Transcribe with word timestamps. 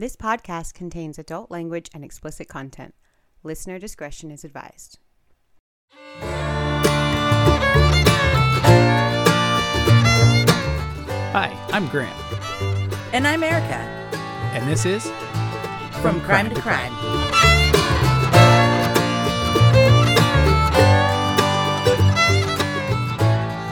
This 0.00 0.14
podcast 0.14 0.74
contains 0.74 1.18
adult 1.18 1.50
language 1.50 1.90
and 1.92 2.04
explicit 2.04 2.46
content. 2.46 2.94
Listener 3.42 3.80
discretion 3.80 4.30
is 4.30 4.44
advised. 4.44 5.00
Hi, 11.32 11.50
I'm 11.72 11.88
Grant, 11.88 12.14
And 13.12 13.26
I'm 13.26 13.42
Erica 13.42 13.74
and 14.54 14.68
this 14.68 14.86
is 14.86 15.04
from, 16.00 16.20
Crime, 16.20 16.48
to 16.50 16.60
Crime. 16.60 16.92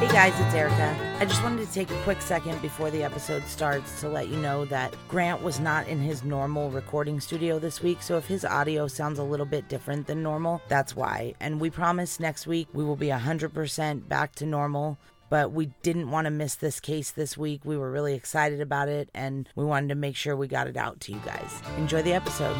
Hey 0.00 0.08
guys, 0.08 0.34
it's 0.40 0.54
Erica. 0.56 1.05
I 1.18 1.24
just 1.24 1.42
wanted 1.42 1.66
to 1.66 1.72
take 1.72 1.90
a 1.90 2.02
quick 2.02 2.20
second 2.20 2.60
before 2.60 2.90
the 2.90 3.02
episode 3.02 3.42
starts 3.46 4.00
to 4.00 4.08
let 4.08 4.28
you 4.28 4.36
know 4.36 4.66
that 4.66 4.94
Grant 5.08 5.42
was 5.42 5.58
not 5.58 5.88
in 5.88 5.98
his 5.98 6.22
normal 6.22 6.70
recording 6.70 7.20
studio 7.20 7.58
this 7.58 7.82
week, 7.82 8.02
so 8.02 8.18
if 8.18 8.26
his 8.26 8.44
audio 8.44 8.86
sounds 8.86 9.18
a 9.18 9.22
little 9.22 9.46
bit 9.46 9.66
different 9.66 10.06
than 10.06 10.22
normal, 10.22 10.60
that's 10.68 10.94
why. 10.94 11.32
And 11.40 11.58
we 11.58 11.70
promise 11.70 12.20
next 12.20 12.46
week 12.46 12.68
we 12.74 12.84
will 12.84 12.96
be 12.96 13.06
100% 13.06 14.06
back 14.06 14.34
to 14.34 14.46
normal. 14.46 14.98
But 15.30 15.52
we 15.52 15.72
didn't 15.82 16.10
want 16.10 16.26
to 16.26 16.30
miss 16.30 16.54
this 16.54 16.80
case 16.80 17.10
this 17.10 17.36
week. 17.36 17.62
We 17.64 17.78
were 17.78 17.90
really 17.90 18.14
excited 18.14 18.60
about 18.60 18.88
it 18.88 19.08
and 19.14 19.48
we 19.56 19.64
wanted 19.64 19.88
to 19.88 19.94
make 19.94 20.16
sure 20.16 20.36
we 20.36 20.48
got 20.48 20.68
it 20.68 20.76
out 20.76 21.00
to 21.00 21.12
you 21.12 21.20
guys. 21.24 21.62
Enjoy 21.78 22.02
the 22.02 22.12
episode. 22.12 22.54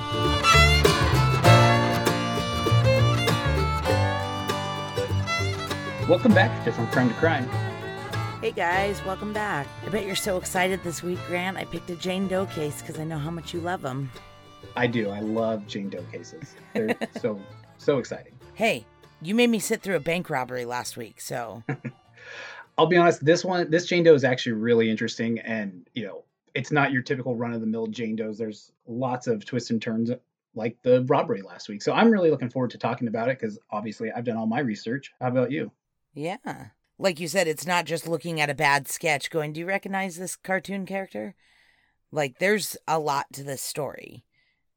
Welcome 6.09 6.33
back 6.33 6.65
to 6.65 6.73
From 6.73 6.87
Crime 6.89 7.09
to 7.09 7.15
Crime. 7.17 7.66
Hey 8.47 8.53
guys, 8.53 9.05
welcome 9.05 9.33
back. 9.33 9.67
I 9.85 9.89
bet 9.89 10.07
you're 10.07 10.15
so 10.15 10.37
excited 10.37 10.81
this 10.85 11.03
week, 11.03 11.19
Grant. 11.27 11.57
I 11.57 11.65
picked 11.65 11.91
a 11.91 11.97
Jane 11.97 12.29
Doe 12.29 12.47
case 12.47 12.81
because 12.81 12.97
I 13.01 13.03
know 13.03 13.19
how 13.19 13.33
much 13.33 13.53
you 13.53 13.59
love 13.59 13.83
them. 13.83 14.09
I 14.77 14.87
do. 14.87 15.11
I 15.11 15.19
love 15.19 15.67
Jane 15.67 15.91
Doe 15.91 16.05
cases. 16.13 16.55
They're 16.73 16.97
so 17.21 17.41
so 17.77 17.99
exciting. 17.99 18.35
Hey, 18.55 18.87
you 19.21 19.35
made 19.35 19.51
me 19.51 19.59
sit 19.59 19.83
through 19.83 19.97
a 19.97 20.01
bank 20.01 20.31
robbery 20.31 20.65
last 20.65 20.97
week, 20.97 21.21
so 21.21 21.65
I'll 22.79 22.87
be 22.87 22.97
honest. 22.97 23.25
This 23.25 23.45
one, 23.45 23.69
this 23.69 23.85
Jane 23.87 24.05
Doe 24.05 24.15
is 24.15 24.23
actually 24.23 24.53
really 24.53 24.93
interesting, 24.93 25.41
and 25.41 25.85
you 25.95 26.05
know, 26.05 26.23
it's 26.55 26.71
not 26.71 26.93
your 26.93 27.03
typical 27.03 27.35
run 27.35 27.53
of 27.53 27.61
the 27.61 27.67
mill 27.67 27.89
Jane 27.89 28.15
Does. 28.15 28.39
There's 28.39 28.71
lots 28.87 29.27
of 29.27 29.45
twists 29.45 29.71
and 29.71 29.83
turns, 29.83 30.13
like 30.55 30.81
the 30.83 31.03
robbery 31.09 31.43
last 31.43 31.69
week. 31.69 31.83
So 31.83 31.93
I'm 31.93 32.13
really 32.13 32.31
looking 32.31 32.51
forward 32.51 32.71
to 32.71 32.79
talking 32.79 33.09
about 33.09 33.29
it 33.29 33.41
because 33.41 33.59
obviously 33.73 34.13
I've 34.13 34.25
done 34.25 34.37
all 34.37 34.47
my 34.47 34.61
research. 34.61 35.13
How 35.21 35.27
about 35.27 35.51
you? 35.51 35.73
yeah. 36.15 36.67
Like 36.99 37.21
you 37.21 37.29
said, 37.29 37.47
it's 37.47 37.67
not 37.67 37.85
just 37.85 38.09
looking 38.09 38.41
at 38.41 38.51
a 38.51 38.55
bad 38.55 38.89
sketch 38.89 39.31
going, 39.31 39.53
Do 39.53 39.61
you 39.61 39.67
recognize 39.67 40.17
this 40.17 40.37
cartoon 40.37 40.87
character? 40.87 41.35
Like, 42.11 42.39
there's 42.39 42.77
a 42.89 42.99
lot 42.99 43.27
to 43.35 43.43
this 43.43 43.61
story. 43.61 44.25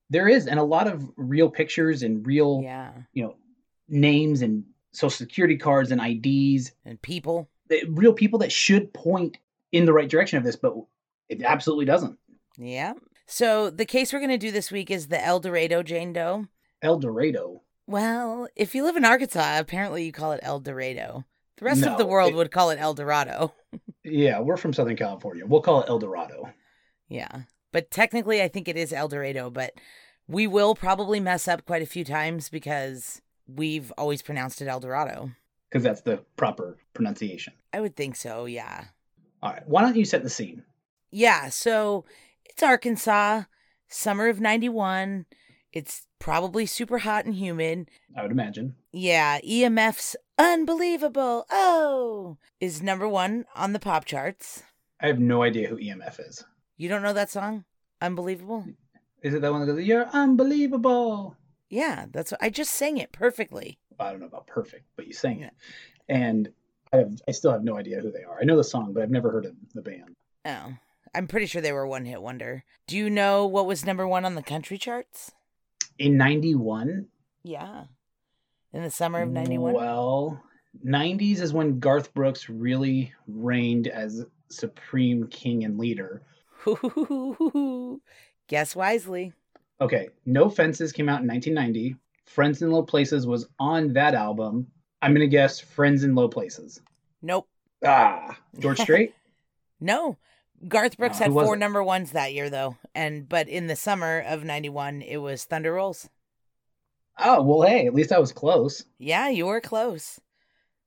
There 0.09 0.27
is, 0.27 0.47
and 0.47 0.59
a 0.59 0.63
lot 0.63 0.87
of 0.87 1.09
real 1.15 1.49
pictures 1.49 2.03
and 2.03 2.25
real, 2.25 2.61
Yeah. 2.63 2.91
you 3.13 3.23
know, 3.23 3.35
names 3.87 4.41
and 4.41 4.63
social 4.91 5.11
security 5.11 5.55
cards 5.57 5.91
and 5.91 6.01
IDs. 6.01 6.71
And 6.85 7.01
people. 7.01 7.47
Real 7.87 8.13
people 8.13 8.39
that 8.39 8.51
should 8.51 8.91
point 8.93 9.37
in 9.71 9.85
the 9.85 9.93
right 9.93 10.09
direction 10.09 10.37
of 10.39 10.43
this, 10.43 10.55
but 10.55 10.75
it 11.29 11.43
absolutely 11.43 11.85
doesn't. 11.85 12.17
Yeah. 12.57 12.93
So 13.27 13.69
the 13.69 13.85
case 13.85 14.11
we're 14.11 14.19
going 14.19 14.31
to 14.31 14.37
do 14.39 14.51
this 14.51 14.71
week 14.71 14.89
is 14.89 15.07
the 15.07 15.23
El 15.23 15.39
Dorado 15.39 15.83
Jane 15.83 16.11
Doe. 16.11 16.47
El 16.81 16.97
Dorado. 16.97 17.61
Well, 17.85 18.47
if 18.55 18.73
you 18.73 18.83
live 18.83 18.95
in 18.97 19.05
Arkansas, 19.05 19.59
apparently 19.59 20.03
you 20.03 20.11
call 20.11 20.31
it 20.31 20.39
El 20.41 20.59
Dorado. 20.59 21.25
The 21.59 21.65
rest 21.65 21.83
of 21.83 21.97
the 21.97 22.05
world 22.05 22.31
it- 22.31 22.35
would 22.35 22.51
call 22.51 22.69
it 22.71 22.79
El 22.79 22.93
Dorado. 22.93 23.53
Yeah, 24.03 24.39
we're 24.39 24.57
from 24.57 24.73
Southern 24.73 24.95
California. 24.95 25.45
We'll 25.45 25.61
call 25.61 25.81
it 25.81 25.89
El 25.89 25.99
Dorado. 25.99 26.49
Yeah. 27.09 27.41
But 27.71 27.91
technically, 27.91 28.41
I 28.41 28.47
think 28.47 28.67
it 28.67 28.77
is 28.77 28.91
El 28.93 29.07
Dorado, 29.09 29.49
but 29.49 29.73
we 30.27 30.47
will 30.47 30.73
probably 30.73 31.19
mess 31.19 31.47
up 31.47 31.65
quite 31.65 31.81
a 31.81 31.85
few 31.87 32.03
times 32.03 32.49
because 32.49 33.21
we've 33.47 33.91
always 33.97 34.21
pronounced 34.21 34.61
it 34.61 34.67
El 34.67 34.79
Dorado. 34.79 35.31
because 35.69 35.83
that's 35.83 36.01
the 36.01 36.17
proper 36.35 36.77
pronunciation. 36.93 37.53
I 37.73 37.81
would 37.81 37.95
think 37.95 38.15
so, 38.15 38.45
yeah. 38.45 38.85
All 39.43 39.51
right, 39.53 39.67
why 39.67 39.81
don't 39.83 39.95
you 39.95 40.05
set 40.05 40.23
the 40.23 40.29
scene? 40.29 40.63
Yeah, 41.11 41.49
so 41.49 42.05
it's 42.45 42.63
Arkansas, 42.63 43.43
summer 43.87 44.27
of 44.29 44.39
91. 44.41 45.25
It's 45.71 46.07
probably 46.17 46.65
super 46.65 46.99
hot 46.99 47.25
and 47.25 47.35
humid. 47.35 47.89
I 48.17 48.23
would 48.23 48.31
imagine. 48.31 48.75
Yeah, 48.91 49.39
EMF's 49.41 50.15
Unbelievable, 50.39 51.45
oh, 51.51 52.37
is 52.61 52.81
number 52.81 53.09
one 53.09 53.43
on 53.55 53.73
the 53.73 53.79
pop 53.79 54.05
charts. 54.05 54.63
I 55.01 55.07
have 55.07 55.19
no 55.19 55.43
idea 55.43 55.67
who 55.67 55.75
EMF 55.75 56.25
is. 56.25 56.45
You 56.77 56.87
don't 56.87 57.01
know 57.01 57.11
that 57.11 57.29
song? 57.29 57.65
Unbelievable? 58.01 58.65
Is 59.21 59.33
it 59.33 59.41
that 59.41 59.51
one 59.51 59.59
that 59.59 59.67
goes, 59.73 59.83
"You're 59.83 60.07
unbelievable"? 60.13 61.35
Yeah, 61.69 62.05
that's 62.09 62.31
what 62.31 62.41
I 62.41 62.49
just 62.49 62.71
sang 62.71 62.97
it 62.97 63.11
perfectly. 63.11 63.79
I 63.99 64.11
don't 64.11 64.21
know 64.21 64.27
about 64.27 64.47
perfect, 64.47 64.85
but 64.95 65.07
you 65.07 65.13
sang 65.13 65.41
it, 65.41 65.53
and 66.07 66.53
I 66.93 66.97
have, 66.97 67.21
I 67.27 67.31
still 67.31 67.51
have 67.51 67.65
no 67.65 67.75
idea 67.77 67.99
who 67.99 68.11
they 68.13 68.23
are. 68.23 68.39
I 68.39 68.45
know 68.45 68.55
the 68.55 68.63
song, 68.63 68.93
but 68.93 69.03
I've 69.03 69.11
never 69.11 69.29
heard 69.29 69.45
of 69.45 69.55
the 69.73 69.81
band. 69.81 70.15
Oh, 70.45 70.73
I'm 71.13 71.27
pretty 71.27 71.47
sure 71.47 71.61
they 71.61 71.73
were 71.73 71.85
one 71.85 72.05
hit 72.05 72.21
wonder. 72.21 72.63
Do 72.87 72.95
you 72.95 73.09
know 73.09 73.45
what 73.45 73.65
was 73.65 73.85
number 73.85 74.07
one 74.07 74.23
on 74.23 74.35
the 74.35 74.41
country 74.41 74.77
charts? 74.77 75.33
In 75.97 76.15
'91, 76.15 77.09
Yeah. 77.43 77.87
In 78.73 78.83
the 78.83 78.91
summer 78.91 79.21
of 79.21 79.29
91? 79.29 79.73
Well, 79.73 80.43
'90s 80.85 81.39
is 81.41 81.53
when 81.53 81.79
Garth 81.79 82.13
Brooks 82.13 82.49
really 82.49 83.11
reigned 83.27 83.87
as 83.87 84.25
supreme 84.49 85.27
king 85.27 85.63
and 85.63 85.77
leader. 85.77 86.21
Guess 88.47 88.75
wisely. 88.75 89.33
Okay, 89.81 90.09
No 90.25 90.49
Fences 90.49 90.91
came 90.91 91.07
out 91.09 91.21
in 91.21 91.27
1990. 91.27 91.95
Friends 92.25 92.61
in 92.61 92.71
Low 92.71 92.83
Places 92.83 93.25
was 93.25 93.47
on 93.59 93.93
that 93.93 94.13
album. 94.13 94.67
I'm 95.01 95.13
gonna 95.13 95.27
guess 95.27 95.59
Friends 95.59 96.03
in 96.03 96.13
Low 96.15 96.27
Places. 96.27 96.81
Nope. 97.21 97.47
Ah, 97.85 98.37
George 98.59 98.79
Strait. 98.79 99.13
No. 99.81 100.17
Garth 100.67 100.97
Brooks 100.97 101.21
No, 101.21 101.23
had 101.23 101.31
four 101.31 101.55
number 101.55 101.81
ones 101.81 102.11
that 102.11 102.33
year 102.33 102.49
though. 102.49 102.75
And 102.93 103.29
but 103.29 103.47
in 103.47 103.67
the 103.67 103.77
summer 103.77 104.19
of 104.19 104.43
91 104.43 105.01
it 105.03 105.17
was 105.17 105.45
Thunder 105.45 105.71
Rolls. 105.71 106.09
Oh 107.23 107.41
well, 107.43 107.67
hey, 107.67 107.85
at 107.87 107.93
least 107.93 108.11
I 108.11 108.19
was 108.19 108.31
close. 108.31 108.85
Yeah, 108.97 109.29
you 109.29 109.45
were 109.45 109.61
close. 109.61 110.19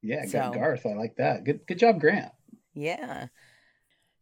Yeah, 0.02 0.24
So- 0.26 0.50
good 0.50 0.58
Garth. 0.58 0.86
I 0.86 0.94
like 0.94 1.16
that. 1.16 1.44
Good, 1.44 1.66
good 1.66 1.78
job, 1.78 2.00
Grant. 2.00 2.32
Yeah. 2.74 3.26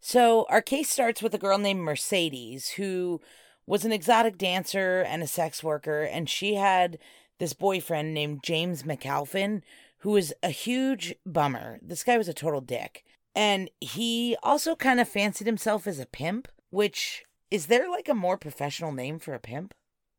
So 0.01 0.47
our 0.49 0.63
case 0.63 0.89
starts 0.91 1.23
with 1.23 1.35
a 1.35 1.39
girl 1.39 1.59
named 1.59 1.81
Mercedes 1.81 2.71
who 2.71 3.21
was 3.67 3.85
an 3.85 3.93
exotic 3.93 4.39
dancer 4.39 5.03
and 5.03 5.23
a 5.23 5.27
sex 5.27 5.63
worker, 5.63 6.03
and 6.03 6.29
she 6.29 6.55
had 6.55 6.99
this 7.39 7.53
boyfriend 7.53 8.13
named 8.15 8.43
James 8.43 8.83
McAlpin 8.83 9.63
who 9.99 10.11
was 10.11 10.33
a 10.43 10.49
huge 10.49 11.15
bummer. 11.27 11.79
This 11.83 12.03
guy 12.03 12.17
was 12.17 12.29
a 12.29 12.35
total 12.35 12.61
dick. 12.63 13.05
And 13.35 13.71
he 13.81 14.37
also 14.43 14.75
kind 14.75 14.99
of 14.99 15.09
fancied 15.09 15.47
himself 15.47 15.87
as 15.87 15.99
a 16.01 16.07
pimp, 16.07 16.49
which 16.71 17.23
is 17.51 17.67
there 17.67 17.89
like 17.91 18.09
a 18.09 18.15
more 18.15 18.39
professional 18.39 18.93
name 18.93 19.19
for 19.19 19.35
a 19.35 19.39
pimp? 19.39 19.75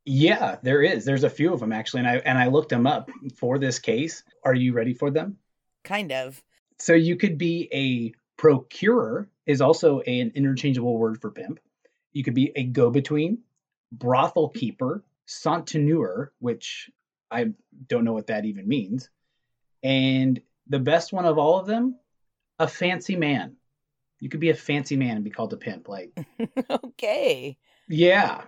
Yeah, 0.05 0.57
there 0.63 0.81
is. 0.81 1.05
There's 1.05 1.23
a 1.23 1.29
few 1.29 1.53
of 1.53 1.59
them 1.59 1.71
actually, 1.71 1.99
and 1.99 2.09
I 2.09 2.15
and 2.17 2.37
I 2.37 2.47
looked 2.47 2.69
them 2.69 2.87
up 2.87 3.09
for 3.35 3.59
this 3.59 3.79
case. 3.79 4.23
Are 4.43 4.53
you 4.53 4.73
ready 4.73 4.93
for 4.93 5.11
them? 5.11 5.37
Kind 5.83 6.11
of. 6.11 6.41
So 6.79 6.93
you 6.93 7.15
could 7.15 7.37
be 7.37 7.69
a 7.71 8.13
procurer 8.37 9.29
is 9.45 9.61
also 9.61 9.99
an 9.99 10.31
interchangeable 10.33 10.97
word 10.97 11.21
for 11.21 11.29
pimp. 11.29 11.59
You 12.13 12.23
could 12.23 12.33
be 12.33 12.51
a 12.55 12.63
go-between, 12.63 13.39
brothel 13.91 14.49
keeper, 14.49 15.03
souteneur, 15.27 16.29
which 16.39 16.89
I 17.29 17.51
don't 17.87 18.03
know 18.03 18.13
what 18.13 18.27
that 18.27 18.45
even 18.45 18.67
means. 18.67 19.09
And 19.83 20.41
the 20.67 20.79
best 20.79 21.13
one 21.13 21.25
of 21.25 21.37
all 21.37 21.59
of 21.59 21.67
them, 21.67 21.99
a 22.59 22.67
fancy 22.67 23.15
man. 23.15 23.57
You 24.19 24.29
could 24.29 24.39
be 24.39 24.49
a 24.49 24.55
fancy 24.55 24.97
man 24.97 25.15
and 25.15 25.23
be 25.23 25.31
called 25.31 25.53
a 25.53 25.57
pimp. 25.57 25.87
Like, 25.87 26.11
okay. 26.83 27.57
yeah. 27.87 28.41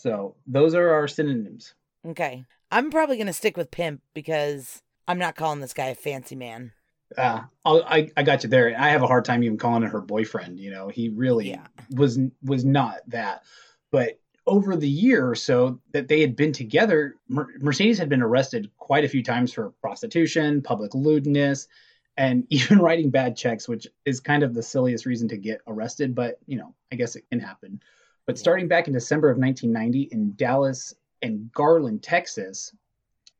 So 0.00 0.36
those 0.46 0.74
are 0.74 0.90
our 0.90 1.08
synonyms. 1.08 1.74
Okay. 2.06 2.44
I'm 2.70 2.90
probably 2.90 3.16
going 3.16 3.26
to 3.28 3.32
stick 3.32 3.56
with 3.56 3.70
pimp 3.70 4.02
because 4.14 4.82
I'm 5.08 5.18
not 5.18 5.36
calling 5.36 5.60
this 5.60 5.74
guy 5.74 5.86
a 5.86 5.94
fancy 5.94 6.34
man. 6.36 6.72
Uh, 7.16 7.42
I'll, 7.64 7.84
I 7.84 8.10
I 8.16 8.24
got 8.24 8.42
you 8.42 8.48
there. 8.50 8.74
I 8.76 8.88
have 8.88 9.02
a 9.02 9.06
hard 9.06 9.24
time 9.24 9.44
even 9.44 9.58
calling 9.58 9.84
it 9.84 9.90
her 9.90 10.00
boyfriend. 10.00 10.58
You 10.58 10.70
know, 10.72 10.88
he 10.88 11.08
really 11.08 11.50
Yeah. 11.50 11.66
was 11.94 12.18
was 12.42 12.64
not 12.64 12.98
that. 13.08 13.44
But 13.92 14.18
over 14.44 14.74
the 14.76 14.88
year 14.88 15.28
or 15.28 15.36
so 15.36 15.80
that 15.92 16.08
they 16.08 16.20
had 16.20 16.34
been 16.34 16.52
together, 16.52 17.14
Mercedes 17.28 17.98
had 17.98 18.08
been 18.08 18.22
arrested 18.22 18.70
quite 18.76 19.04
a 19.04 19.08
few 19.08 19.22
times 19.22 19.52
for 19.52 19.70
prostitution, 19.80 20.62
public 20.62 20.94
lewdness, 20.94 21.68
and 22.16 22.44
even 22.50 22.78
writing 22.80 23.10
bad 23.10 23.36
checks, 23.36 23.68
which 23.68 23.86
is 24.04 24.18
kind 24.18 24.42
of 24.42 24.52
the 24.54 24.62
silliest 24.62 25.06
reason 25.06 25.28
to 25.28 25.36
get 25.36 25.60
arrested. 25.68 26.12
But 26.14 26.40
you 26.46 26.58
know, 26.58 26.74
I 26.90 26.96
guess 26.96 27.14
it 27.14 27.28
can 27.30 27.38
happen. 27.38 27.80
But 28.26 28.38
starting 28.38 28.68
back 28.68 28.86
in 28.88 28.92
December 28.92 29.30
of 29.30 29.38
1990 29.38 30.14
in 30.14 30.34
Dallas 30.36 30.94
and 31.22 31.50
Garland, 31.52 32.02
Texas, 32.02 32.74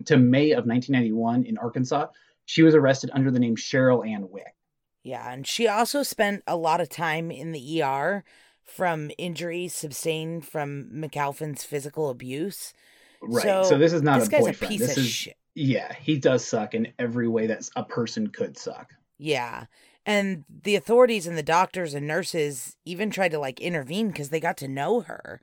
to 0.05 0.17
May 0.17 0.53
of 0.53 0.67
1991 0.67 1.45
in 1.45 1.59
Arkansas, 1.59 2.07
she 2.45 2.63
was 2.63 2.75
arrested 2.75 3.11
under 3.13 3.31
the 3.31 3.41
name 3.41 3.57
Cheryl 3.57 4.07
Ann 4.09 4.31
Wick. 4.31 4.55
Yeah, 5.03 5.33
and 5.33 5.47
she 5.47 5.69
also 5.69 6.03
spent 6.03 6.43
a 6.47 6.57
lot 6.57 6.81
of 6.81 6.89
time 6.89 7.31
in 7.31 7.53
the 7.53 7.83
ER 7.83 8.25
from 8.65 9.11
injuries 9.19 9.75
sustained 9.75 10.47
from 10.47 10.91
McAlpin's 10.93 11.65
physical 11.65 12.11
abuse. 12.11 12.73
Right. 13.23 13.43
So, 13.43 13.63
so 13.65 13.79
this 13.79 13.93
is 13.93 14.03
not 14.03 14.19
this 14.21 14.29
a 14.29 14.31
guy's 14.33 14.41
boyfriend. 14.43 14.75
a 14.75 14.77
piece 14.77 14.87
this 14.87 14.97
of 14.97 15.05
is 15.05 15.09
shit. 15.09 15.37
yeah, 15.55 15.93
he 15.95 16.19
does 16.19 16.45
suck 16.45 16.75
in 16.75 16.93
every 16.99 17.29
way 17.29 17.47
that 17.47 17.69
a 17.77 17.85
person 17.85 18.27
could 18.29 18.59
suck. 18.59 18.93
Yeah. 19.19 19.67
And 20.09 20.45
the 20.63 20.77
authorities 20.77 21.27
and 21.27 21.37
the 21.37 21.43
doctors 21.43 21.93
and 21.93 22.07
nurses 22.07 22.77
even 22.85 23.11
tried 23.11 23.33
to 23.33 23.41
like 23.41 23.61
intervene 23.61 24.09
because 24.09 24.29
they 24.31 24.39
got 24.39 24.57
to 24.59 24.69
know 24.69 25.01
her, 25.01 25.41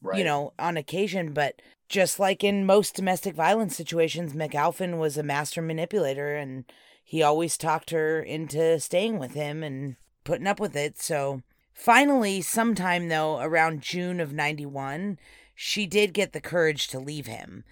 Right. 0.00 0.18
you 0.18 0.24
know, 0.24 0.54
on 0.58 0.78
occasion. 0.78 1.34
But 1.34 1.60
just 1.90 2.18
like 2.18 2.42
in 2.42 2.64
most 2.64 2.94
domestic 2.96 3.34
violence 3.34 3.76
situations, 3.76 4.32
McAlpin 4.32 4.98
was 4.98 5.18
a 5.18 5.22
master 5.22 5.60
manipulator 5.60 6.34
and 6.34 6.64
he 7.04 7.22
always 7.22 7.58
talked 7.58 7.90
her 7.90 8.22
into 8.22 8.80
staying 8.80 9.18
with 9.18 9.34
him 9.34 9.62
and 9.62 9.96
putting 10.24 10.46
up 10.46 10.58
with 10.58 10.74
it. 10.74 10.98
So 10.98 11.42
finally, 11.74 12.40
sometime 12.40 13.08
though, 13.08 13.38
around 13.40 13.82
June 13.82 14.20
of 14.20 14.32
91, 14.32 15.18
she 15.54 15.86
did 15.86 16.14
get 16.14 16.32
the 16.32 16.40
courage 16.40 16.88
to 16.88 16.98
leave 16.98 17.26
him. 17.26 17.64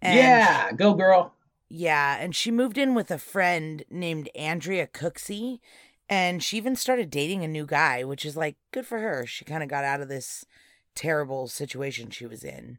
And 0.00 0.16
yeah, 0.16 0.72
go 0.72 0.94
girl. 0.94 1.34
Yeah, 1.70 2.16
and 2.18 2.34
she 2.34 2.50
moved 2.50 2.76
in 2.76 2.96
with 2.96 3.12
a 3.12 3.18
friend 3.18 3.84
named 3.88 4.28
Andrea 4.34 4.88
Cooksey, 4.88 5.60
and 6.08 6.42
she 6.42 6.56
even 6.56 6.74
started 6.74 7.10
dating 7.10 7.44
a 7.44 7.48
new 7.48 7.64
guy, 7.64 8.02
which 8.02 8.26
is 8.26 8.36
like 8.36 8.56
good 8.72 8.84
for 8.84 8.98
her. 8.98 9.24
She 9.24 9.44
kind 9.44 9.62
of 9.62 9.68
got 9.68 9.84
out 9.84 10.00
of 10.00 10.08
this 10.08 10.44
terrible 10.96 11.46
situation 11.46 12.10
she 12.10 12.26
was 12.26 12.42
in. 12.42 12.78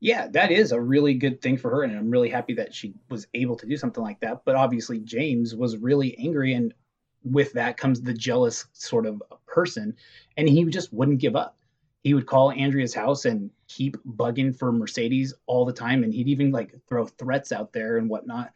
Yeah, 0.00 0.28
that 0.28 0.52
is 0.52 0.72
a 0.72 0.80
really 0.80 1.14
good 1.14 1.40
thing 1.40 1.56
for 1.56 1.70
her, 1.70 1.82
and 1.82 1.96
I'm 1.96 2.10
really 2.10 2.28
happy 2.28 2.52
that 2.54 2.74
she 2.74 2.92
was 3.08 3.26
able 3.32 3.56
to 3.56 3.66
do 3.66 3.78
something 3.78 4.04
like 4.04 4.20
that. 4.20 4.42
But 4.44 4.56
obviously, 4.56 5.00
James 5.00 5.56
was 5.56 5.78
really 5.78 6.16
angry, 6.18 6.52
and 6.52 6.74
with 7.24 7.54
that 7.54 7.78
comes 7.78 8.02
the 8.02 8.12
jealous 8.12 8.66
sort 8.74 9.06
of 9.06 9.22
person, 9.46 9.96
and 10.36 10.46
he 10.46 10.64
just 10.66 10.92
wouldn't 10.92 11.20
give 11.20 11.34
up. 11.34 11.56
He 12.04 12.12
would 12.12 12.26
call 12.26 12.52
Andrea's 12.52 12.94
house 12.94 13.24
and 13.24 13.50
keep 13.68 13.96
bugging 14.04 14.56
for 14.56 14.72
Mercedes 14.72 15.34
all 15.46 15.64
the 15.64 15.72
time, 15.72 16.02
and 16.02 16.12
he'd 16.12 16.28
even 16.28 16.50
like 16.50 16.74
throw 16.88 17.06
threats 17.06 17.52
out 17.52 17.72
there 17.72 17.98
and 17.98 18.08
whatnot. 18.08 18.52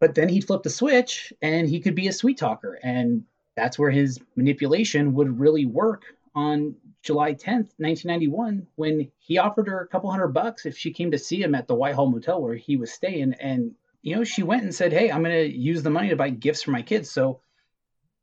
But 0.00 0.14
then 0.14 0.28
he'd 0.28 0.46
flip 0.46 0.62
the 0.62 0.70
switch, 0.70 1.32
and 1.40 1.68
he 1.68 1.80
could 1.80 1.94
be 1.94 2.08
a 2.08 2.12
sweet 2.12 2.38
talker, 2.38 2.78
and 2.82 3.24
that's 3.56 3.78
where 3.78 3.90
his 3.90 4.20
manipulation 4.36 5.14
would 5.14 5.40
really 5.40 5.64
work 5.64 6.04
on 6.34 6.76
July 7.02 7.32
10th, 7.32 7.72
1991, 7.78 8.66
when 8.76 9.10
he 9.18 9.38
offered 9.38 9.66
her 9.66 9.80
a 9.80 9.88
couple 9.88 10.10
hundred 10.10 10.28
bucks 10.28 10.66
if 10.66 10.76
she 10.76 10.92
came 10.92 11.10
to 11.10 11.18
see 11.18 11.42
him 11.42 11.54
at 11.54 11.66
the 11.66 11.74
Whitehall 11.74 12.10
Motel 12.10 12.40
where 12.40 12.54
he 12.54 12.76
was 12.76 12.92
staying. 12.92 13.34
And, 13.34 13.74
you 14.02 14.14
know, 14.14 14.24
she 14.24 14.42
went 14.42 14.62
and 14.62 14.74
said, 14.74 14.92
Hey, 14.92 15.10
I'm 15.10 15.22
going 15.22 15.34
to 15.34 15.56
use 15.56 15.82
the 15.82 15.90
money 15.90 16.10
to 16.10 16.16
buy 16.16 16.30
gifts 16.30 16.62
for 16.62 16.70
my 16.70 16.82
kids. 16.82 17.10
So 17.10 17.40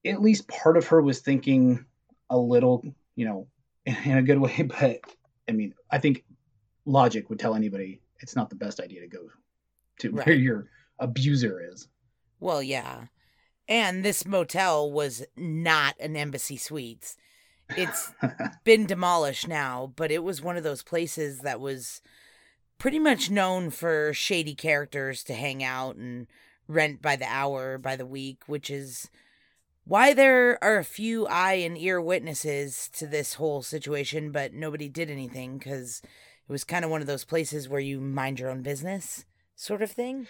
at 0.05 0.21
least 0.21 0.47
part 0.47 0.77
of 0.77 0.87
her 0.87 1.01
was 1.01 1.19
thinking 1.19 1.85
a 2.29 2.37
little, 2.37 2.83
you 3.15 3.25
know, 3.25 3.47
in 3.85 4.17
a 4.17 4.23
good 4.23 4.39
way. 4.39 4.61
But 4.61 4.99
I 5.47 5.51
mean, 5.51 5.73
I 5.91 5.97
think 5.97 6.23
logic 6.85 7.29
would 7.29 7.39
tell 7.39 7.55
anybody 7.55 8.01
it's 8.19 8.35
not 8.35 8.49
the 8.49 8.55
best 8.55 8.79
idea 8.79 9.01
to 9.01 9.07
go 9.07 9.19
to 9.99 10.09
where 10.09 10.33
your 10.33 10.69
abuser 10.99 11.61
is. 11.71 11.87
Well, 12.39 12.61
yeah. 12.61 13.05
And 13.67 14.03
this 14.03 14.25
motel 14.25 14.91
was 14.91 15.25
not 15.35 15.95
an 15.99 16.15
embassy 16.15 16.57
suites. 16.57 17.17
It's 17.69 18.13
been 18.63 18.85
demolished 18.85 19.47
now, 19.47 19.91
but 19.95 20.11
it 20.11 20.23
was 20.23 20.41
one 20.41 20.57
of 20.57 20.63
those 20.63 20.83
places 20.83 21.39
that 21.39 21.59
was 21.59 22.01
pretty 22.77 22.99
much 22.99 23.31
known 23.31 23.69
for 23.69 24.13
shady 24.13 24.53
characters 24.53 25.23
to 25.23 25.33
hang 25.33 25.63
out 25.63 25.95
and 25.95 26.27
rent 26.67 27.01
by 27.01 27.15
the 27.15 27.25
hour, 27.25 27.77
by 27.77 27.95
the 27.95 28.05
week, 28.05 28.43
which 28.47 28.69
is 28.69 29.09
why 29.85 30.13
there 30.13 30.63
are 30.63 30.77
a 30.77 30.83
few 30.83 31.27
eye 31.27 31.53
and 31.53 31.77
ear 31.77 32.01
witnesses 32.01 32.89
to 32.93 33.07
this 33.07 33.35
whole 33.35 33.61
situation, 33.61 34.31
but 34.31 34.53
nobody 34.53 34.89
did 34.89 35.09
anything 35.09 35.57
because 35.57 36.01
it 36.03 36.51
was 36.51 36.63
kind 36.63 36.83
of 36.83 36.91
one 36.91 37.01
of 37.01 37.07
those 37.07 37.23
places 37.23 37.69
where 37.69 37.79
you 37.79 37.99
mind 37.99 38.39
your 38.39 38.49
own 38.49 38.61
business 38.61 39.25
sort 39.55 39.81
of 39.81 39.91
thing. 39.91 40.27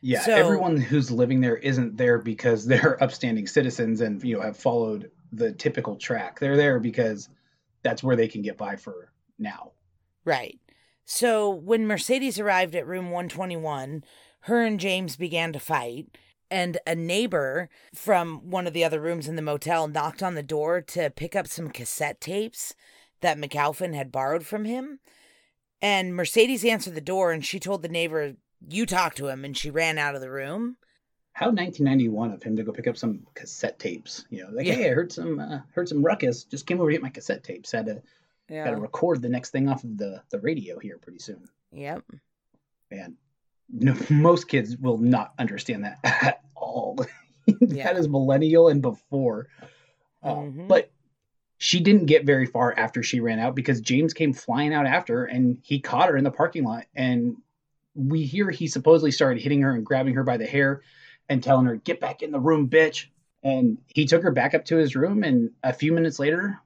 Yeah, 0.00 0.20
So- 0.20 0.34
everyone 0.34 0.76
who's 0.76 1.10
living 1.10 1.40
there 1.40 1.56
isn't 1.56 1.96
there 1.96 2.18
because 2.18 2.66
they're 2.68 3.02
upstanding 3.02 3.46
citizens 3.46 4.00
and 4.00 4.22
you 4.22 4.36
know 4.36 4.42
have 4.42 4.56
followed 4.56 5.10
the 5.32 5.52
typical 5.52 5.96
track. 5.96 6.40
They're 6.40 6.56
there 6.56 6.80
because 6.80 7.28
that's 7.82 8.02
where 8.02 8.16
they 8.16 8.28
can 8.28 8.42
get 8.42 8.56
by 8.56 8.76
for 8.76 9.12
now. 9.38 9.72
Right. 10.24 10.58
So 11.04 11.48
when 11.50 11.86
Mercedes 11.86 12.38
arrived 12.38 12.74
at 12.74 12.86
room 12.86 13.06
121, 13.10 14.04
her 14.40 14.62
and 14.64 14.78
James 14.78 15.16
began 15.16 15.52
to 15.52 15.60
fight, 15.60 16.06
and 16.50 16.78
a 16.86 16.94
neighbor 16.94 17.68
from 17.94 18.50
one 18.50 18.66
of 18.66 18.72
the 18.72 18.84
other 18.84 19.00
rooms 19.00 19.28
in 19.28 19.36
the 19.36 19.42
motel 19.42 19.88
knocked 19.88 20.22
on 20.22 20.34
the 20.34 20.42
door 20.42 20.80
to 20.80 21.10
pick 21.10 21.36
up 21.36 21.46
some 21.46 21.70
cassette 21.70 22.20
tapes 22.20 22.74
that 23.20 23.38
McAlpin 23.38 23.94
had 23.94 24.12
borrowed 24.12 24.46
from 24.46 24.64
him. 24.64 25.00
And 25.80 26.14
Mercedes 26.14 26.64
answered 26.64 26.94
the 26.94 27.00
door 27.00 27.32
and 27.32 27.44
she 27.44 27.60
told 27.60 27.82
the 27.82 27.88
neighbor, 27.88 28.34
You 28.68 28.86
talk 28.86 29.14
to 29.16 29.28
him, 29.28 29.44
and 29.44 29.56
she 29.56 29.70
ran 29.70 29.98
out 29.98 30.14
of 30.14 30.20
the 30.20 30.30
room. 30.30 30.76
How 31.32 31.46
1991 31.46 32.32
of 32.32 32.42
him 32.42 32.56
to 32.56 32.64
go 32.64 32.72
pick 32.72 32.88
up 32.88 32.96
some 32.96 33.24
cassette 33.34 33.78
tapes. 33.78 34.24
You 34.28 34.42
know, 34.42 34.50
like 34.50 34.66
Yeah. 34.66 34.74
hey, 34.74 34.90
I 34.90 34.94
heard 34.94 35.12
some 35.12 35.38
uh, 35.38 35.60
heard 35.72 35.88
some 35.88 36.04
ruckus. 36.04 36.42
Just 36.44 36.66
came 36.66 36.80
over 36.80 36.90
to 36.90 36.94
get 36.94 37.02
my 37.02 37.10
cassette 37.10 37.44
tapes. 37.44 37.70
Had 37.70 37.86
to 37.86 38.02
yeah. 38.48 38.64
got 38.64 38.70
to 38.72 38.80
record 38.80 39.22
the 39.22 39.28
next 39.28 39.50
thing 39.50 39.68
off 39.68 39.84
of 39.84 39.96
the 39.96 40.20
the 40.30 40.40
radio 40.40 40.80
here 40.80 40.98
pretty 40.98 41.20
soon. 41.20 41.44
Yep. 41.72 42.02
Man, 42.90 43.16
no, 43.70 43.94
most 44.10 44.48
kids 44.48 44.76
will 44.76 44.98
not 44.98 45.32
understand 45.38 45.84
that 45.84 45.98
at 46.04 46.40
all. 46.54 46.98
Yeah. 47.60 47.84
that 47.84 47.96
is 47.96 48.08
millennial 48.08 48.68
and 48.68 48.82
before. 48.82 49.48
Uh, 50.22 50.34
Mhm. 50.34 50.68
But 50.68 50.90
she 51.56 51.80
didn't 51.80 52.04
get 52.04 52.26
very 52.26 52.44
far 52.44 52.74
after 52.78 53.02
she 53.02 53.20
ran 53.20 53.38
out 53.38 53.54
because 53.54 53.80
James 53.80 54.12
came 54.12 54.34
flying 54.34 54.74
out 54.74 54.84
after 54.86 55.24
and 55.24 55.56
he 55.62 55.80
caught 55.80 56.10
her 56.10 56.16
in 56.18 56.24
the 56.24 56.30
parking 56.30 56.64
lot. 56.64 56.84
And 56.94 57.36
we 57.94 58.24
hear 58.24 58.50
he 58.50 58.68
supposedly 58.68 59.10
started 59.12 59.40
hitting 59.42 59.62
her 59.62 59.72
and 59.74 59.84
grabbing 59.84 60.14
her 60.16 60.24
by 60.24 60.36
the 60.36 60.44
hair 60.46 60.82
and 61.30 61.42
telling 61.42 61.64
her, 61.64 61.76
Get 61.76 62.00
back 62.00 62.22
in 62.22 62.32
the 62.32 62.38
room, 62.38 62.68
bitch. 62.68 63.06
And 63.42 63.78
he 63.86 64.04
took 64.04 64.22
her 64.24 64.30
back 64.30 64.52
up 64.54 64.66
to 64.66 64.76
his 64.76 64.94
room. 64.94 65.24
And 65.24 65.50
a 65.62 65.72
few 65.72 65.92
minutes 65.92 66.18
later, 66.18 66.60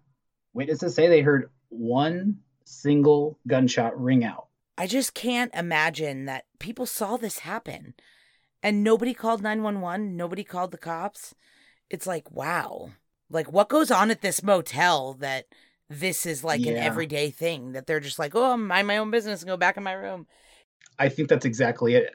witnesses 0.53 0.97
say 0.97 1.07
they 1.07 1.21
heard 1.21 1.49
one 1.69 2.41
single 2.65 3.39
gunshot 3.47 3.99
ring 4.03 4.25
out. 4.25 4.49
I 4.77 4.87
just 4.87 5.15
can't 5.15 5.55
imagine 5.55 6.25
that 6.27 6.47
people 6.59 6.87
saw 6.87 7.17
this 7.17 7.41
happen 7.41 7.95
and 8.63 8.85
nobody 8.85 9.13
called 9.13 9.43
911, 9.43 10.17
nobody 10.17 10.45
called 10.45 10.71
the 10.71 10.79
cops. 10.79 11.35
It's 11.91 12.07
like, 12.07 12.31
wow. 12.31 12.91
Like, 13.29 13.53
what 13.53 13.69
goes 13.69 13.91
on 13.91 14.11
at 14.11 14.23
this 14.23 14.43
motel 14.43 15.15
that 15.15 15.47
this 15.89 16.27
is 16.27 16.45
like 16.45 16.65
an 16.65 16.77
everyday 16.77 17.31
thing 17.31 17.73
that 17.73 17.87
they're 17.87 18.01
just 18.01 18.19
like, 18.19 18.35
oh, 18.35 18.57
mind 18.57 18.87
my 18.87 18.99
own 18.99 19.11
business 19.11 19.43
and 19.43 19.49
go 19.49 19.57
back 19.57 19.77
in 19.77 19.83
my 19.83 19.93
room? 19.93 20.27
I 20.99 21.09
think 21.09 21.29
that's 21.29 21.45
exactly 21.45 21.95
it. 21.95 22.15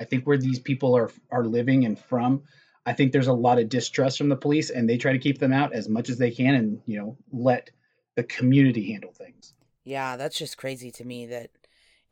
I 0.00 0.04
think 0.04 0.26
where 0.26 0.38
these 0.38 0.58
people 0.58 0.96
are 0.96 1.10
are 1.30 1.44
living 1.44 1.84
and 1.84 1.98
from, 1.98 2.42
I 2.84 2.92
think 2.92 3.12
there's 3.12 3.28
a 3.28 3.32
lot 3.32 3.58
of 3.58 3.68
distrust 3.68 4.18
from 4.18 4.28
the 4.28 4.36
police, 4.36 4.70
and 4.70 4.88
they 4.88 4.96
try 4.96 5.12
to 5.12 5.18
keep 5.18 5.38
them 5.38 5.52
out 5.52 5.72
as 5.72 5.88
much 5.88 6.08
as 6.08 6.18
they 6.18 6.30
can, 6.30 6.54
and 6.54 6.80
you 6.86 6.98
know, 6.98 7.16
let 7.32 7.70
the 8.16 8.24
community 8.24 8.92
handle 8.92 9.12
things. 9.12 9.52
Yeah, 9.84 10.16
that's 10.16 10.38
just 10.38 10.56
crazy 10.56 10.90
to 10.92 11.04
me 11.04 11.26
that 11.26 11.50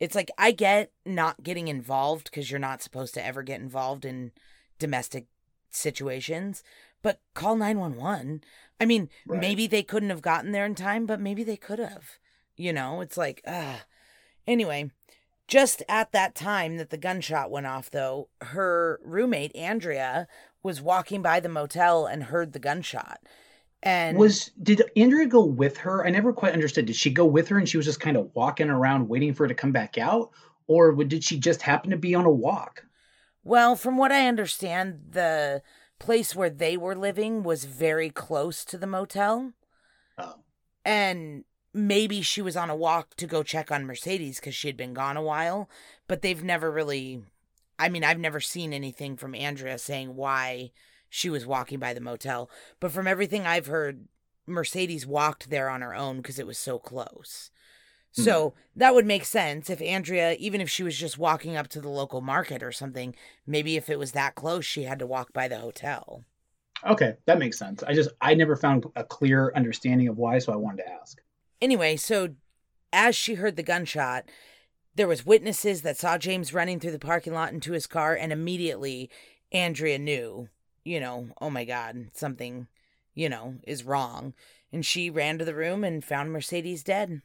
it's 0.03 0.15
like 0.15 0.29
I 0.37 0.51
get 0.51 0.91
not 1.05 1.43
getting 1.43 1.69
involved 1.69 2.25
because 2.25 2.51
you're 2.51 2.59
not 2.59 2.81
supposed 2.81 3.13
to 3.13 3.25
ever 3.25 3.41
get 3.41 3.61
involved 3.61 4.03
in 4.03 4.31
domestic 4.77 5.27
situations, 5.69 6.61
but 7.01 7.21
call 7.33 7.55
911. 7.55 8.43
I 8.81 8.85
mean, 8.85 9.09
Right. 9.25 9.39
maybe 9.39 9.65
they 9.65 9.81
couldn't 9.83 10.09
have 10.09 10.21
gotten 10.21 10.51
there 10.51 10.65
in 10.65 10.75
time, 10.75 11.05
but 11.05 11.21
maybe 11.21 11.43
they 11.45 11.55
could 11.55 11.79
have. 11.79 12.19
You 12.57 12.73
know, 12.73 12.99
it's 12.99 13.15
like, 13.15 13.41
ah. 13.47 13.85
Anyway, 14.45 14.91
just 15.47 15.83
at 15.87 16.11
that 16.11 16.35
time 16.35 16.75
that 16.77 16.89
the 16.89 16.97
gunshot 16.97 17.49
went 17.49 17.65
off, 17.65 17.89
though, 17.89 18.27
her 18.41 18.99
roommate, 19.05 19.55
Andrea, 19.55 20.27
was 20.61 20.81
walking 20.81 21.21
by 21.21 21.39
the 21.39 21.47
motel 21.49 22.05
and 22.05 22.23
heard 22.25 22.51
the 22.51 22.59
gunshot. 22.59 23.21
And 23.85 24.17
Was 24.17 24.49
did 24.61 24.81
Andrea 24.95 25.27
go 25.27 25.43
with 25.43 25.77
her? 25.77 26.05
I 26.05 26.09
never 26.09 26.31
quite 26.31 26.53
understood. 26.53 26.85
Did 26.85 26.95
she 26.95 27.11
go 27.11 27.25
with 27.25 27.49
her, 27.49 27.57
and 27.57 27.67
she 27.67 27.75
was 27.75 27.85
just 27.85 27.99
kind 27.99 28.15
of 28.15 28.33
walking 28.33 28.69
around 28.69 29.09
waiting 29.09 29.33
for 29.33 29.43
her 29.43 29.49
to 29.49 29.53
come 29.53 29.73
back 29.73 29.97
out, 29.97 30.31
or 30.67 30.93
did 31.03 31.23
she 31.23 31.37
just 31.37 31.61
happen 31.61 31.91
to 31.91 31.97
be 31.97 32.15
on 32.15 32.25
a 32.25 32.31
walk? 32.31 32.85
Well, 33.43 33.75
from 33.75 33.97
what 33.97 34.13
I 34.13 34.27
understand, 34.27 35.01
the 35.11 35.61
place 35.99 36.33
where 36.33 36.49
they 36.49 36.77
were 36.77 36.95
living 36.95 37.43
was 37.43 37.65
very 37.65 38.09
close 38.09 38.63
to 38.65 38.77
the 38.77 38.87
motel. 38.87 39.51
Oh, 40.17 40.35
And 40.85 41.43
maybe 41.73 42.21
she 42.21 42.41
was 42.41 42.55
on 42.55 42.69
a 42.69 42.75
walk 42.75 43.15
to 43.15 43.27
go 43.27 43.43
check 43.43 43.69
on 43.69 43.85
Mercedes 43.85 44.39
because 44.39 44.55
she 44.55 44.69
had 44.69 44.77
been 44.77 44.93
gone 44.93 45.17
a 45.17 45.21
while. 45.21 45.69
But 46.07 46.21
they've 46.21 46.43
never 46.43 46.71
really, 46.71 47.21
I 47.77 47.89
mean, 47.89 48.05
I've 48.05 48.19
never 48.19 48.39
seen 48.39 48.71
anything 48.71 49.17
from 49.17 49.35
Andrea 49.35 49.77
saying 49.77 50.15
why 50.15 50.71
she 51.15 51.29
was 51.29 51.45
walking 51.45 51.77
by 51.77 51.93
the 51.93 52.01
motel. 52.01 52.49
But 52.79 52.91
from 52.91 53.05
everything 53.05 53.45
I've 53.45 53.67
heard, 53.67 54.07
Mercedes 54.47 55.05
walked 55.05 55.51
there 55.51 55.69
on 55.69 55.81
her 55.81 55.93
own 55.93 56.17
because 56.17 56.39
it 56.39 56.47
was 56.47 56.57
so 56.57 56.79
close. 56.79 57.51
Hmm. 58.15 58.21
So 58.23 58.53
that 58.75 58.95
would 58.95 59.05
make 59.05 59.23
sense 59.23 59.69
if 59.69 59.79
Andrea, 59.79 60.35
even 60.39 60.59
if 60.59 60.71
she 60.71 60.81
was 60.81 60.97
just 60.97 61.19
walking 61.19 61.55
up 61.55 61.67
to 61.67 61.81
the 61.81 61.87
local 61.87 62.21
market 62.21 62.63
or 62.63 62.71
something, 62.71 63.13
maybe 63.45 63.77
if 63.77 63.91
it 63.91 63.99
was 63.99 64.13
that 64.13 64.33
close, 64.33 64.65
she 64.65 64.83
had 64.83 64.97
to 64.97 65.05
walk 65.05 65.31
by 65.33 65.47
the 65.47 65.59
hotel. 65.59 66.23
Okay, 66.83 67.15
that 67.27 67.37
makes 67.37 67.59
sense. 67.59 67.83
I 67.83 67.93
just 67.93 68.09
I 68.19 68.33
never 68.33 68.55
found 68.55 68.87
a 68.95 69.03
clear 69.03 69.53
understanding 69.55 70.07
of 70.07 70.17
why, 70.17 70.39
so 70.39 70.51
I 70.51 70.55
wanted 70.55 70.77
to 70.77 70.91
ask. 70.93 71.19
Anyway, 71.61 71.95
so 71.95 72.29
as 72.91 73.15
she 73.15 73.35
heard 73.35 73.55
the 73.55 73.61
gunshot, 73.61 74.25
there 74.95 75.07
was 75.07 75.27
witnesses 75.27 75.83
that 75.83 75.95
saw 75.95 76.17
James 76.17 76.55
running 76.55 76.79
through 76.79 76.91
the 76.91 76.97
parking 76.97 77.33
lot 77.33 77.53
into 77.53 77.73
his 77.73 77.85
car 77.85 78.15
and 78.15 78.33
immediately 78.33 79.11
Andrea 79.51 79.99
knew, 79.99 80.49
you 80.83 80.99
know, 80.99 81.27
oh 81.41 81.49
my 81.49 81.65
god, 81.65 82.09
something, 82.13 82.67
you 83.13 83.29
know, 83.29 83.55
is 83.65 83.83
wrong. 83.83 84.33
And 84.71 84.85
she 84.85 85.09
ran 85.09 85.37
to 85.37 85.45
the 85.45 85.55
room 85.55 85.83
and 85.83 86.03
found 86.03 86.31
Mercedes 86.31 86.83
dead. 86.83 87.21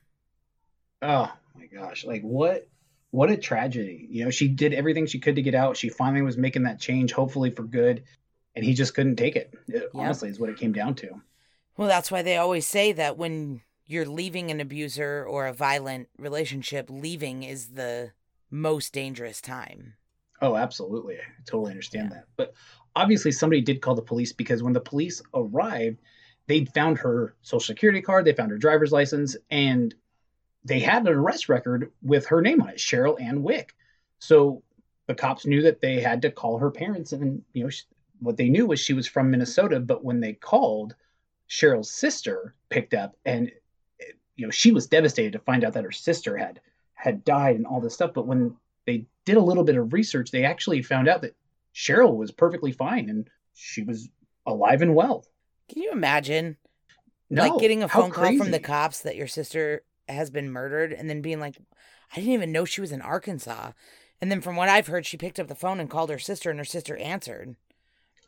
Oh 1.01 1.33
my 1.57 1.67
gosh, 1.67 2.05
like 2.05 2.23
what 2.23 2.69
what 3.11 3.31
a 3.31 3.37
tragedy. 3.37 4.07
You 4.11 4.25
know, 4.25 4.31
she 4.31 4.49
did 4.49 4.75
everything 4.75 5.07
she 5.07 5.19
could 5.19 5.37
to 5.37 5.43
get 5.43 5.55
out. 5.55 5.77
She 5.77 5.89
finally 5.89 6.23
was 6.23 6.37
making 6.37 6.65
that 6.65 6.81
change, 6.81 7.13
hopefully 7.13 7.51
for 7.51 7.63
good, 7.63 8.03
and 8.55 8.65
he 8.65 8.75
just 8.75 8.95
couldn't 8.95 9.17
take 9.17 9.37
it. 9.37 9.55
it 9.69 9.91
Honestly, 9.95 10.29
is 10.29 10.39
what 10.39 10.51
it 10.51 10.59
came 10.59 10.73
down 10.73 10.95
to. 10.97 11.21
Well, 11.77 11.89
that's 11.89 12.11
why 12.11 12.23
they 12.23 12.37
always 12.37 12.67
say 12.67 12.93
that 12.93 13.17
when 13.17 13.63
you're 13.87 14.05
leaving 14.05 14.51
an 14.51 14.61
abuser 14.61 15.25
or 15.25 15.47
a 15.47 15.53
violent 15.53 16.09
relationship, 16.19 16.91
leaving 16.91 17.45
is 17.45 17.69
the 17.69 18.13
most 18.51 18.93
dangerous 18.93 19.41
time. 19.41 19.95
Oh, 20.41 20.57
absolutely. 20.57 21.17
I 21.17 21.23
totally 21.47 21.71
understand 21.71 22.11
yeah. 22.11 22.17
that. 22.17 22.25
But 22.37 22.55
obviously, 22.99 23.31
somebody 23.31 23.61
did 23.61 23.81
call 23.81 23.95
the 23.95 24.03
police 24.03 24.33
because 24.33 24.63
when 24.63 24.73
the 24.73 24.81
police 24.81 25.23
arrived, 25.33 25.99
they 26.49 26.65
found 26.65 26.99
her 26.99 27.37
social 27.43 27.61
security 27.61 28.03
card, 28.03 28.25
they 28.25 28.33
found 28.33 28.51
her 28.51 28.59
driver's 28.59 28.91
license, 28.91 29.37
and 29.51 29.95
they 30.65 30.81
had 30.81 31.07
an 31.07 31.15
arrest 31.15 31.49
record 31.49 31.93
with 32.03 32.27
her 32.27 32.43
name 32.43 32.61
on 32.61 32.71
it, 32.71 32.79
Cheryl 32.79 33.21
Ann 33.21 33.43
Wick. 33.43 33.77
So 34.19 34.63
the 35.07 35.15
cops 35.15 35.47
knew 35.47 35.63
that 35.63 35.81
they 35.81 36.01
had 36.01 36.23
to 36.23 36.31
call 36.31 36.59
her 36.59 36.71
parents, 36.71 37.13
and 37.13 37.43
you 37.53 37.65
know 37.65 37.71
what 38.19 38.37
they 38.37 38.49
knew 38.49 38.67
was 38.67 38.81
she 38.81 38.95
was 38.95 39.07
from 39.07 39.31
Minnesota. 39.31 39.79
But 39.79 40.05
when 40.05 40.19
they 40.19 40.33
called, 40.33 40.97
Cheryl's 41.49 41.93
sister 41.93 42.55
picked 42.69 42.95
up, 42.95 43.17
and 43.25 43.53
you 44.37 44.45
know 44.45 44.51
she 44.51 44.73
was 44.73 44.89
devastated 44.89 45.35
to 45.35 45.39
find 45.39 45.65
out 45.65 45.75
that 45.75 45.85
her 45.85 45.93
sister 45.93 46.37
had 46.37 46.61
had 46.95 47.25
died 47.25 47.55
and 47.55 47.67
all 47.67 47.81
this 47.81 47.95
stuff. 47.95 48.13
But 48.13 48.27
when 48.27 48.57
they 48.87 49.07
did 49.25 49.37
a 49.37 49.43
little 49.43 49.65
bit 49.65 49.77
of 49.77 49.93
research, 49.93 50.33
they 50.33 50.45
actually 50.45 50.83
found 50.83 51.07
out 51.07 51.23
that 51.23 51.37
Cheryl 51.79 52.17
was 52.17 52.33
perfectly 52.33 52.73
fine 52.73 53.09
and 53.09 53.31
she 53.55 53.85
was 53.85 54.09
alive 54.45 54.83
and 54.83 54.97
well. 54.97 55.25
Can 55.69 55.83
you 55.83 55.93
imagine? 55.93 56.57
No, 57.31 57.47
like 57.47 57.61
getting 57.61 57.85
a 57.85 57.89
phone 57.89 58.11
call 58.11 58.37
from 58.37 58.51
the 58.51 58.59
cops 58.59 59.03
that 59.03 59.17
your 59.17 59.29
sister 59.29 59.85
has 60.09 60.29
been 60.31 60.51
murdered 60.51 60.93
and 60.93 61.09
then 61.09 61.23
being 61.23 61.39
like, 61.39 61.57
I 62.13 62.17
didn't 62.17 62.33
even 62.33 62.51
know 62.51 62.65
she 62.65 62.81
was 62.81 62.91
in 62.91 63.01
Arkansas. 63.01 63.73
And 64.21 64.31
then 64.31 64.41
from 64.41 64.57
what 64.57 64.69
I've 64.69 64.89
heard, 64.89 65.07
she 65.07 65.17
picked 65.17 65.39
up 65.39 65.47
the 65.47 65.55
phone 65.55 65.79
and 65.79 65.89
called 65.89 66.11
her 66.11 66.19
sister 66.19 66.51
and 66.51 66.59
her 66.59 66.65
sister 66.65 66.97
answered. 66.97 67.55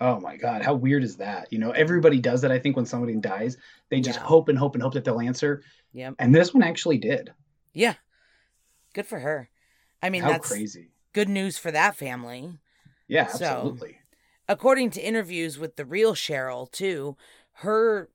Oh 0.00 0.20
my 0.20 0.36
god, 0.36 0.62
how 0.62 0.74
weird 0.74 1.02
is 1.02 1.16
that? 1.16 1.48
You 1.50 1.58
know, 1.58 1.72
everybody 1.72 2.20
does 2.20 2.42
that 2.42 2.52
I 2.52 2.58
think 2.58 2.76
when 2.76 2.86
somebody 2.86 3.16
dies. 3.16 3.56
They 3.88 4.00
just 4.00 4.20
yeah. 4.20 4.24
hope 4.24 4.48
and 4.48 4.56
hope 4.56 4.74
and 4.74 4.82
hope 4.82 4.94
that 4.94 5.04
they'll 5.04 5.20
answer. 5.20 5.62
Yeah. 5.92 6.12
And 6.18 6.32
this 6.32 6.54
one 6.54 6.62
actually 6.62 6.98
did. 6.98 7.32
Yeah. 7.72 7.94
Good 8.94 9.06
for 9.06 9.18
her. 9.18 9.50
I 10.02 10.10
mean, 10.10 10.22
how 10.22 10.30
that's 10.30 10.48
crazy. 10.48 10.90
Good 11.12 11.28
news 11.28 11.58
for 11.58 11.70
that 11.72 11.96
family. 11.96 12.60
Yeah, 13.10 13.22
absolutely. 13.22 13.90
So, 13.90 14.16
according 14.48 14.90
to 14.90 15.00
interviews 15.00 15.58
with 15.58 15.76
the 15.76 15.84
real 15.84 16.14
Cheryl, 16.14 16.70
too, 16.70 17.16
her 17.54 18.08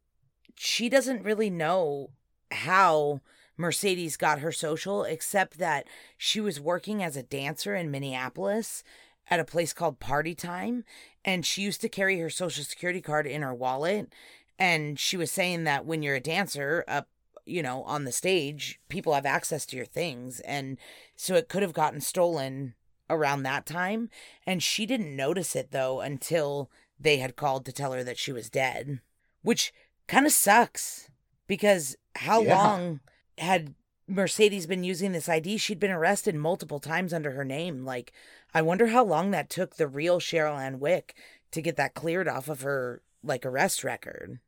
she 0.55 0.87
doesn't 0.87 1.23
really 1.23 1.49
know 1.49 2.11
how 2.49 3.19
Mercedes 3.57 4.17
got 4.17 4.39
her 4.39 4.51
social, 4.51 5.03
except 5.03 5.57
that 5.59 5.85
she 6.17 6.39
was 6.39 6.59
working 6.59 7.03
as 7.03 7.17
a 7.17 7.23
dancer 7.23 7.75
in 7.75 7.91
Minneapolis 7.91 8.83
at 9.29 9.39
a 9.39 9.45
place 9.45 9.73
called 9.73 9.99
Party 9.99 10.35
Time, 10.35 10.83
and 11.23 11.45
she 11.45 11.61
used 11.61 11.81
to 11.81 11.89
carry 11.89 12.19
her 12.19 12.29
social 12.29 12.63
security 12.63 13.01
card 13.01 13.27
in 13.27 13.41
her 13.41 13.53
wallet. 13.53 14.13
And 14.57 14.99
she 14.99 15.17
was 15.17 15.31
saying 15.31 15.65
that 15.65 15.85
when 15.85 16.03
you're 16.03 16.15
a 16.15 16.21
dancer 16.21 16.85
up, 16.87 17.09
you 17.45 17.61
know, 17.61 17.83
on 17.83 18.05
the 18.05 18.11
stage, 18.11 18.79
people 18.89 19.13
have 19.13 19.25
access 19.25 19.65
to 19.67 19.75
your 19.75 19.85
things. 19.85 20.39
And 20.41 20.77
so 21.15 21.35
it 21.35 21.49
could 21.49 21.61
have 21.61 21.73
gotten 21.73 22.01
stolen 22.01 22.75
around 23.09 23.43
that 23.43 23.65
time. 23.65 24.09
And 24.45 24.61
she 24.61 24.85
didn't 24.85 25.15
notice 25.15 25.55
it 25.55 25.71
though 25.71 26.01
until 26.01 26.69
they 26.99 27.17
had 27.17 27.35
called 27.35 27.65
to 27.65 27.71
tell 27.71 27.91
her 27.93 28.03
that 28.03 28.17
she 28.17 28.31
was 28.31 28.49
dead, 28.49 28.99
which 29.41 29.73
kind 30.07 30.25
of 30.25 30.31
sucks 30.31 31.09
because 31.47 31.95
how 32.15 32.41
yeah. 32.41 32.57
long 32.57 32.99
had 33.37 33.75
Mercedes 34.07 34.67
been 34.67 34.83
using 34.83 35.11
this 35.11 35.27
ID, 35.27 35.57
she'd 35.57 35.79
been 35.79 35.91
arrested 35.91 36.35
multiple 36.35 36.79
times 36.79 37.13
under 37.13 37.31
her 37.31 37.43
name. 37.43 37.83
Like, 37.85 38.13
I 38.53 38.61
wonder 38.61 38.87
how 38.87 39.03
long 39.03 39.31
that 39.31 39.49
took 39.49 39.75
the 39.75 39.87
real 39.87 40.19
Cheryl 40.19 40.59
Ann 40.59 40.79
Wick 40.79 41.15
to 41.51 41.61
get 41.61 41.75
that 41.77 41.95
cleared 41.95 42.27
off 42.27 42.47
of 42.47 42.61
her 42.61 43.01
like 43.23 43.45
arrest 43.45 43.83
record. 43.83 44.39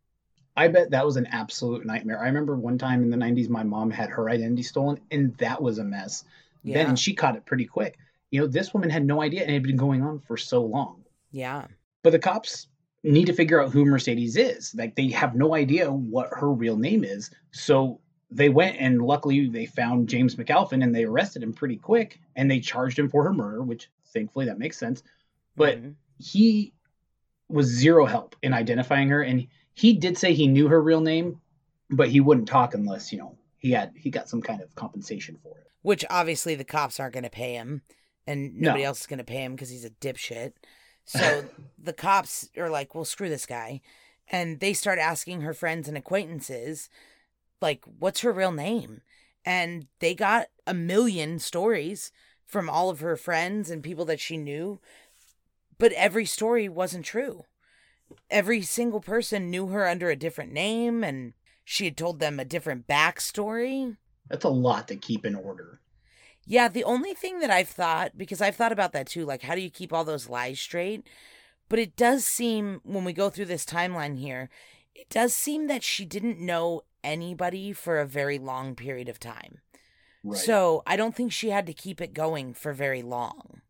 I 0.56 0.68
bet 0.70 0.92
that 0.92 1.06
was 1.06 1.18
an 1.18 1.28
absolute 1.28 1.86
nightmare. 1.86 2.20
I 2.20 2.26
remember 2.26 2.56
one 2.56 2.78
time 2.78 3.04
in 3.04 3.12
the 3.12 3.18
90s, 3.18 3.48
my 3.48 3.64
mom 3.64 3.92
had 3.92 4.10
her 4.10 4.30
identity 4.30 4.64
stolen, 4.64 5.00
and 5.12 5.38
that 5.38 5.62
was 5.62 5.78
a 5.78 5.84
mess. 5.84 6.24
Yeah. 6.64 6.80
Then, 6.80 6.88
and 6.88 7.00
she 7.00 7.14
caught 7.14 7.36
it 7.36 7.46
pretty 7.46 7.66
quick. 7.66 7.98
You 8.32 8.42
know, 8.42 8.48
this 8.48 8.74
woman 8.74 8.90
had 8.90 9.06
no 9.06 9.22
idea, 9.22 9.42
and 9.42 9.52
it 9.52 9.56
had 9.56 9.64
been 9.64 9.78
going 9.78 10.04
on 10.04 10.20
for 10.20 10.38
so 10.38 10.64
long. 10.64 11.04
Yeah. 11.32 11.68
But 12.04 12.12
the 12.12 12.20
cops 12.20 12.68
need 13.04 13.26
to 13.26 13.34
figure 13.34 13.62
out 13.62 13.72
who 13.72 13.86
Mercedes 13.86 14.36
is. 14.36 14.74
Like, 14.76 14.96
they 14.96 15.10
have 15.10 15.36
no 15.36 15.56
idea 15.56 15.92
what 15.92 16.30
her 16.32 16.52
real 16.52 16.78
name 16.78 17.04
is. 17.04 17.32
So 17.52 18.02
they 18.30 18.50
went 18.50 18.78
and 18.80 19.02
luckily 19.02 19.48
they 19.48 19.66
found 19.66 20.10
James 20.10 20.36
McAlpin 20.36 20.84
and 20.84 20.94
they 20.94 21.06
arrested 21.06 21.44
him 21.44 21.54
pretty 21.54 21.78
quick 21.78 22.20
and 22.36 22.50
they 22.50 22.60
charged 22.60 23.00
him 23.00 23.10
for 23.10 23.24
her 23.24 23.34
murder, 23.34 23.64
which 23.64 23.90
thankfully 24.14 24.46
that 24.46 24.60
makes 24.60 24.78
sense. 24.78 25.04
But 25.56 25.78
mm-hmm. 25.78 25.92
he 26.18 26.74
was 27.48 27.68
zero 27.68 28.06
help 28.06 28.36
in 28.42 28.54
identifying 28.54 29.10
her 29.10 29.22
and 29.22 29.48
he 29.74 29.94
did 29.94 30.18
say 30.18 30.34
he 30.34 30.48
knew 30.48 30.68
her 30.68 30.82
real 30.82 31.02
name, 31.02 31.40
but 31.90 32.10
he 32.10 32.20
wouldn't 32.20 32.48
talk 32.48 32.74
unless, 32.74 33.14
you 33.14 33.20
know, 33.20 33.38
he 33.58 33.72
had 33.72 33.94
he 33.96 34.10
got 34.10 34.28
some 34.28 34.42
kind 34.42 34.62
of 34.62 34.74
compensation 34.76 35.38
for 35.42 35.58
it. 35.58 35.68
Which 35.82 36.04
obviously 36.10 36.56
the 36.56 36.64
cops 36.64 37.00
aren't 37.00 37.14
going 37.14 37.24
to 37.24 37.30
pay 37.30 37.54
him 37.54 37.82
and 38.28 38.56
nobody 38.60 38.84
no. 38.84 38.90
else 38.90 39.02
is 39.02 39.08
going 39.08 39.20
to 39.20 39.24
pay 39.24 39.44
him 39.44 39.54
because 39.54 39.70
he's 39.70 39.86
a 39.86 39.90
dipshit. 39.90 40.54
So 41.06 41.46
the 41.82 41.94
cops 41.94 42.50
are 42.58 42.70
like, 42.70 42.94
"Well, 42.94 43.06
screw 43.06 43.30
this 43.30 43.46
guy." 43.46 43.82
And 44.30 44.60
they 44.60 44.74
start 44.74 45.00
asking 45.00 45.42
her 45.42 45.54
friends 45.54 45.88
and 45.88 45.98
acquaintances 45.98 46.90
like 47.62 47.84
what's 48.00 48.22
her 48.22 48.32
real 48.32 48.52
name 48.52 49.02
and 49.46 49.88
they 50.00 50.14
got 50.14 50.48
a 50.66 50.74
million 50.74 51.40
stories 51.40 52.12
from 52.46 52.70
all 52.70 52.90
of 52.90 53.00
her 53.00 53.16
friends 53.16 53.70
and 53.70 53.84
people 53.84 54.06
that 54.06 54.20
she 54.20 54.38
knew 54.38 54.80
but 55.78 55.92
every 55.94 56.26
story 56.26 56.70
wasn't 56.70 57.06
true 57.06 57.44
every 58.30 58.62
single 58.62 59.02
person 59.02 59.50
knew 59.50 59.68
her 59.68 59.88
under 59.88 60.10
a 60.10 60.16
different 60.16 60.52
name 60.52 61.04
and 61.04 61.34
she 61.64 61.86
had 61.86 61.98
told 61.98 62.20
them 62.20 62.40
a 62.40 62.46
different 62.46 62.88
backstory 62.88 63.98
that's 64.30 64.46
a 64.46 64.50
lot 64.50 64.88
to 64.88 64.96
keep 64.96 65.26
in 65.26 65.36
order 65.36 65.80
yeah 66.48 66.68
the 66.68 66.84
only 66.84 67.14
thing 67.14 67.40
that 67.40 67.52
i've 67.52 67.70
thought 67.70 68.18
because 68.18 68.42
i've 68.42 68.56
thought 68.56 68.72
about 68.72 68.94
that 68.94 69.06
too 69.06 69.26
like 69.26 69.44
how 69.44 69.54
do 69.54 69.62
you 69.62 69.70
keep 69.70 69.94
all 69.94 70.04
those 70.04 70.30
lies 70.30 70.60
straight 70.60 71.06
but 71.70 71.78
it 71.78 71.96
does 71.96 72.26
seem 72.26 72.82
when 72.84 73.04
we 73.04 73.14
go 73.14 73.30
through 73.30 73.46
this 73.46 73.66
timeline 73.66 74.18
here 74.18 74.50
it 74.96 75.10
does 75.10 75.34
seem 75.34 75.68
that 75.68 75.84
she 75.84 76.06
didn't 76.06 76.40
know 76.40 76.82
anybody 77.04 77.72
for 77.72 78.00
a 78.00 78.06
very 78.06 78.40
long 78.40 78.76
period 78.76 79.08
of 79.08 79.20
time. 79.20 79.60
Right. 80.24 80.40
So 80.40 80.84
I 80.86 80.96
don't 80.98 81.16
think 81.16 81.32
she 81.32 81.52
had 81.52 81.66
to 81.68 81.74
keep 81.74 82.02
it 82.02 82.14
going 82.14 82.54
for 82.54 82.74
very 82.74 83.02
long. 83.02 83.62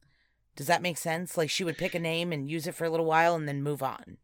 Does 0.55 0.67
that 0.67 0.81
make 0.81 0.97
sense? 0.97 1.37
Like 1.37 1.49
she 1.49 1.63
would 1.63 1.77
pick 1.77 1.93
a 1.93 1.99
name 1.99 2.31
and 2.31 2.49
use 2.49 2.65
it 2.65 2.75
for 2.75 2.85
a 2.85 2.89
little 2.89 3.05
while 3.05 3.35
and 3.35 3.47
then 3.47 3.61
move 3.61 3.83
on. 3.83 4.17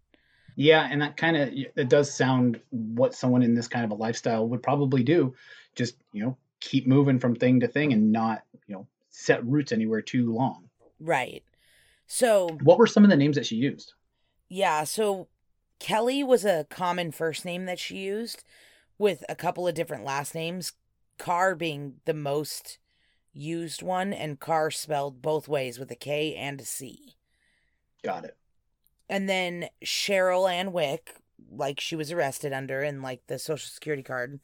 Yeah, 0.56 0.88
and 0.90 1.02
that 1.02 1.18
kind 1.18 1.36
of 1.36 1.50
it 1.52 1.90
does 1.90 2.14
sound 2.14 2.60
what 2.70 3.16
someone 3.16 3.44
in 3.44 3.56
this 3.56 3.68
kind 3.68 3.86
of 3.86 3.92
a 3.92 3.96
lifestyle 3.96 4.48
would 4.48 4.64
probably 4.64 5.04
do. 5.04 5.36
Just, 5.76 5.96
you 6.12 6.24
know, 6.24 6.38
keep 6.64 6.88
moving 6.88 7.20
from 7.20 7.36
thing 7.36 7.60
to 7.60 7.68
thing 7.68 7.92
and 7.92 8.12
not, 8.12 8.44
you 8.68 8.74
know, 8.74 8.88
set 9.10 9.46
roots 9.46 9.72
anywhere 9.72 10.02
too 10.02 10.34
long. 10.34 10.70
Right. 11.00 11.44
So 12.08 12.58
What 12.64 12.78
were 12.78 12.88
some 12.88 13.04
of 13.04 13.10
the 13.10 13.18
names 13.18 13.36
that 13.36 13.46
she 13.46 13.58
used? 13.58 13.94
Yeah, 14.50 14.86
so 14.86 15.28
Kelly 15.80 16.24
was 16.24 16.46
a 16.46 16.66
common 16.70 17.12
first 17.12 17.44
name 17.44 17.66
that 17.66 17.80
she 17.80 17.98
used 17.98 18.44
with 18.98 19.24
a 19.28 19.36
couple 19.36 19.68
of 19.68 19.76
different 19.76 20.06
last 20.06 20.34
names, 20.34 20.74
Carr 21.18 21.56
being 21.56 21.96
the 22.06 22.14
most 22.14 22.78
used 23.34 23.82
one, 23.82 24.14
and 24.14 24.40
Carr 24.40 24.72
spelled 24.72 25.22
both 25.22 25.48
ways 25.48 25.80
with 25.80 25.92
a 25.92 25.96
K 25.96 26.36
and 26.36 26.62
a 26.62 26.66
C. 26.66 27.16
Got 28.04 28.26
it. 28.26 28.38
And 29.10 29.28
then 29.28 29.68
Cheryl 29.84 30.50
Ann 30.50 30.72
Wick, 30.72 31.16
like 31.52 31.80
she 31.80 31.96
was 31.96 32.12
arrested 32.12 32.54
under, 32.54 32.82
and 32.82 33.02
like 33.02 33.28
the 33.28 33.40
social 33.40 33.70
security 33.70 34.04
card 34.04 34.40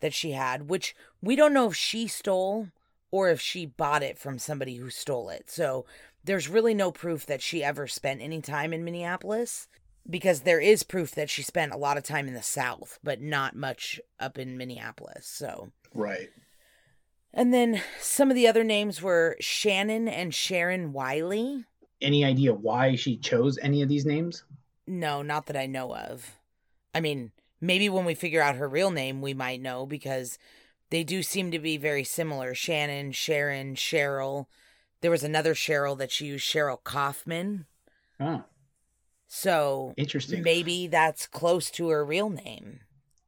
that 0.00 0.14
she 0.14 0.32
had, 0.32 0.68
which 0.68 0.94
we 1.22 1.36
don't 1.36 1.54
know 1.54 1.68
if 1.68 1.76
she 1.76 2.06
stole 2.06 2.68
or 3.10 3.30
if 3.30 3.40
she 3.40 3.66
bought 3.66 4.02
it 4.02 4.18
from 4.18 4.38
somebody 4.38 4.76
who 4.76 4.90
stole 4.90 5.28
it. 5.28 5.50
So 5.50 5.86
there's 6.24 6.48
really 6.48 6.74
no 6.74 6.90
proof 6.90 7.24
that 7.26 7.42
she 7.42 7.62
ever 7.62 7.86
spent 7.86 8.20
any 8.20 8.40
time 8.40 8.72
in 8.72 8.84
Minneapolis 8.84 9.68
because 10.08 10.40
there 10.40 10.60
is 10.60 10.82
proof 10.82 11.12
that 11.12 11.30
she 11.30 11.42
spent 11.42 11.72
a 11.72 11.78
lot 11.78 11.96
of 11.96 12.04
time 12.04 12.28
in 12.28 12.34
the 12.34 12.42
South, 12.42 12.98
but 13.02 13.20
not 13.20 13.56
much 13.56 14.00
up 14.20 14.38
in 14.38 14.56
Minneapolis. 14.56 15.26
So 15.26 15.70
right. 15.94 16.30
And 17.32 17.52
then 17.52 17.82
some 18.00 18.30
of 18.30 18.34
the 18.34 18.48
other 18.48 18.64
names 18.64 19.02
were 19.02 19.36
Shannon 19.40 20.08
and 20.08 20.34
Sharon 20.34 20.92
Wiley. 20.92 21.64
Any 22.00 22.24
idea 22.24 22.54
why 22.54 22.96
she 22.96 23.16
chose 23.16 23.58
any 23.58 23.82
of 23.82 23.88
these 23.88 24.06
names? 24.06 24.44
No, 24.86 25.22
not 25.22 25.46
that 25.46 25.56
I 25.56 25.66
know 25.66 25.94
of. 25.94 26.38
I 26.94 27.00
mean, 27.00 27.32
maybe 27.66 27.88
when 27.88 28.04
we 28.04 28.14
figure 28.14 28.40
out 28.42 28.56
her 28.56 28.68
real 28.68 28.90
name, 28.90 29.20
we 29.20 29.34
might 29.34 29.60
know 29.60 29.86
because 29.86 30.38
they 30.90 31.02
do 31.04 31.22
seem 31.22 31.50
to 31.50 31.58
be 31.58 31.76
very 31.76 32.04
similar. 32.04 32.54
Shannon, 32.54 33.12
Sharon, 33.12 33.74
Cheryl. 33.74 34.46
There 35.00 35.10
was 35.10 35.24
another 35.24 35.54
Cheryl 35.54 35.98
that 35.98 36.10
she 36.10 36.26
used, 36.26 36.46
Cheryl 36.46 36.82
Kaufman. 36.82 37.66
Oh, 38.20 38.44
So 39.28 39.92
interesting. 39.96 40.42
maybe 40.42 40.86
that's 40.86 41.26
close 41.26 41.70
to 41.72 41.88
her 41.88 42.04
real 42.04 42.30
name. 42.30 42.80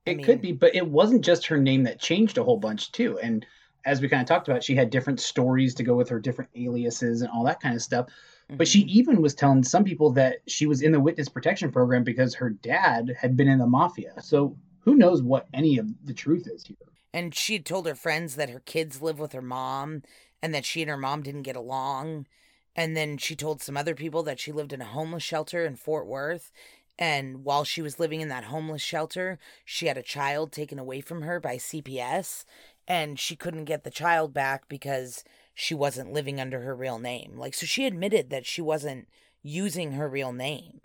I 0.06 0.10
It 0.12 0.16
mean- 0.18 0.26
could 0.26 0.40
be, 0.40 0.52
but 0.52 0.74
it 0.74 0.86
wasn't 0.86 1.24
just 1.24 1.46
her 1.46 1.58
name 1.58 1.82
that 1.84 2.00
changed 2.00 2.38
a 2.38 2.44
whole 2.44 2.56
bunch 2.56 2.92
too. 2.92 3.18
And 3.18 3.44
as 3.84 4.00
we 4.00 4.08
kind 4.08 4.22
of 4.22 4.28
talked 4.28 4.48
about, 4.48 4.62
she 4.64 4.74
had 4.76 4.90
different 4.90 5.20
stories 5.20 5.74
to 5.74 5.82
go 5.82 5.94
with 5.94 6.08
her 6.10 6.20
different 6.20 6.50
aliases 6.56 7.20
and 7.22 7.30
all 7.30 7.44
that 7.44 7.60
kind 7.60 7.74
of 7.74 7.82
stuff. 7.82 8.08
But 8.56 8.66
she 8.68 8.84
Mhm. 8.84 8.88
even 8.88 9.22
was 9.22 9.34
telling 9.34 9.62
some 9.62 9.84
people 9.84 10.10
that 10.12 10.38
she 10.46 10.66
was 10.66 10.80
in 10.80 10.92
the 10.92 11.00
witness 11.00 11.28
protection 11.28 11.70
program 11.70 12.02
because 12.02 12.34
her 12.34 12.50
dad 12.50 13.14
had 13.18 13.36
been 13.36 13.48
in 13.48 13.58
the 13.58 13.66
mafia. 13.66 14.14
So 14.22 14.56
who 14.80 14.94
knows 14.94 15.22
what 15.22 15.48
any 15.52 15.78
of 15.78 15.88
the 16.06 16.14
truth 16.14 16.48
is 16.50 16.64
here? 16.66 16.76
And 17.12 17.34
she 17.34 17.54
had 17.54 17.66
told 17.66 17.86
her 17.86 17.94
friends 17.94 18.36
that 18.36 18.50
her 18.50 18.60
kids 18.60 19.02
live 19.02 19.18
with 19.18 19.32
her 19.32 19.42
mom 19.42 20.02
and 20.42 20.54
that 20.54 20.64
she 20.64 20.82
and 20.82 20.90
her 20.90 20.96
mom 20.96 21.22
didn't 21.22 21.42
get 21.42 21.56
along. 21.56 22.26
And 22.74 22.96
then 22.96 23.18
she 23.18 23.34
told 23.34 23.60
some 23.60 23.76
other 23.76 23.94
people 23.94 24.22
that 24.22 24.38
she 24.40 24.52
lived 24.52 24.72
in 24.72 24.80
a 24.80 24.86
homeless 24.86 25.22
shelter 25.22 25.64
in 25.64 25.76
Fort 25.76 26.06
Worth. 26.06 26.52
And 26.98 27.44
while 27.44 27.64
she 27.64 27.82
was 27.82 27.98
living 27.98 28.20
in 28.20 28.28
that 28.28 28.44
homeless 28.44 28.82
shelter, 28.82 29.38
she 29.64 29.86
had 29.86 29.96
a 29.98 30.02
child 30.02 30.52
taken 30.52 30.78
away 30.78 31.00
from 31.00 31.22
her 31.22 31.38
by 31.40 31.56
CPS. 31.56 32.44
And 32.86 33.18
she 33.18 33.36
couldn't 33.36 33.64
get 33.66 33.84
the 33.84 33.90
child 33.90 34.32
back 34.32 34.68
because 34.68 35.22
she 35.60 35.74
wasn't 35.74 36.12
living 36.12 36.40
under 36.40 36.60
her 36.60 36.74
real 36.74 37.00
name. 37.00 37.34
Like, 37.36 37.52
so 37.52 37.66
she 37.66 37.84
admitted 37.84 38.30
that 38.30 38.46
she 38.46 38.62
wasn't 38.62 39.08
using 39.42 39.92
her 39.92 40.08
real 40.08 40.32
name. 40.32 40.80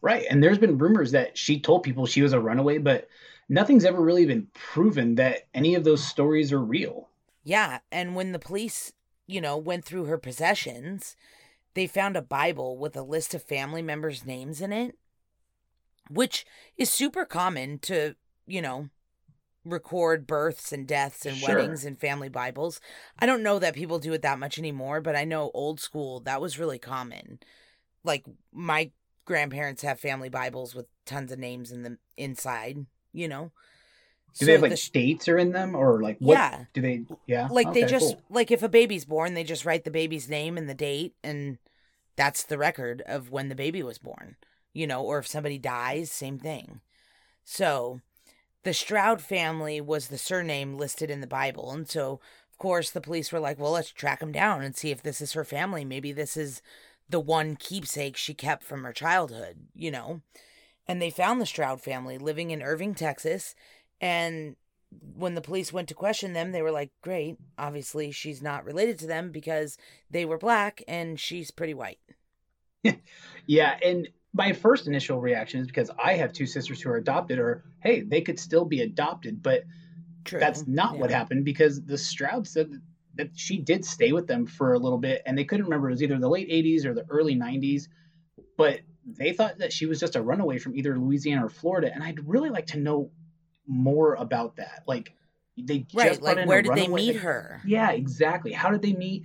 Right. 0.00 0.24
And 0.30 0.40
there's 0.40 0.58
been 0.58 0.78
rumors 0.78 1.10
that 1.10 1.36
she 1.36 1.58
told 1.58 1.82
people 1.82 2.06
she 2.06 2.22
was 2.22 2.32
a 2.32 2.38
runaway, 2.38 2.78
but 2.78 3.08
nothing's 3.48 3.84
ever 3.84 4.00
really 4.00 4.24
been 4.24 4.46
proven 4.54 5.16
that 5.16 5.48
any 5.52 5.74
of 5.74 5.82
those 5.82 6.06
stories 6.06 6.52
are 6.52 6.60
real. 6.60 7.08
Yeah, 7.42 7.80
and 7.90 8.14
when 8.14 8.30
the 8.30 8.38
police, 8.38 8.92
you 9.26 9.40
know, 9.40 9.56
went 9.56 9.84
through 9.84 10.04
her 10.04 10.18
possessions, 10.18 11.16
they 11.74 11.88
found 11.88 12.16
a 12.16 12.22
Bible 12.22 12.78
with 12.78 12.96
a 12.96 13.02
list 13.02 13.34
of 13.34 13.42
family 13.42 13.82
members' 13.82 14.24
names 14.24 14.60
in 14.60 14.72
it, 14.72 14.96
which 16.08 16.46
is 16.76 16.88
super 16.88 17.24
common 17.24 17.80
to, 17.80 18.14
you 18.46 18.62
know, 18.62 18.90
record 19.66 20.26
births 20.26 20.72
and 20.72 20.86
deaths 20.86 21.26
and 21.26 21.36
Sure. 21.36 21.56
weddings 21.56 21.84
and 21.84 21.98
family 21.98 22.28
Bibles. 22.28 22.80
I 23.18 23.26
don't 23.26 23.42
know 23.42 23.58
that 23.58 23.74
people 23.74 23.98
do 23.98 24.12
it 24.12 24.22
that 24.22 24.38
much 24.38 24.58
anymore, 24.58 25.00
but 25.00 25.16
I 25.16 25.24
know 25.24 25.50
old 25.52 25.80
school 25.80 26.20
that 26.20 26.40
was 26.40 26.58
really 26.58 26.78
common. 26.78 27.40
Like 28.04 28.24
my 28.52 28.92
grandparents 29.24 29.82
have 29.82 29.98
family 29.98 30.28
Bibles 30.28 30.74
with 30.74 30.86
tons 31.04 31.32
of 31.32 31.38
names 31.38 31.72
in 31.72 31.82
the 31.82 31.98
inside, 32.16 32.86
you 33.12 33.26
know. 33.28 33.50
Do 34.38 34.44
they 34.46 34.52
have 34.52 34.62
like 34.62 34.76
sh- 34.76 34.90
dates 34.90 35.28
are 35.28 35.38
in 35.38 35.52
them 35.52 35.74
or 35.74 36.00
like 36.02 36.18
what 36.20 36.34
Yeah. 36.34 36.64
do 36.74 36.80
they 36.82 37.04
yeah. 37.26 37.48
like 37.50 37.72
they 37.72 37.84
just 37.86 38.14
cool. 38.16 38.22
like 38.28 38.50
if 38.50 38.62
a 38.62 38.68
baby's 38.68 39.06
born 39.06 39.32
they 39.32 39.44
just 39.44 39.64
write 39.64 39.84
the 39.84 39.90
baby's 39.90 40.28
name 40.28 40.58
and 40.58 40.68
the 40.68 40.74
date 40.74 41.14
and 41.24 41.56
that's 42.16 42.42
the 42.44 42.58
record 42.58 43.02
of 43.06 43.30
when 43.30 43.48
the 43.48 43.54
baby 43.54 43.82
was 43.82 43.96
born 43.96 44.36
you 44.74 44.86
know 44.86 45.02
or 45.02 45.18
if 45.20 45.26
somebody 45.26 45.56
dies 45.56 46.10
same 46.10 46.38
thing 46.38 46.82
so 47.44 48.02
the 48.66 48.74
stroud 48.74 49.22
family 49.22 49.80
was 49.80 50.08
the 50.08 50.18
surname 50.18 50.76
listed 50.76 51.08
in 51.08 51.20
the 51.20 51.26
bible. 51.28 51.70
And 51.70 51.88
so 51.88 52.20
of 52.50 52.58
course 52.58 52.90
the 52.90 53.00
police 53.00 53.30
were 53.30 53.38
like 53.38 53.60
well 53.60 53.70
let's 53.70 53.92
track 53.92 54.18
them 54.18 54.32
down 54.32 54.62
and 54.62 54.74
see 54.74 54.90
if 54.90 55.02
this 55.02 55.20
is 55.20 55.34
her 55.34 55.44
family. 55.44 55.84
Maybe 55.84 56.10
this 56.10 56.36
is 56.36 56.62
the 57.08 57.20
one 57.20 57.54
keepsake 57.54 58.16
she 58.16 58.34
kept 58.34 58.64
from 58.64 58.82
her 58.82 58.92
childhood 58.92 59.68
you 59.72 59.92
know? 59.92 60.20
And 60.88 61.00
they 61.00 61.10
found 61.10 61.40
the 61.40 61.46
stroud 61.46 61.80
family 61.80 62.18
living 62.18 62.50
in 62.50 62.60
irving 62.60 62.96
texas. 62.96 63.54
And 64.00 64.56
when 65.14 65.36
the 65.36 65.40
police 65.40 65.72
went 65.72 65.86
to 65.88 65.94
question 65.94 66.32
them, 66.32 66.50
they 66.50 66.62
were 66.62 66.72
like, 66.72 66.90
great, 67.02 67.36
obviously 67.56 68.10
she's 68.10 68.42
not 68.42 68.64
related 68.64 68.98
to 68.98 69.06
them 69.06 69.30
because 69.30 69.78
they 70.10 70.24
were 70.24 70.38
black 70.38 70.82
and 70.88 71.20
she's 71.20 71.52
pretty 71.52 71.74
white. 71.74 72.00
Yeah, 73.48 73.78
and 73.80 74.08
my 74.36 74.52
first 74.52 74.86
initial 74.86 75.18
reaction 75.20 75.60
is 75.60 75.66
because 75.66 75.90
I 76.02 76.14
have 76.14 76.32
two 76.32 76.46
sisters 76.46 76.80
who 76.80 76.90
are 76.90 76.96
adopted 76.96 77.38
or 77.38 77.64
hey, 77.80 78.02
they 78.02 78.20
could 78.20 78.38
still 78.38 78.64
be 78.64 78.82
adopted, 78.82 79.42
but 79.42 79.64
True. 80.24 80.38
that's 80.40 80.66
not 80.66 80.98
what 80.98 81.10
happened 81.10 81.44
because 81.44 81.82
the 81.84 81.96
Stroud 81.96 82.46
said 82.46 82.70
that- 83.14 83.30
she 83.38 83.56
did 83.58 83.84
stay 83.84 84.12
with 84.12 84.26
them 84.26 84.44
for 84.46 84.74
a 84.74 84.78
little 84.78 84.98
bit 84.98 85.22
and 85.24 85.38
they 85.38 85.44
couldn't 85.44 85.64
remember 85.66 85.88
it 85.88 85.92
was 85.92 86.02
either 86.02 86.18
the 86.18 86.28
late 86.28 86.48
80s 86.50 86.84
or 86.84 86.92
the 86.92 87.06
early 87.08 87.34
90s, 87.34 87.88
but 88.58 88.80
they 89.06 89.32
thought 89.32 89.58
that 89.58 89.72
she 89.72 89.86
was 89.86 89.98
just 90.00 90.16
a 90.16 90.22
runaway 90.22 90.58
from 90.58 90.76
either 90.76 90.98
Louisiana 90.98 91.46
or 91.46 91.48
Florida 91.48 91.90
and 91.94 92.02
I'd 92.02 92.28
really 92.28 92.50
like 92.50 92.66
to 92.68 92.78
know 92.78 93.10
more 93.66 94.14
about 94.14 94.56
that. 94.56 94.82
Like 94.86 95.12
they 95.56 95.78
just 95.80 95.94
Right. 95.96 96.20
Like, 96.22 96.46
where 96.46 96.60
did 96.60 96.74
they 96.74 96.88
meet 96.88 97.16
her? 97.16 97.62
Yeah, 97.64 97.90
exactly. 97.92 98.52
How 98.52 98.70
did 98.70 98.82
they 98.82 98.92
meet? 98.92 99.22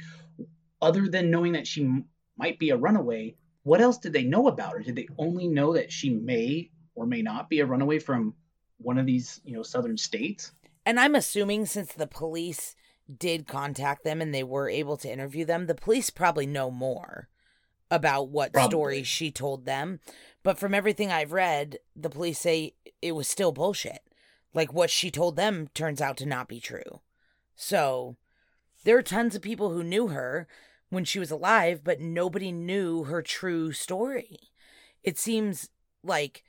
Other 0.82 1.08
than 1.10 1.30
knowing 1.30 1.52
that 1.54 1.68
she 1.68 1.84
m- 1.84 2.06
might 2.38 2.58
be 2.60 2.70
a 2.70 2.78
runaway, 2.78 3.36
what 3.64 3.82
else 3.82 3.98
did 3.98 4.14
they 4.14 4.24
know 4.24 4.48
about 4.48 4.74
her? 4.74 4.80
Did 4.80 4.96
they 4.96 5.08
only 5.18 5.48
know 5.48 5.74
that 5.74 5.92
she 5.92 6.10
may 6.10 6.70
or 6.96 7.06
may 7.06 7.22
not 7.22 7.50
be 7.50 7.60
a 7.60 7.66
runaway 7.66 8.00
from 8.00 8.34
one 8.78 8.98
of 8.98 9.06
these, 9.06 9.42
you 9.44 9.54
know, 9.54 9.64
southern 9.64 9.98
states? 9.98 10.52
And 10.86 11.00
I'm 11.00 11.16
assuming 11.16 11.66
since 11.66 11.94
the 11.94 12.08
police 12.08 12.76
did 13.20 13.48
contact 13.48 14.04
them 14.04 14.22
and 14.22 14.34
they 14.34 14.44
were 14.44 14.70
able 14.70 14.98
to 14.98 15.12
interview 15.12 15.46
them, 15.46 15.68
the 15.68 15.76
police 15.76 16.10
probably 16.10 16.46
know 16.46 16.72
more 16.72 17.28
about 17.90 18.30
what 18.30 18.54
Probably. 18.54 18.70
story 18.70 19.04
she 19.04 19.32
told 19.32 19.66
them. 19.66 20.00
But 20.44 20.58
from 20.58 20.74
everything 20.74 21.12
I've 21.12 21.34
read, 21.34 21.78
the 21.96 22.10
police 22.10 22.40
say 22.40 22.74
it 23.02 23.12
was 23.14 23.28
still 23.28 23.52
bullshit. 23.52 24.00
Like 24.54 24.74
what 24.74 24.90
she 24.90 25.12
told 25.12 25.36
them 25.36 25.68
turns 25.74 26.02
out 26.02 26.18
to 26.18 26.26
not 26.26 26.48
be 26.48 26.60
true. 26.60 27.02
So 27.56 28.16
there 28.84 28.98
are 28.98 29.04
tons 29.04 29.36
of 29.36 29.42
people 29.42 29.72
who 29.72 29.84
knew 29.84 30.08
her 30.08 30.48
when 30.92 31.06
she 31.06 31.18
was 31.18 31.32
alive, 31.32 31.84
but 31.84 32.00
nobody 32.00 32.52
knew 32.52 33.06
her 33.06 33.24
true 33.24 33.72
story. 33.72 34.38
It 35.02 35.18
seems 35.18 35.70
like 36.04 36.44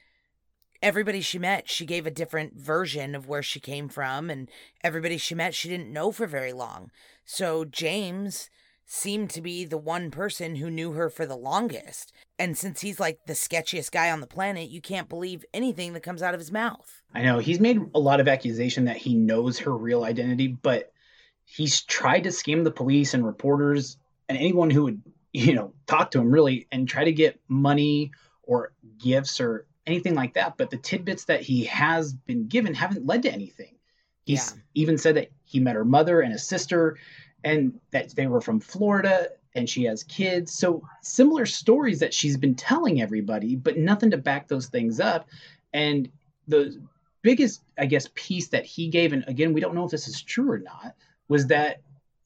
everybody 0.82 1.20
she 1.20 1.38
met, 1.38 1.70
she 1.70 1.86
gave 1.86 2.06
a 2.06 2.10
different 2.10 2.54
version 2.60 3.14
of 3.14 3.28
where 3.28 3.42
she 3.42 3.60
came 3.60 3.88
from, 3.88 4.28
and 4.28 4.50
everybody 4.82 5.16
she 5.16 5.34
met, 5.34 5.54
she 5.54 5.68
didn't 5.68 5.92
know 5.92 6.12
for 6.12 6.26
very 6.26 6.52
long. 6.52 6.90
So 7.24 7.64
James 7.64 8.50
seemed 8.84 9.30
to 9.30 9.40
be 9.40 9.64
the 9.64 9.78
one 9.78 10.10
person 10.10 10.56
who 10.56 10.68
knew 10.68 10.92
her 10.92 11.08
for 11.08 11.24
the 11.24 11.36
longest. 11.36 12.12
And 12.36 12.58
since 12.58 12.80
he's 12.80 12.98
like 12.98 13.20
the 13.26 13.32
sketchiest 13.32 13.92
guy 13.92 14.10
on 14.10 14.20
the 14.20 14.26
planet, 14.26 14.70
you 14.70 14.80
can't 14.80 15.08
believe 15.08 15.44
anything 15.54 15.92
that 15.92 16.02
comes 16.02 16.20
out 16.20 16.34
of 16.34 16.40
his 16.40 16.52
mouth. 16.52 17.02
I 17.14 17.22
know 17.22 17.38
he's 17.38 17.60
made 17.60 17.78
a 17.94 18.00
lot 18.00 18.20
of 18.20 18.26
accusation 18.26 18.86
that 18.86 18.96
he 18.96 19.14
knows 19.14 19.60
her 19.60 19.74
real 19.74 20.02
identity, 20.04 20.48
but 20.48 20.92
he's 21.44 21.82
tried 21.82 22.24
to 22.24 22.30
scam 22.30 22.64
the 22.64 22.72
police 22.72 23.14
and 23.14 23.24
reporters 23.24 23.98
and 24.32 24.40
anyone 24.40 24.70
who 24.70 24.84
would, 24.84 25.02
you 25.32 25.54
know, 25.54 25.72
talk 25.86 26.10
to 26.12 26.20
him 26.20 26.30
really 26.30 26.66
and 26.72 26.88
try 26.88 27.04
to 27.04 27.12
get 27.12 27.40
money 27.48 28.10
or 28.42 28.72
gifts 28.98 29.40
or 29.40 29.66
anything 29.86 30.14
like 30.14 30.34
that. 30.34 30.56
But 30.56 30.70
the 30.70 30.76
tidbits 30.76 31.24
that 31.26 31.40
he 31.42 31.64
has 31.64 32.12
been 32.12 32.48
given 32.48 32.74
haven't 32.74 33.06
led 33.06 33.22
to 33.22 33.32
anything. 33.32 33.76
He's 34.24 34.52
Yeah. 34.54 34.60
even 34.74 34.98
said 34.98 35.16
that 35.16 35.30
he 35.44 35.60
met 35.60 35.74
her 35.74 35.84
mother 35.84 36.20
and 36.20 36.32
a 36.32 36.38
sister 36.38 36.98
and 37.44 37.80
that 37.90 38.10
they 38.10 38.26
were 38.26 38.40
from 38.40 38.60
Florida 38.60 39.28
and 39.54 39.68
she 39.68 39.84
has 39.84 40.02
kids. 40.04 40.52
So 40.52 40.82
similar 41.02 41.44
stories 41.46 42.00
that 42.00 42.14
she's 42.14 42.36
been 42.36 42.54
telling 42.54 43.00
everybody, 43.02 43.56
but 43.56 43.76
nothing 43.76 44.10
to 44.12 44.16
back 44.18 44.48
those 44.48 44.68
things 44.68 45.00
up. 45.00 45.28
And 45.72 46.08
the 46.46 46.80
biggest, 47.22 47.62
I 47.78 47.86
guess, 47.86 48.08
piece 48.14 48.48
that 48.48 48.64
he 48.64 48.88
gave, 48.88 49.12
and 49.12 49.24
again, 49.26 49.52
we 49.52 49.60
don't 49.60 49.74
know 49.74 49.84
if 49.84 49.90
this 49.90 50.08
is 50.08 50.22
true 50.22 50.50
or 50.50 50.58
not, 50.58 50.94
was 51.28 51.48
that 51.48 51.80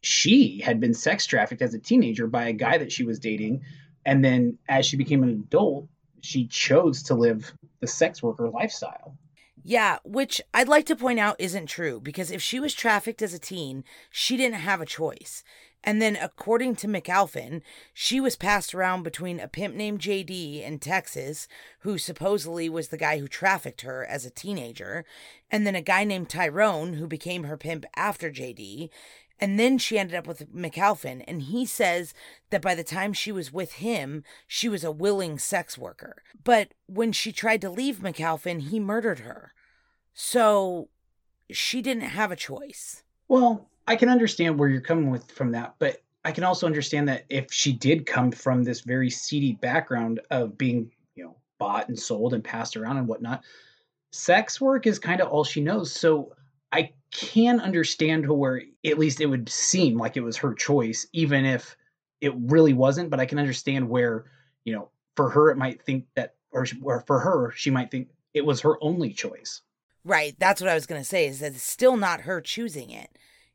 she 0.07 0.61
had 0.61 0.79
been 0.79 0.95
sex 0.95 1.27
trafficked 1.27 1.63
as 1.63 1.75
a 1.75 1.81
teenager 1.81 2.29
by 2.29 2.47
a 2.47 2.53
guy 2.53 2.79
that 2.79 2.93
she 2.93 3.03
was 3.03 3.19
dating. 3.19 3.61
And 4.05 4.25
then 4.25 4.57
as 4.69 4.87
she 4.87 4.97
became 4.97 5.25
an 5.25 5.31
adult, 5.31 5.89
she 6.21 6.47
chose 6.47 7.03
to 7.05 7.15
live 7.15 7.53
the 7.81 7.89
sex 7.89 8.23
worker 8.23 8.49
lifestyle. 8.49 9.17
Yeah, 9.65 9.99
which 10.05 10.41
I'd 10.55 10.69
like 10.69 10.87
to 10.87 10.95
point 10.95 11.19
out 11.19 11.41
isn't 11.41 11.67
true 11.67 11.99
because 12.01 12.31
if 12.31 12.41
she 12.41 12.61
was 12.61 12.73
trafficked 12.73 13.21
as 13.21 13.35
a 13.35 13.39
teen, 13.41 13.83
she 14.09 14.37
didn't 14.37 14.61
have 14.61 14.81
a 14.81 14.87
choice. 14.87 15.43
And 15.83 16.01
then, 16.01 16.17
according 16.17 16.77
to 16.77 16.89
McAlpin, 16.89 17.63
she 17.93 18.21
was 18.21 18.37
passed 18.37 18.75
around 18.75 19.03
between 19.03 19.39
a 19.41 19.49
pimp 19.49 19.75
named 19.75 20.01
JD 20.01 20.63
in 20.63 20.79
Texas, 20.79 21.47
who 21.81 21.99
supposedly 21.99 22.69
was 22.69 22.89
the 22.89 22.97
guy 22.97 23.19
who 23.19 23.29
trafficked 23.29 23.83
her 23.83 24.05
as 24.05 24.25
a 24.25 24.31
teenager, 24.31 25.05
and 25.51 25.65
then 25.65 25.77
a 25.77 25.83
guy 25.83 26.03
named 26.03 26.29
Tyrone, 26.29 26.95
who 26.95 27.07
became 27.07 27.45
her 27.45 27.57
pimp 27.57 27.85
after 27.95 28.31
JD. 28.31 28.91
And 29.39 29.59
then 29.59 29.77
she 29.79 29.99
ended 29.99 30.17
up 30.17 30.27
with 30.27 30.53
McAlpin, 30.55 31.23
and 31.29 31.43
he 31.43 31.67
says 31.67 32.15
that 32.51 32.63
by 32.63 32.75
the 32.75 32.85
time 32.85 33.13
she 33.13 33.31
was 33.31 33.53
with 33.53 33.75
him, 33.75 34.25
she 34.47 34.69
was 34.69 34.83
a 34.83 34.91
willing 34.91 35.39
sex 35.39 35.77
worker. 35.77 36.23
But 36.43 36.73
when 36.87 37.13
she 37.13 37.33
tried 37.33 37.61
to 37.61 37.71
leave 37.71 37.97
McAlpin, 37.99 38.63
he 38.63 38.81
murdered 38.81 39.21
her. 39.21 39.53
So 40.15 40.89
she 41.51 41.83
didn't 41.83 42.05
have 42.05 42.33
a 42.33 42.37
choice. 42.37 43.03
Well, 43.29 43.69
I 43.87 43.97
can 43.97 44.09
understand 44.09 44.59
where 44.59 44.69
you're 44.69 44.81
coming 44.81 45.11
with 45.11 45.31
from 45.31 45.53
that, 45.53 45.75
but 45.79 46.03
I 46.25 46.33
can 46.33 46.45
also 46.45 46.67
understand 46.67 47.09
that 47.09 47.25
if 47.29 47.53
she 47.53 47.73
did 47.73 48.07
come 48.07 48.33
from 48.33 48.65
this 48.65 48.81
very 48.81 49.11
seedy 49.11 49.53
background 49.53 50.21
of 50.31 50.57
being, 50.57 50.91
you 51.15 51.25
know, 51.25 51.37
bought 51.59 51.89
and 51.89 51.99
sold 51.99 52.35
and 52.35 52.43
passed 52.43 52.77
around 52.77 52.97
and 52.97 53.07
whatnot. 53.07 53.45
Sex 54.13 54.61
work 54.61 54.87
is 54.87 54.99
kind 54.99 55.21
of 55.21 55.29
all 55.29 55.45
she 55.45 55.61
knows. 55.61 55.93
So 55.93 56.33
I 56.77 56.93
can 57.11 57.61
understand 57.61 58.25
to 58.25 58.35
where 58.35 58.63
at 58.85 58.99
least 58.99 59.21
it 59.21 59.27
would 59.27 59.49
seem 59.49 59.97
like 59.99 60.17
it 60.17 60.23
was 60.23 60.37
her 60.37 60.53
choice, 60.53 61.07
even 61.13 61.47
if 61.47 61.77
it 62.21 62.35
really 62.37 62.75
wasn't. 62.75 63.09
But 63.09 63.21
I 63.21 63.27
can 63.27 63.39
understand 63.39 63.89
where, 63.89 64.27
you 64.65 64.75
know, 64.75 64.91
for 65.15 65.31
her 65.31 65.51
it 65.51 65.57
might 65.57 65.83
think 65.83 66.05
that, 66.15 66.35
or, 66.51 66.67
or 66.83 67.01
for 67.07 67.19
her 67.21 67.51
she 67.57 67.71
might 67.71 67.91
think 67.91 68.09
it 68.35 68.45
was 68.45 68.61
her 68.61 68.77
only 68.83 69.13
choice. 69.15 69.63
Right. 70.05 70.37
That's 70.39 70.61
what 70.61 70.71
I 70.71 70.75
was 70.75 70.87
going 70.87 71.01
to 71.01 71.09
say 71.09 71.27
is 71.27 71.41
that 71.41 71.53
it's 71.53 71.63
still 71.63 71.97
not 71.97 72.21
her 72.23 72.41
choosing 72.41 72.91
it. 72.91 73.11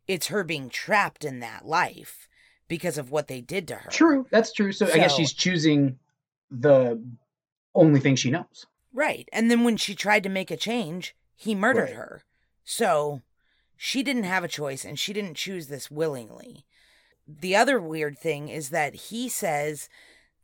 It's 0.08 0.28
her 0.28 0.44
being 0.44 0.70
trapped 0.70 1.24
in 1.24 1.40
that 1.40 1.66
life 1.66 2.28
because 2.68 2.98
of 2.98 3.12
what 3.12 3.28
they 3.28 3.42
did 3.42 3.68
to 3.68 3.76
her. 3.76 3.92
True. 3.92 4.26
That's 4.32 4.52
true. 4.52 4.72
So, 4.72 4.88
I 4.88 4.98
guess 4.98 5.16
she's 5.16 5.34
choosing 5.34 6.00
the 6.50 7.02
only 7.76 8.00
thing 8.00 8.16
she 8.16 8.32
knows. 8.32 8.66
Right. 8.92 9.30
And 9.32 9.52
then 9.52 9.64
when 9.64 9.78
she 9.78 9.94
tried 9.94 10.24
to 10.24 10.30
make 10.30 10.52
a 10.52 10.58
change, 10.58 11.16
he 11.36 11.54
murdered 11.56 11.90
Right. 11.90 11.94
her. 11.94 12.24
So 12.64 13.22
she 13.76 14.04
didn't 14.04 14.24
have 14.24 14.44
a 14.44 14.50
choice 14.50 14.86
and 14.86 14.98
she 14.98 15.14
didn't 15.14 15.36
choose 15.36 15.68
this 15.68 15.90
willingly. 15.90 16.66
The 17.28 17.56
other 17.56 17.80
weird 17.80 18.18
thing 18.18 18.50
is 18.50 18.70
that 18.70 18.94
he 18.96 19.30
says 19.30 19.90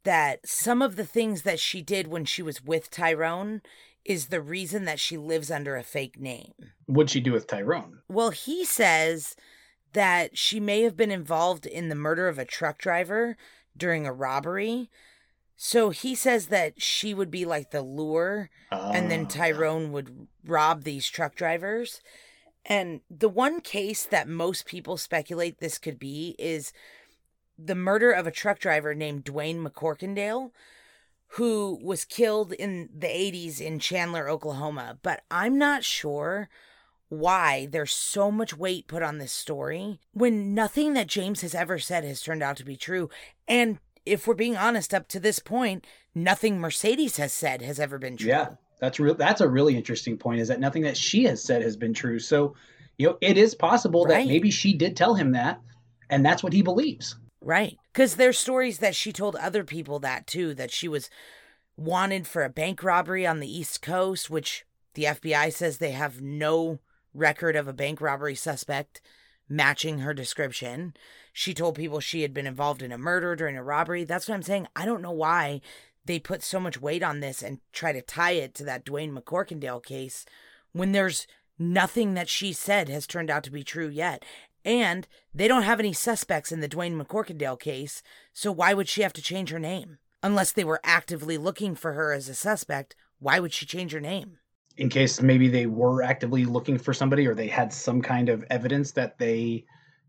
that 0.03 0.47
some 0.47 0.81
of 0.81 0.95
the 0.95 1.05
things 1.05 1.41
that 1.41 1.59
she 1.59 1.81
did 1.81 2.07
when 2.07 2.25
she 2.25 2.41
was 2.41 2.63
with 2.63 2.89
Tyrone 2.89 3.61
is 4.05 4.27
the 4.27 4.41
reason 4.41 4.85
that 4.85 4.99
she 4.99 5.17
lives 5.17 5.51
under 5.51 5.75
a 5.75 5.83
fake 5.83 6.19
name. 6.19 6.53
What'd 6.85 7.09
she 7.09 7.19
do 7.19 7.33
with 7.33 7.47
Tyrone? 7.47 7.99
Well, 8.07 8.29
he 8.29 8.63
says 8.63 9.35
that 9.93 10.37
she 10.37 10.59
may 10.59 10.83
have 10.83 10.95
been 10.95 11.11
involved 11.11 11.65
in 11.65 11.89
the 11.89 11.95
murder 11.95 12.27
of 12.27 12.39
a 12.39 12.45
truck 12.45 12.77
driver 12.77 13.35
during 13.75 14.07
a 14.07 14.13
robbery. 14.13 14.89
So 15.59 15.89
he 15.89 16.13
says 16.13 16.47
that 16.47 16.79
she 16.79 17.15
would 17.15 17.31
be 17.31 17.43
like 17.43 17.71
the 17.71 17.81
lure 17.81 18.51
and 18.71 19.09
then 19.09 19.23
Oh, 19.23 19.25
Tyrone 19.25 19.91
would 19.91 20.27
rob 20.45 20.83
these 20.83 21.09
truck 21.09 21.35
drivers. 21.35 21.99
And 22.63 23.01
the 23.09 23.27
one 23.27 23.61
case 23.61 24.05
that 24.05 24.27
most 24.27 24.67
people 24.67 24.97
speculate 24.97 25.59
this 25.59 25.79
could 25.79 25.97
be 25.97 26.35
is 26.37 26.73
the 27.57 27.73
murder 27.73 28.11
of 28.11 28.27
a 28.27 28.31
truck 28.31 28.59
driver 28.59 28.93
named 28.93 29.25
Dwayne 29.25 29.65
McCorkindale, 29.65 30.51
who 31.29 31.79
was 31.81 32.05
killed 32.05 32.53
in 32.53 32.89
the 32.95 33.07
80s 33.07 33.59
in 33.59 33.79
Chandler, 33.79 34.29
Oklahoma. 34.29 34.99
But 35.01 35.23
I'm 35.31 35.57
not 35.57 35.83
sure 35.83 36.49
why 37.09 37.67
there's 37.71 37.93
so 37.93 38.29
much 38.29 38.55
weight 38.55 38.87
put 38.87 39.01
on 39.01 39.17
this 39.17 39.33
story 39.33 39.99
when 40.11 40.53
nothing 40.53 40.93
that 40.93 41.07
James 41.07 41.41
has 41.41 41.55
ever 41.55 41.79
said 41.79 42.03
has 42.03 42.21
turned 42.21 42.43
out 42.43 42.57
to 42.57 42.65
be 42.65 42.75
true. 42.75 43.09
And 43.47 43.79
if 44.07 44.27
we're 44.27 44.33
being 44.33 44.57
honest, 44.57 44.93
up 44.93 45.07
to 45.09 45.19
this 45.19 45.39
point, 45.39 45.85
nothing 46.15 46.59
Mercedes 46.59 47.17
has 47.17 47.33
said 47.33 47.61
has 47.61 47.79
ever 47.79 47.97
been 47.97 48.17
true. 48.17 48.29
Yeah, 48.29 48.49
that's 48.79 48.99
real. 48.99 49.15
That's 49.15 49.41
a 49.41 49.47
really 49.47 49.75
interesting 49.75 50.17
point. 50.17 50.41
Is 50.41 50.47
that 50.47 50.59
nothing 50.59 50.83
that 50.83 50.97
she 50.97 51.23
has 51.25 51.43
said 51.43 51.61
has 51.61 51.77
been 51.77 51.93
true? 51.93 52.19
So, 52.19 52.55
you 52.97 53.07
know, 53.07 53.17
it 53.21 53.37
is 53.37 53.53
possible 53.55 54.05
Right. 54.05 54.25
that 54.25 54.27
maybe 54.27 54.51
she 54.51 54.73
did 54.73 54.95
tell 54.97 55.15
him 55.15 55.31
that, 55.33 55.59
and 56.09 56.25
that's 56.25 56.43
what 56.43 56.53
he 56.53 56.61
believes. 56.61 57.15
Right. 57.41 57.77
Because 57.93 58.15
there's 58.15 58.37
stories 58.37 58.79
that 58.79 58.95
she 58.95 59.11
told 59.13 59.35
other 59.35 59.63
people 59.63 59.99
that 59.99 60.27
too, 60.27 60.53
that 60.55 60.71
she 60.71 60.87
was 60.87 61.09
wanted 61.75 62.25
for 62.27 62.43
a 62.43 62.49
bank 62.49 62.83
robbery 62.83 63.25
on 63.25 63.39
the 63.39 63.51
East 63.51 63.81
Coast, 63.81 64.29
which 64.29 64.65
the 64.95 65.03
FBI 65.03 65.53
says 65.53 65.77
they 65.77 65.91
have 65.91 66.21
no 66.21 66.79
record 67.13 67.55
of 67.55 67.67
a 67.67 67.73
bank 67.73 68.01
robbery 68.01 68.35
suspect 68.35 68.99
matching 69.47 69.99
her 69.99 70.13
description. 70.13 70.93
She 71.39 71.53
told 71.53 71.75
people 71.75 71.99
she 71.99 72.23
had 72.23 72.33
been 72.33 72.47
involved 72.47 72.81
in 72.81 72.91
a 72.91 72.97
murder 72.97 73.35
during 73.35 73.57
a 73.57 73.63
robbery. 73.63 74.03
That's 74.03 74.27
what 74.27 74.33
I'm 74.33 74.41
saying. 74.41 74.69
I 74.75 74.85
don't 74.85 75.03
know 75.03 75.11
why 75.11 75.61
they 76.03 76.17
put 76.17 76.41
so 76.41 76.59
much 76.59 76.81
weight 76.81 77.03
on 77.03 77.19
this 77.19 77.43
and 77.43 77.59
try 77.71 77.91
to 77.91 78.01
tie 78.01 78.31
it 78.31 78.55
to 78.55 78.63
that 78.63 78.83
Dwayne 78.83 79.15
McCorkindale 79.15 79.85
case 79.85 80.25
when 80.71 80.93
there's 80.93 81.27
nothing 81.59 82.15
that 82.15 82.27
she 82.27 82.53
said 82.53 82.89
has 82.89 83.05
turned 83.05 83.29
out 83.29 83.43
to 83.43 83.51
be 83.51 83.63
true 83.63 83.87
yet. 83.87 84.25
And 84.65 85.07
they 85.31 85.47
don't 85.47 85.61
have 85.61 85.79
any 85.79 85.93
suspects 85.93 86.51
in 86.51 86.59
the 86.59 86.67
Dwayne 86.67 86.99
McCorkindale 86.99 87.59
case, 87.59 88.01
so 88.33 88.51
why 88.51 88.73
would 88.73 88.89
she 88.89 89.03
have 89.03 89.13
to 89.13 89.21
change 89.21 89.51
her 89.51 89.59
name? 89.59 89.99
Unless 90.23 90.53
they 90.53 90.63
were 90.63 90.81
actively 90.83 91.37
looking 91.37 91.75
for 91.75 91.93
her 91.93 92.13
as 92.13 92.27
a 92.27 92.33
suspect, 92.33 92.95
why 93.19 93.39
would 93.39 93.53
she 93.53 93.67
change 93.67 93.91
her 93.91 94.01
name? 94.01 94.39
In 94.75 94.89
case 94.89 95.21
maybe 95.21 95.49
they 95.49 95.67
were 95.67 96.01
actively 96.01 96.45
looking 96.45 96.79
for 96.79 96.95
somebody, 96.95 97.27
or 97.27 97.35
they 97.35 97.47
had 97.47 97.71
some 97.71 98.01
kind 98.01 98.27
of 98.27 98.43
evidence 98.49 98.93
that 98.93 99.19
they 99.19 99.65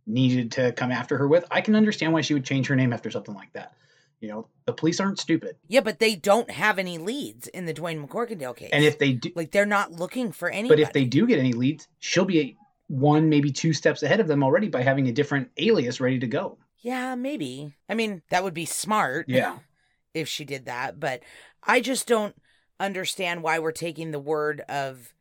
needed 0.09 0.53
to 0.53 0.73
come 0.73 0.90
after 0.90 1.16
her 1.18 1.29
with, 1.29 1.44
I 1.51 1.61
can 1.61 1.77
understand 1.77 2.12
why 2.12 2.23
she 2.23 2.35
would 2.35 2.44
change 2.44 2.66
her 2.68 2.77
name 2.77 2.92
after 2.92 3.11
something 3.11 3.35
like 3.35 3.53
that. 3.53 3.75
You 4.21 4.29
know, 4.29 4.49
the 4.64 4.73
police 4.73 4.99
aren't 4.99 5.21
stupid, 5.21 5.57
Yeah, 5.68 5.81
but 5.81 6.01
they 6.01 6.16
don't 6.16 6.51
have 6.51 6.79
any 6.81 6.99
leads 6.99 7.47
in 7.47 7.66
the 7.66 7.75
Dwayne 7.75 8.05
McCorkindale 8.05 8.57
case. 8.57 8.71
and 8.73 8.83
if 8.83 8.99
they 8.99 9.12
do, 9.12 9.31
like 9.37 9.53
they're 9.53 9.64
not 9.66 9.92
looking 9.92 10.33
for 10.33 10.49
anybody. 10.51 10.83
but 10.83 10.88
if 10.88 10.92
they 10.92 11.05
do 11.05 11.25
get 11.27 11.38
any 11.38 11.53
leads, 11.53 11.87
she'll 12.01 12.25
be 12.25 12.57
one, 12.88 13.29
maybe 13.29 13.53
two 13.53 13.73
steps 13.73 14.03
ahead 14.03 14.18
of 14.18 14.27
them 14.27 14.42
already 14.42 14.68
by 14.68 14.83
having 14.83 15.07
a 15.09 15.12
different 15.12 15.51
alias 15.59 16.01
ready 16.01 16.18
to 16.18 16.27
go. 16.27 16.59
Yeah, 16.81 17.14
maybe. 17.14 17.75
I 17.88 17.94
mean, 17.94 18.23
that 18.31 18.42
would 18.42 18.55
be 18.55 18.64
smart. 18.64 19.27
Yeah. 19.29 19.59
If 20.14 20.27
she 20.27 20.44
did 20.44 20.64
that, 20.64 20.99
but 20.99 21.23
I 21.62 21.81
just 21.81 22.09
don't 22.09 22.35
understand 22.81 23.42
why 23.42 23.59
we're 23.61 23.71
taking 23.73 24.11
the 24.11 24.18
word 24.18 24.62
of 24.68 25.12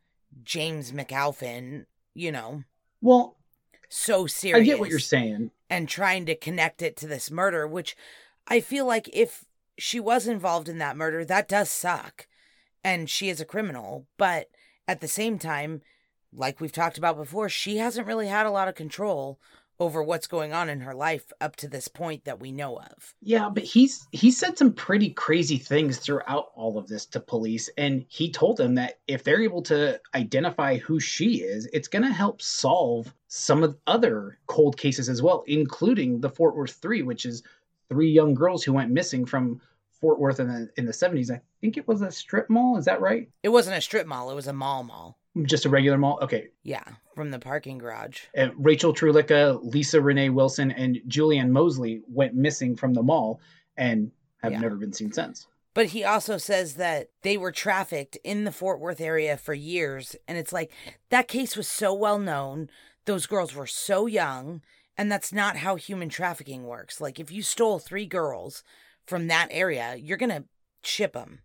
James 0.42 0.90
McAlpin, 0.92 1.84
you 2.14 2.32
know, 2.32 2.64
Well, 3.00 3.36
so 3.88 4.26
serious. 4.26 4.62
I 4.62 4.64
get 4.64 4.78
what 4.78 4.90
you're 4.90 4.98
saying. 4.98 5.50
and 5.70 5.88
trying 5.88 6.26
to 6.26 6.34
connect 6.34 6.82
it 6.82 6.96
to 6.98 7.06
this 7.06 7.30
murder, 7.30 7.66
which 7.66 7.96
I 8.46 8.60
feel 8.60 8.86
like 8.86 9.08
if 9.12 9.44
she 9.78 10.00
was 10.00 10.26
involved 10.26 10.68
in 10.68 10.78
that 10.78 10.96
murder, 10.96 11.24
that 11.24 11.48
does 11.48 11.70
suck. 11.70 12.26
And 12.84 13.08
she 13.08 13.28
is 13.28 13.40
a 13.40 13.44
criminal. 13.44 14.06
But 14.16 14.50
at 14.86 15.00
the 15.00 15.08
same 15.08 15.38
time, 15.38 15.82
like 16.32 16.60
we've 16.60 16.72
talked 16.72 16.98
about 16.98 17.16
before, 17.16 17.48
she 17.48 17.78
hasn't 17.78 18.06
really 18.06 18.28
had 18.28 18.46
a 18.46 18.50
lot 18.50 18.68
of 18.68 18.74
control 18.74 19.38
over 19.80 20.02
what's 20.02 20.26
going 20.26 20.52
on 20.52 20.68
in 20.68 20.80
her 20.80 20.94
life 20.94 21.32
up 21.40 21.56
to 21.56 21.68
this 21.68 21.88
point 21.88 22.24
that 22.24 22.40
we 22.40 22.52
know 22.52 22.78
of. 22.78 23.14
Yeah, 23.20 23.48
but 23.48 23.62
he's 23.62 24.06
he 24.12 24.30
said 24.30 24.58
some 24.58 24.72
pretty 24.72 25.10
crazy 25.10 25.58
things 25.58 25.98
throughout 25.98 26.50
all 26.54 26.78
of 26.78 26.88
this 26.88 27.06
to 27.06 27.20
police, 27.20 27.70
and 27.78 28.04
he 28.08 28.30
told 28.30 28.56
them 28.56 28.74
that 28.76 28.98
if 29.06 29.24
they're 29.24 29.42
able 29.42 29.62
to 29.62 30.00
identify 30.14 30.78
who 30.78 30.98
she 31.00 31.42
is, 31.42 31.68
it's 31.72 31.88
going 31.88 32.04
to 32.04 32.12
help 32.12 32.42
solve 32.42 33.12
some 33.28 33.62
of 33.62 33.72
the 33.72 33.78
other 33.86 34.38
cold 34.46 34.76
cases 34.76 35.08
as 35.08 35.22
well, 35.22 35.44
including 35.46 36.20
the 36.20 36.30
Fort 36.30 36.56
Worth 36.56 36.72
Three, 36.72 37.02
which 37.02 37.24
is 37.24 37.42
three 37.88 38.10
young 38.10 38.34
girls 38.34 38.64
who 38.64 38.72
went 38.72 38.90
missing 38.90 39.24
from 39.24 39.60
Fort 39.92 40.18
Worth 40.18 40.40
in 40.40 40.48
the 40.48 40.70
in 40.76 40.86
the 40.86 40.92
seventies. 40.92 41.30
I 41.30 41.40
think 41.60 41.76
it 41.76 41.86
was 41.86 42.02
a 42.02 42.10
strip 42.10 42.50
mall. 42.50 42.76
Is 42.76 42.84
that 42.86 43.00
right? 43.00 43.28
It 43.42 43.50
wasn't 43.50 43.76
a 43.76 43.80
strip 43.80 44.06
mall, 44.06 44.30
it 44.30 44.34
was 44.34 44.48
a 44.48 44.52
mall 44.52 44.82
mall. 44.82 45.18
Just 45.42 45.66
a 45.66 45.68
regular 45.68 45.98
mall. 45.98 46.18
Okay, 46.22 46.48
Yeah, 46.64 46.82
from 47.18 47.32
the 47.32 47.38
parking 47.40 47.78
garage. 47.78 48.26
uh, 48.36 48.46
Rachel 48.56 48.92
Trlica, 48.92 49.58
Lisa 49.60 50.00
Renee 50.00 50.30
Wilson, 50.30 50.70
and 50.70 51.00
Julie 51.08 51.38
Ann 51.38 51.50
Moseley 51.50 52.00
went 52.06 52.32
missing 52.36 52.76
from 52.76 52.94
the 52.94 53.02
mall 53.02 53.40
and 53.76 54.12
have 54.40 54.52
Yeah. 54.52 54.60
never 54.60 54.76
been 54.76 54.92
seen 54.92 55.10
since. 55.12 55.48
But 55.74 55.86
he 55.86 56.04
also 56.04 56.38
says 56.38 56.74
that 56.74 57.08
they 57.22 57.36
were 57.36 57.50
trafficked 57.50 58.16
in 58.22 58.44
the 58.44 58.52
Fort 58.52 58.78
Worth 58.78 59.00
area 59.00 59.36
for 59.36 59.52
years. 59.52 60.14
And 60.28 60.38
it's 60.38 60.52
like 60.52 60.70
that 61.10 61.26
case 61.26 61.56
was 61.56 61.66
so 61.66 61.92
well 61.92 62.20
known. 62.20 62.70
Those 63.04 63.26
girls 63.26 63.52
were 63.52 63.66
so 63.66 64.06
young. 64.06 64.62
And 64.96 65.10
that's 65.10 65.32
not 65.32 65.56
how 65.56 65.74
human 65.74 66.08
trafficking 66.08 66.66
works. 66.66 67.00
Like, 67.00 67.18
if 67.18 67.32
you 67.32 67.42
stole 67.42 67.80
three 67.80 68.06
girls 68.06 68.62
from 69.08 69.26
that 69.26 69.48
area, 69.50 69.96
you're 69.96 70.16
going 70.16 70.30
to 70.30 70.44
ship 70.84 71.14
them. 71.14 71.40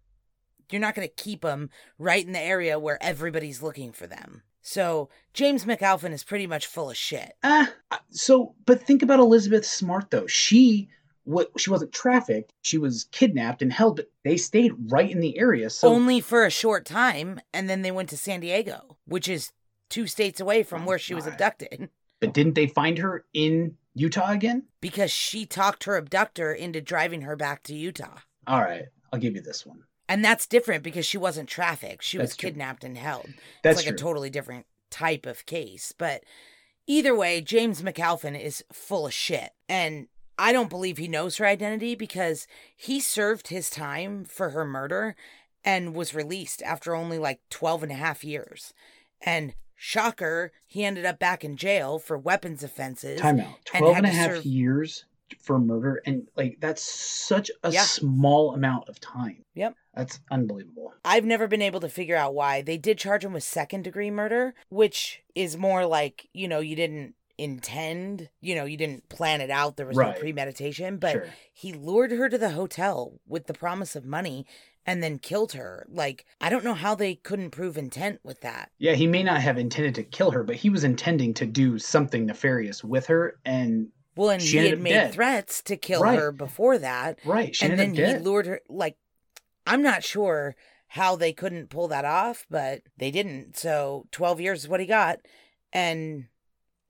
You're 0.72 0.82
not 0.82 0.94
going 0.94 1.08
to 1.08 1.24
keep 1.24 1.42
them 1.42 1.72
right 1.98 2.24
in 2.26 2.34
the 2.34 2.40
area 2.40 2.78
where 2.78 3.02
everybody's 3.02 3.64
looking 3.64 3.92
for 3.92 4.06
them. 4.06 4.44
So, 4.64 5.10
James 5.34 5.66
McAlpin 5.66 6.12
is 6.12 6.24
pretty 6.24 6.48
much 6.48 6.66
full 6.66 6.90
of 6.90 6.98
shit. 6.98 7.34
Ah, 7.44 7.72
so 8.10 8.56
but 8.66 8.82
think 8.82 9.04
about 9.04 9.20
Elizabeth 9.20 9.66
Smart 9.66 10.10
though. 10.10 10.26
She 10.26 10.90
what 11.26 11.52
she 11.58 11.70
wasn't 11.70 11.92
trafficked. 11.92 12.54
She 12.62 12.78
was 12.78 13.06
kidnapped 13.12 13.62
and 13.62 13.72
held, 13.72 13.98
but 13.98 14.10
they 14.24 14.38
stayed 14.38 14.74
right 14.90 15.10
in 15.10 15.20
the 15.20 15.38
area. 15.38 15.70
So 15.70 15.90
Only 15.90 16.20
for 16.22 16.46
a 16.46 16.50
short 16.50 16.86
time. 16.86 17.40
And 17.54 17.70
then 17.70 17.82
they 17.82 17.92
went 17.92 18.10
to 18.10 18.18
San 18.18 18.40
Diego, 18.40 18.98
which 19.06 19.28
is 19.30 19.52
two 19.90 20.08
states 20.08 20.40
away 20.40 20.64
from 20.64 20.84
Oh 20.84 20.88
where 20.88 21.00
she 21.00 21.14
was 21.14 21.28
abducted. 21.28 21.90
but 22.20 22.34
didn't 22.34 22.56
they 22.56 22.68
find 22.68 22.98
her 22.98 23.26
in 23.34 23.76
Utah 23.96 24.32
again? 24.32 24.64
because 24.82 25.12
she 25.12 25.46
talked 25.46 25.84
her 25.86 25.96
abductor 25.98 26.52
into 26.52 26.82
driving 26.82 27.22
her 27.22 27.36
back 27.36 27.64
to 27.64 27.76
Utah. 27.76 28.18
All 28.48 28.60
right, 28.62 28.86
I'll 29.12 29.20
give 29.20 29.36
you 29.36 29.42
this 29.42 29.66
one. 29.66 29.84
And 30.14 30.24
that's 30.24 30.46
different 30.46 30.84
because 30.84 31.06
she 31.08 31.18
wasn't 31.18 31.50
trafficked. 31.50 32.04
She 32.04 32.20
was 32.20 32.36
true. 32.36 32.50
kidnapped 32.50 32.84
and 32.84 32.96
held. 32.98 33.28
That's 33.64 33.80
it's 33.80 33.88
like 33.88 33.96
true. 33.98 34.08
a 34.08 34.08
totally 34.10 34.30
different 34.30 34.68
type 34.92 35.26
of 35.26 35.46
case. 35.48 35.92
But 35.98 36.24
either 36.86 37.16
way, 37.16 37.42
James 37.42 37.82
McAlpin 37.82 38.40
is 38.40 38.64
full 38.72 39.08
of 39.08 39.14
shit. 39.14 39.50
And 39.68 40.08
I 40.38 40.54
don't 40.54 40.70
believe 40.70 40.98
he 41.00 41.08
knows 41.08 41.38
her 41.38 41.46
identity 41.48 41.96
because 41.96 42.46
he 42.76 43.00
served 43.00 43.48
his 43.48 43.72
time 43.72 44.24
for 44.24 44.52
her 44.52 44.66
murder 44.66 45.16
and 45.64 45.96
was 45.96 46.14
released 46.14 46.62
after 46.62 46.94
only 46.96 47.18
like 47.18 47.40
12 47.50 47.82
and 47.84 47.92
a 47.92 47.96
half 47.96 48.24
years. 48.24 48.72
And 49.26 49.56
shocker, 49.76 50.52
he 50.68 50.84
ended 50.84 51.06
up 51.06 51.18
back 51.18 51.44
in 51.44 51.58
jail 51.58 51.98
for 51.98 52.18
weapons 52.20 52.62
offenses. 52.64 53.20
Time 53.20 53.40
out. 53.40 53.56
and 53.74 53.80
12 53.82 53.96
had 53.96 54.06
and 54.06 54.14
a 54.14 54.16
half 54.16 54.32
serve- 54.36 54.46
years 54.46 55.06
for 55.42 55.60
murder 55.60 56.02
and 56.06 56.28
like 56.36 56.58
that's 56.60 56.82
such 56.82 57.50
a 57.64 57.72
Yeah. 57.72 57.82
small 57.84 58.54
amount 58.54 58.90
of 58.90 59.00
time. 59.00 59.44
Yep. 59.56 59.76
That's 59.96 60.20
unbelievable. 60.32 60.94
I've 61.06 61.26
never 61.26 61.48
been 61.48 61.62
able 61.62 61.80
to 61.82 61.90
figure 61.90 62.16
out 62.16 62.34
why. 62.34 62.62
They 62.62 62.78
did 62.78 62.98
charge 62.98 63.24
him 63.24 63.34
with 63.34 63.44
second 63.44 63.84
degree 63.84 64.10
murder, 64.12 64.56
which 64.70 65.22
is 65.36 65.56
more 65.58 65.86
like, 65.86 66.28
you 66.34 66.48
know, 66.48 66.60
you 66.60 66.76
didn't 66.76 67.16
intend, 67.38 68.30
you 68.42 68.56
know, 68.56 68.66
you 68.66 68.78
didn't 68.78 69.10
plan 69.10 69.42
it 69.42 69.50
out. 69.50 69.76
There 69.78 69.86
was 69.88 69.98
Right. 69.98 70.16
no 70.16 70.20
premeditation, 70.20 70.98
but 70.98 71.12
sure. 71.12 71.28
he 71.54 71.74
lured 71.74 72.12
her 72.12 72.30
to 72.30 72.38
the 72.38 72.52
hotel 72.52 73.20
with 73.28 73.48
the 73.48 73.54
promise 73.54 73.96
of 73.96 74.06
money 74.06 74.46
and 74.86 75.02
then 75.02 75.18
killed 75.18 75.54
her. 75.54 75.86
Like, 75.90 76.26
I 76.42 76.50
don't 76.50 76.64
know 76.64 76.74
how 76.74 76.94
they 76.96 77.16
couldn't 77.16 77.52
prove 77.52 77.78
intent 77.78 78.20
with 78.24 78.42
that. 78.42 78.70
Yeah, 78.80 78.94
he 78.94 79.08
may 79.08 79.24
not 79.24 79.42
have 79.42 79.58
intended 79.58 79.96
to 79.96 80.04
kill 80.04 80.32
her, 80.32 80.44
but 80.44 80.58
he 80.58 80.70
was 80.70 80.84
intending 80.84 81.34
to 81.36 81.46
do 81.46 81.80
something 81.80 82.26
nefarious 82.26 82.84
with 82.84 83.08
her 83.08 83.40
and 83.46 83.88
Well, 84.16 84.30
and 84.30 84.42
She 84.42 84.60
he 84.60 84.68
had 84.70 84.80
made 84.80 84.92
dead. 84.92 85.14
threats 85.14 85.62
to 85.64 85.76
kill 85.78 86.02
Right. 86.02 86.18
her 86.20 86.32
before 86.32 86.78
that. 86.78 87.20
right, 87.26 87.56
she 87.56 87.66
and 87.66 87.80
then 87.80 87.94
he 87.96 88.18
lured 88.18 88.46
her 88.48 88.62
like 88.70 88.98
i'm 89.66 89.82
not 89.82 90.04
sure 90.04 90.56
how 90.88 91.16
they 91.16 91.32
couldn't 91.34 91.70
pull 91.70 91.88
that 91.88 92.06
off 92.06 92.46
but 92.50 92.82
they 92.98 93.10
didn't 93.12 93.56
so 93.58 94.06
12 94.12 94.42
years 94.42 94.60
is 94.64 94.68
what 94.70 94.80
he 94.82 94.86
got 94.86 95.20
and 95.72 96.26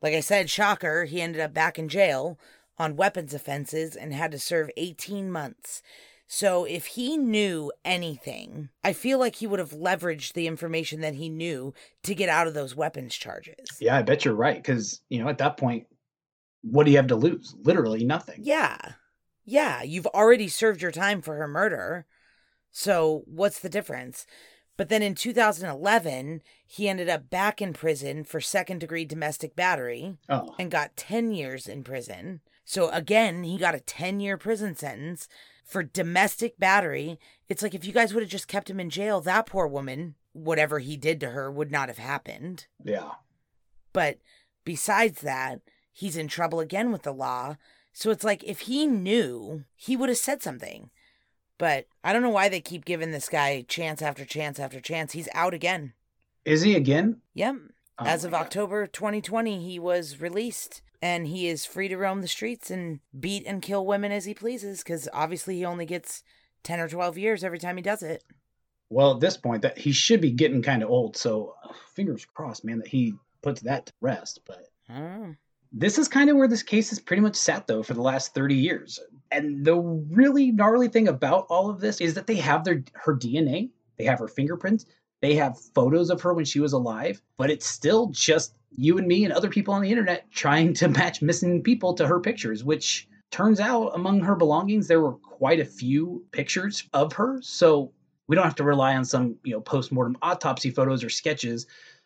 like 0.01 0.13
i 0.15 0.19
said 0.19 0.49
shocker 0.49 1.05
he 1.05 1.21
ended 1.21 1.39
up 1.39 1.53
back 1.53 1.77
in 1.77 1.88
jail 1.88 2.39
on 2.79 2.95
weapons 2.95 3.33
offenses 3.33 3.95
and 3.95 4.12
had 4.13 4.31
to 4.31 4.39
serve 4.39 4.69
18 4.75 5.31
months 5.31 5.81
so 6.25 6.63
if 6.65 6.88
he 6.88 7.15
knew 7.15 7.71
anything 7.86 8.69
i 8.83 8.91
feel 8.91 9.19
like 9.19 9.36
he 9.36 9.45
would 9.47 9.59
have 9.59 9.71
leveraged 9.71 10.33
the 10.33 10.47
information 10.47 10.99
that 11.01 11.13
he 11.15 11.29
knew 11.29 11.73
to 12.01 12.15
get 12.15 12.27
out 12.29 12.47
of 12.47 12.53
those 12.55 12.75
weapons 12.75 13.15
charges 13.15 13.77
yeah, 13.79 13.97
I 13.97 14.01
bet 14.01 14.25
you're 14.25 14.33
right 14.33 14.62
cuz 14.63 15.01
you 15.09 15.19
know, 15.23 15.29
at 15.29 15.38
that 15.38 15.57
point 15.57 15.86
what 16.63 16.86
do 16.86 16.91
you 16.91 16.97
have 16.97 17.08
to 17.08 17.15
lose? 17.15 17.56
Literally 17.63 18.04
nothing. 18.04 18.39
Yeah. 18.43 18.78
Yeah, 19.45 19.84
you've 19.84 20.08
already 20.08 20.47
served 20.47 20.82
your 20.82 20.91
time 20.91 21.21
for 21.21 21.36
her 21.36 21.47
murder. 21.47 22.06
So 22.71 23.23
what's 23.28 23.60
the 23.60 23.69
difference? 23.69 24.26
But 24.78 24.89
then 24.89 25.04
in 25.04 25.13
2011, 25.13 26.41
he 26.65 26.89
ended 26.89 27.08
up 27.10 27.30
back 27.30 27.62
in 27.62 27.73
prison 27.73 28.23
for 28.23 28.41
second 28.41 28.80
degree 28.80 29.06
domestic 29.06 29.56
battery 29.56 30.17
Oh. 30.30 30.56
and 30.58 30.71
got 30.71 30.95
10 30.97 31.32
years 31.32 31.67
in 31.67 31.84
prison. 31.84 32.41
So 32.65 32.89
again, 32.89 33.43
he 33.43 33.58
got 33.58 33.76
a 33.76 33.80
10 33.80 34.19
year 34.19 34.38
prison 34.38 34.76
sentence 34.76 35.28
for 35.63 35.84
domestic 35.84 36.58
battery. 36.58 37.19
It's 37.49 37.62
like 37.62 37.76
if 37.76 37.86
you 37.86 37.93
guys 37.93 38.13
would 38.13 38.23
have 38.23 38.32
just 38.32 38.47
kept 38.47 38.69
him 38.69 38.80
in 38.80 38.89
jail, 38.89 39.21
that 39.21 39.45
poor 39.45 39.67
woman, 39.67 40.15
whatever 40.32 40.80
he 40.80 40.97
did 40.97 41.19
to 41.19 41.30
her, 41.32 41.52
would 41.52 41.71
not 41.71 41.89
have 41.89 41.99
happened. 41.99 42.65
Yeah. 42.84 43.12
But 43.91 44.17
besides 44.65 45.21
that, 45.21 45.60
he's 45.93 46.17
in 46.17 46.27
trouble 46.27 46.60
again 46.60 46.91
with 46.91 47.03
the 47.03 47.13
law. 47.13 47.56
So 47.93 48.10
it's 48.12 48.23
like 48.23 48.43
if 48.43 48.62
he 48.62 48.86
knew, 48.86 49.63
he 49.75 49.95
would 49.95 50.10
have 50.10 50.17
said 50.17 50.41
something. 50.41 50.89
But 51.58 51.86
I 52.03 52.12
don't 52.12 52.23
know 52.23 52.29
why 52.29 52.49
they 52.49 52.60
keep 52.60 52.84
giving 52.84 53.12
this 53.12 53.29
guy 53.29 53.63
chance 53.67 54.01
after 54.01 54.25
chance 54.25 54.60
after 54.60 54.82
chance. 54.82 55.13
He's 55.13 55.29
out 55.34 55.53
again. 55.53 55.93
Is 56.43 56.63
he 56.63 56.75
again? 56.75 57.21
Yep. 57.36 57.56
Oh 57.99 58.06
As 58.06 58.25
of. 58.25 58.34
October 58.34 58.88
2020, 58.88 59.63
he 59.63 59.79
was 59.79 60.19
released 60.19 60.82
and 61.01 61.27
he 61.27 61.47
is 61.47 61.65
free 61.65 61.88
to 61.88 61.97
roam 61.97 62.21
the 62.21 62.27
streets 62.27 62.71
and 62.71 62.99
beat 63.17 63.45
and 63.45 63.62
kill 63.62 63.86
women 63.86 64.12
as 64.12 64.25
he 64.25 64.34
pleases 64.34 64.79
because 64.79 65.08
obviously 65.13 65.58
he 65.58 65.65
only 65.65 65.86
gets 65.86 66.23
10 66.63 66.79
or 66.79 66.89
12 66.89 67.17
years 67.17 67.43
every 67.43 67.60
time 67.60 67.77
he 67.77 67.84
does 67.84 68.01
it. 68.01 68.23
Well, 68.89 69.13
at 69.13 69.19
this 69.19 69.38
point 69.38 69.62
that 69.62 69.77
he 69.77 69.91
should 69.91 70.21
be 70.21 70.32
getting 70.32 70.62
kind 70.62 70.82
of 70.82 70.89
old, 70.89 71.17
so 71.17 71.56
uh, 71.63 71.73
fingers 71.93 72.25
crossed, 72.25 72.63
man, 72.63 72.79
that 72.79 72.88
he 72.88 73.13
puts 73.41 73.62
that 73.62 73.88
to 73.88 73.93
rest, 74.01 74.39
but 74.45 74.67
I 74.89 74.99
don't 74.99 75.21
know. 75.21 75.36
This 75.73 75.97
is 75.97 76.07
kind 76.07 76.29
of 76.29 76.38
where 76.38 76.47
this 76.47 76.63
case 76.63 76.89
has 76.89 76.99
pretty 76.99 77.21
much 77.21 77.36
sat 77.36 77.67
though 77.67 77.83
for 77.83 77.93
the 77.93 78.01
last 78.01 78.33
30 78.33 78.55
years. 78.55 78.99
And 79.31 79.65
the 79.65 79.75
really 79.75 80.51
gnarly 80.51 80.88
thing 80.88 81.07
about 81.07 81.47
all 81.49 81.69
of 81.69 81.79
this 81.81 81.99
is 81.99 82.13
that 82.13 82.27
they 82.27 82.36
have 82.36 82.63
their 82.63 82.83
her 82.93 83.15
dna 83.15 83.69
they 83.97 84.05
have 84.05 84.19
her 84.19 84.27
fingerprints 84.27 84.86
they 85.21 85.36
have 85.36 85.59
photos 85.73 86.09
of 86.09 86.21
her 86.21 86.33
when 86.33 86.45
she 86.45 86.59
was 86.59 86.73
alive 86.73 87.21
but 87.38 87.49
it's 87.49 87.65
still 87.65 88.07
just 88.07 88.53
you 88.75 88.97
and 88.97 89.07
me 89.07 89.23
and 89.23 89.33
other 89.33 89.49
people 89.49 89.73
on 89.73 89.81
the 89.81 89.89
internet 89.89 90.29
trying 90.31 90.73
to 90.75 90.88
match 90.88 91.21
missing 91.21 91.63
people 91.63 91.93
to 91.95 92.05
her 92.07 92.19
pictures 92.19 92.63
which 92.63 93.07
turns 93.33 93.59
out 93.59 93.89
among 93.95 94.19
her 94.21 94.36
belongings 94.36 94.88
there 94.88 95.01
were 95.01 95.13
quite 95.13 95.59
a 95.59 95.65
few 95.65 96.23
pictures 96.31 96.88
of 96.93 97.12
her. 97.13 97.39
So 97.41 97.91
we 98.27 98.36
don't 98.36 98.45
have 98.45 98.55
to 98.55 98.63
rely 98.63 98.95
on 98.95 99.03
some 99.03 99.36
you 99.43 99.53
know 99.53 99.59
post-mortem 99.59 100.17
autopsy 100.21 100.69
photos 100.69 101.03
or 101.03 101.09
sketches 101.09 101.65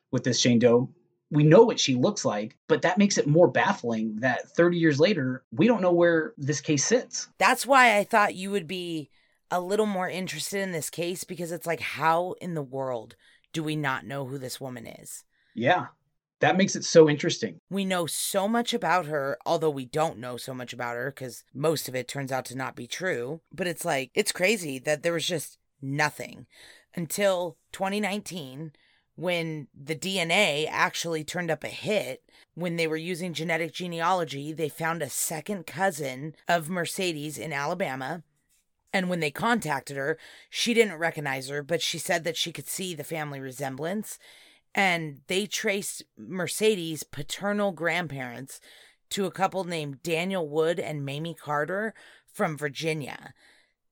with 0.09 0.23
this 0.23 0.39
Shane 0.39 0.57
Doe 0.57 0.89
we 1.29 1.43
know 1.43 1.63
what 1.63 1.79
she 1.79 1.95
looks 1.95 2.23
like, 2.23 2.55
but 2.67 2.81
that 2.83 2.97
makes 2.97 3.17
it 3.17 3.27
more 3.27 3.47
baffling 3.47 4.17
that 4.17 4.49
30 4.55 4.77
years 4.77 4.99
later, 4.99 5.43
we 5.51 5.67
don't 5.67 5.81
know 5.81 5.91
where 5.91 6.33
this 6.37 6.61
case 6.61 6.85
sits. 6.85 7.27
That's 7.37 7.65
why 7.65 7.97
I 7.97 8.03
thought 8.03 8.35
you 8.35 8.51
would 8.51 8.67
be 8.67 9.09
a 9.51 9.61
little 9.61 9.85
more 9.85 10.09
interested 10.09 10.61
in 10.61 10.71
this 10.71 10.89
case 10.89 11.23
because 11.23 11.51
it's 11.51 11.67
like, 11.67 11.79
how 11.79 12.35
in 12.41 12.53
the 12.53 12.61
world 12.61 13.15
do 13.53 13.63
we 13.63 13.75
not 13.75 14.05
know 14.05 14.25
who 14.25 14.37
this 14.37 14.61
woman 14.61 14.87
is? 14.87 15.23
Yeah, 15.53 15.87
that 16.39 16.57
makes 16.57 16.75
it 16.75 16.83
so 16.83 17.09
interesting. 17.09 17.59
We 17.69 17.85
know 17.85 18.05
so 18.05 18.47
much 18.47 18.73
about 18.73 19.05
her, 19.07 19.37
although 19.45 19.69
we 19.69 19.85
don't 19.85 20.19
know 20.19 20.37
so 20.37 20.53
much 20.53 20.73
about 20.73 20.95
her 20.95 21.11
because 21.11 21.43
most 21.53 21.87
of 21.87 21.95
it 21.95 22.07
turns 22.07 22.31
out 22.31 22.45
to 22.45 22.57
not 22.57 22.75
be 22.75 22.87
true. 22.87 23.41
But 23.51 23.67
it's 23.67 23.85
like, 23.85 24.11
it's 24.13 24.31
crazy 24.31 24.79
that 24.79 25.03
there 25.03 25.13
was 25.13 25.25
just 25.25 25.57
nothing 25.81 26.45
until 26.95 27.57
2019 27.71 28.73
when 29.17 29.67
the 29.73 29.95
DNA 29.95 30.67
actually 30.69 31.23
turned 31.23 31.51
up 31.51 31.63
a 31.63 31.69
hit. 31.69 32.23
When 32.53 32.75
they 32.75 32.87
were 32.87 32.97
using 32.97 33.33
genetic 33.33 33.73
genealogy, 33.73 34.53
they 34.53 34.69
found 34.69 35.01
a 35.01 35.09
second 35.09 35.65
cousin 35.65 36.35
of 36.47 36.69
Mercedes 36.69 37.37
in 37.37 37.51
Alabama. 37.51 38.23
And 38.93 39.09
when 39.09 39.19
they 39.19 39.31
contacted 39.31 39.97
her, 39.97 40.17
she 40.49 40.73
didn't 40.73 40.97
recognize 40.97 41.49
her, 41.49 41.61
but 41.63 41.81
she 41.81 41.97
said 41.97 42.23
that 42.23 42.37
she 42.37 42.51
could 42.51 42.67
see 42.67 42.93
the 42.93 43.03
family 43.03 43.39
resemblance. 43.39 44.19
And 44.73 45.21
they 45.27 45.47
traced 45.47 46.03
Mercedes' 46.15 47.03
paternal 47.03 47.71
grandparents 47.71 48.61
to 49.09 49.25
a 49.25 49.31
couple 49.31 49.63
named 49.63 50.03
Daniel 50.03 50.47
Wood 50.47 50.79
and 50.79 51.03
Mamie 51.03 51.33
Carter 51.33 51.95
from 52.31 52.55
Virginia. 52.55 53.33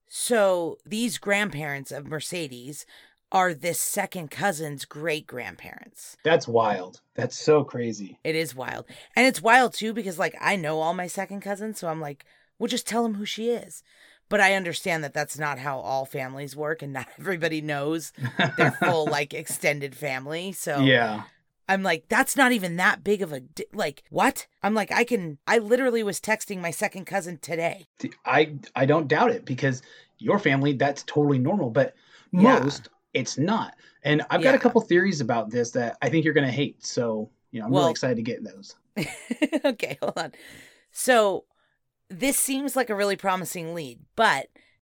So 0.07 0.77
these 0.85 1.17
grandparents 1.17 1.91
of 1.91 2.07
Mercedes 2.07 2.85
are 3.31 3.53
this 3.53 3.79
second 3.79 4.31
cousin's 4.31 4.85
great 4.85 5.27
grandparents. 5.27 6.17
That's 6.23 6.47
wild. 6.47 7.01
That's 7.15 7.37
so 7.37 7.63
crazy. 7.63 8.19
It 8.23 8.35
is 8.35 8.55
wild. 8.55 8.85
And 9.15 9.25
it's 9.25 9.41
wild 9.41 9.73
too 9.73 9.93
because, 9.93 10.19
like, 10.19 10.35
I 10.39 10.55
know 10.55 10.79
all 10.79 10.93
my 10.93 11.07
second 11.07 11.41
cousins. 11.41 11.79
So 11.79 11.87
I'm 11.87 12.01
like, 12.01 12.25
we'll 12.59 12.69
just 12.69 12.87
tell 12.87 13.03
them 13.03 13.15
who 13.15 13.25
she 13.25 13.49
is. 13.49 13.83
But 14.27 14.41
I 14.41 14.55
understand 14.55 15.03
that 15.03 15.13
that's 15.13 15.37
not 15.37 15.59
how 15.59 15.79
all 15.79 16.05
families 16.05 16.55
work 16.55 16.81
and 16.81 16.93
not 16.93 17.07
everybody 17.19 17.61
knows 17.61 18.13
their 18.57 18.71
full, 18.71 19.05
like, 19.11 19.33
extended 19.33 19.95
family. 19.95 20.51
So 20.51 20.79
yeah. 20.79 21.23
I'm 21.67 21.81
like, 21.81 22.05
that's 22.09 22.37
not 22.37 22.51
even 22.51 22.75
that 22.77 23.03
big 23.03 23.21
of 23.23 23.33
a, 23.33 23.39
di- 23.39 23.65
like, 23.73 24.03
what? 24.11 24.45
I'm 24.61 24.75
like, 24.75 24.91
I 24.91 25.03
can, 25.03 25.39
I 25.47 25.57
literally 25.57 26.03
was 26.03 26.21
texting 26.21 26.59
my 26.61 26.71
second 26.71 27.05
cousin 27.05 27.39
today. 27.39 27.87
I 28.23 28.53
I 28.75 28.85
don't 28.85 29.07
doubt 29.07 29.31
it 29.31 29.45
because 29.45 29.81
your 30.19 30.37
family 30.37 30.73
that's 30.73 31.03
totally 31.03 31.39
normal, 31.39 31.71
but 31.71 31.95
most 32.31 32.89
it's 33.15 33.37
not. 33.39 33.73
And 34.03 34.21
I've 34.29 34.43
got 34.43 34.53
a 34.53 34.59
couple 34.59 34.79
theories 34.81 35.19
about 35.21 35.49
this 35.49 35.71
that 35.71 35.97
I 36.03 36.09
think 36.09 36.23
you're 36.25 36.33
going 36.35 36.45
to 36.45 36.51
hate. 36.53 36.85
So, 36.85 37.31
you 37.51 37.59
know, 37.59 37.65
I'm 37.65 37.71
Well- 37.71 37.83
really 37.83 37.91
excited 37.91 38.17
to 38.17 38.21
get 38.21 38.43
those. 38.43 38.75
okay, 39.65 39.97
hold 40.01 40.13
on. 40.17 40.31
So 40.91 41.45
this 42.09 42.37
seems 42.37 42.75
like 42.75 42.89
a 42.89 42.95
really 42.95 43.15
promising 43.15 43.73
lead, 43.73 43.99
but 44.15 44.47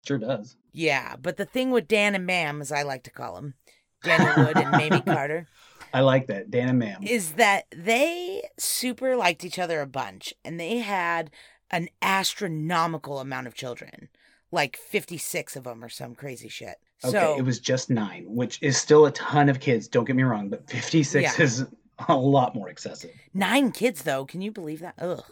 Sure 0.06 0.18
does. 0.20 0.56
yeah, 0.72 1.16
but 1.20 1.38
the 1.38 1.46
thing 1.46 1.72
with 1.72 1.88
Dan 1.88 2.14
and 2.16 2.26
Mam, 2.26 2.62
as 2.62 2.72
I 2.72 2.84
like 2.84 3.04
to 3.04 3.12
call 3.12 3.36
them, 3.36 3.56
Daniel 4.04 4.46
Wood 4.46 4.58
and 4.58 4.72
Mamie 4.72 5.02
Carter, 5.06 5.48
I 5.94 6.02
like 6.02 6.28
that. 6.28 6.52
Dan 6.52 6.70
and 6.70 6.80
Ma'am. 6.80 7.02
is 7.04 7.34
that 7.34 7.66
they 7.76 8.44
super 8.60 9.16
liked 9.16 9.44
each 9.44 9.58
other 9.60 9.82
a 9.82 9.88
bunch 9.88 10.34
and 10.46 10.60
they 10.60 10.78
had 10.78 11.32
an 11.72 11.90
astronomical 12.02 13.20
amount 13.20 13.48
of 13.48 13.56
children, 13.56 14.10
like 14.52 14.78
56 14.78 15.56
of 15.56 15.64
them 15.64 15.84
or 15.84 15.90
some 15.90 16.16
crazy 16.16 16.48
shit. 16.48 16.78
Okay, 17.04 17.12
so 17.12 17.38
it 17.38 17.44
was 17.44 17.60
just 17.60 17.90
nine, 17.90 18.26
which 18.28 18.62
is 18.62 18.76
still 18.78 19.06
a 19.06 19.12
ton 19.12 19.48
of 19.50 19.60
kids. 19.60 19.88
Don't 19.88 20.04
get 20.06 20.16
me 20.16 20.24
wrong, 20.24 20.50
but 20.50 20.70
56 20.70 21.24
Yeah. 21.38 21.44
is 21.44 21.66
a 22.08 22.16
lot 22.16 22.56
more 22.56 22.70
excessive. 22.70 23.12
nine 23.34 23.72
kids 23.72 24.04
though. 24.04 24.26
Can 24.26 24.42
you 24.42 24.52
believe 24.52 24.80
that? 24.82 24.96
Ugh. 25.00 25.24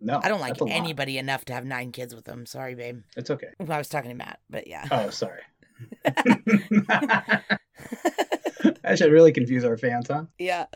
No, 0.00 0.20
I 0.22 0.28
don't 0.28 0.40
like 0.40 0.52
that's 0.54 0.60
a 0.62 0.64
lot. 0.64 0.72
anybody 0.72 1.18
enough 1.18 1.44
to 1.46 1.52
have 1.52 1.64
nine 1.66 1.92
kids 1.92 2.14
with 2.14 2.24
them. 2.24 2.46
Sorry, 2.46 2.74
babe. 2.74 3.02
It's 3.16 3.28
okay. 3.30 3.48
Well, 3.58 3.72
I 3.72 3.78
was 3.78 3.88
talking 3.88 4.10
to 4.10 4.16
Matt, 4.16 4.40
but 4.48 4.66
yeah. 4.66 4.86
Oh, 4.90 5.10
sorry. 5.10 5.42
that 6.04 7.42
should 8.96 9.12
really 9.12 9.32
confuse 9.32 9.64
our 9.64 9.76
fans, 9.76 10.06
huh? 10.08 10.24
Yeah. 10.38 10.66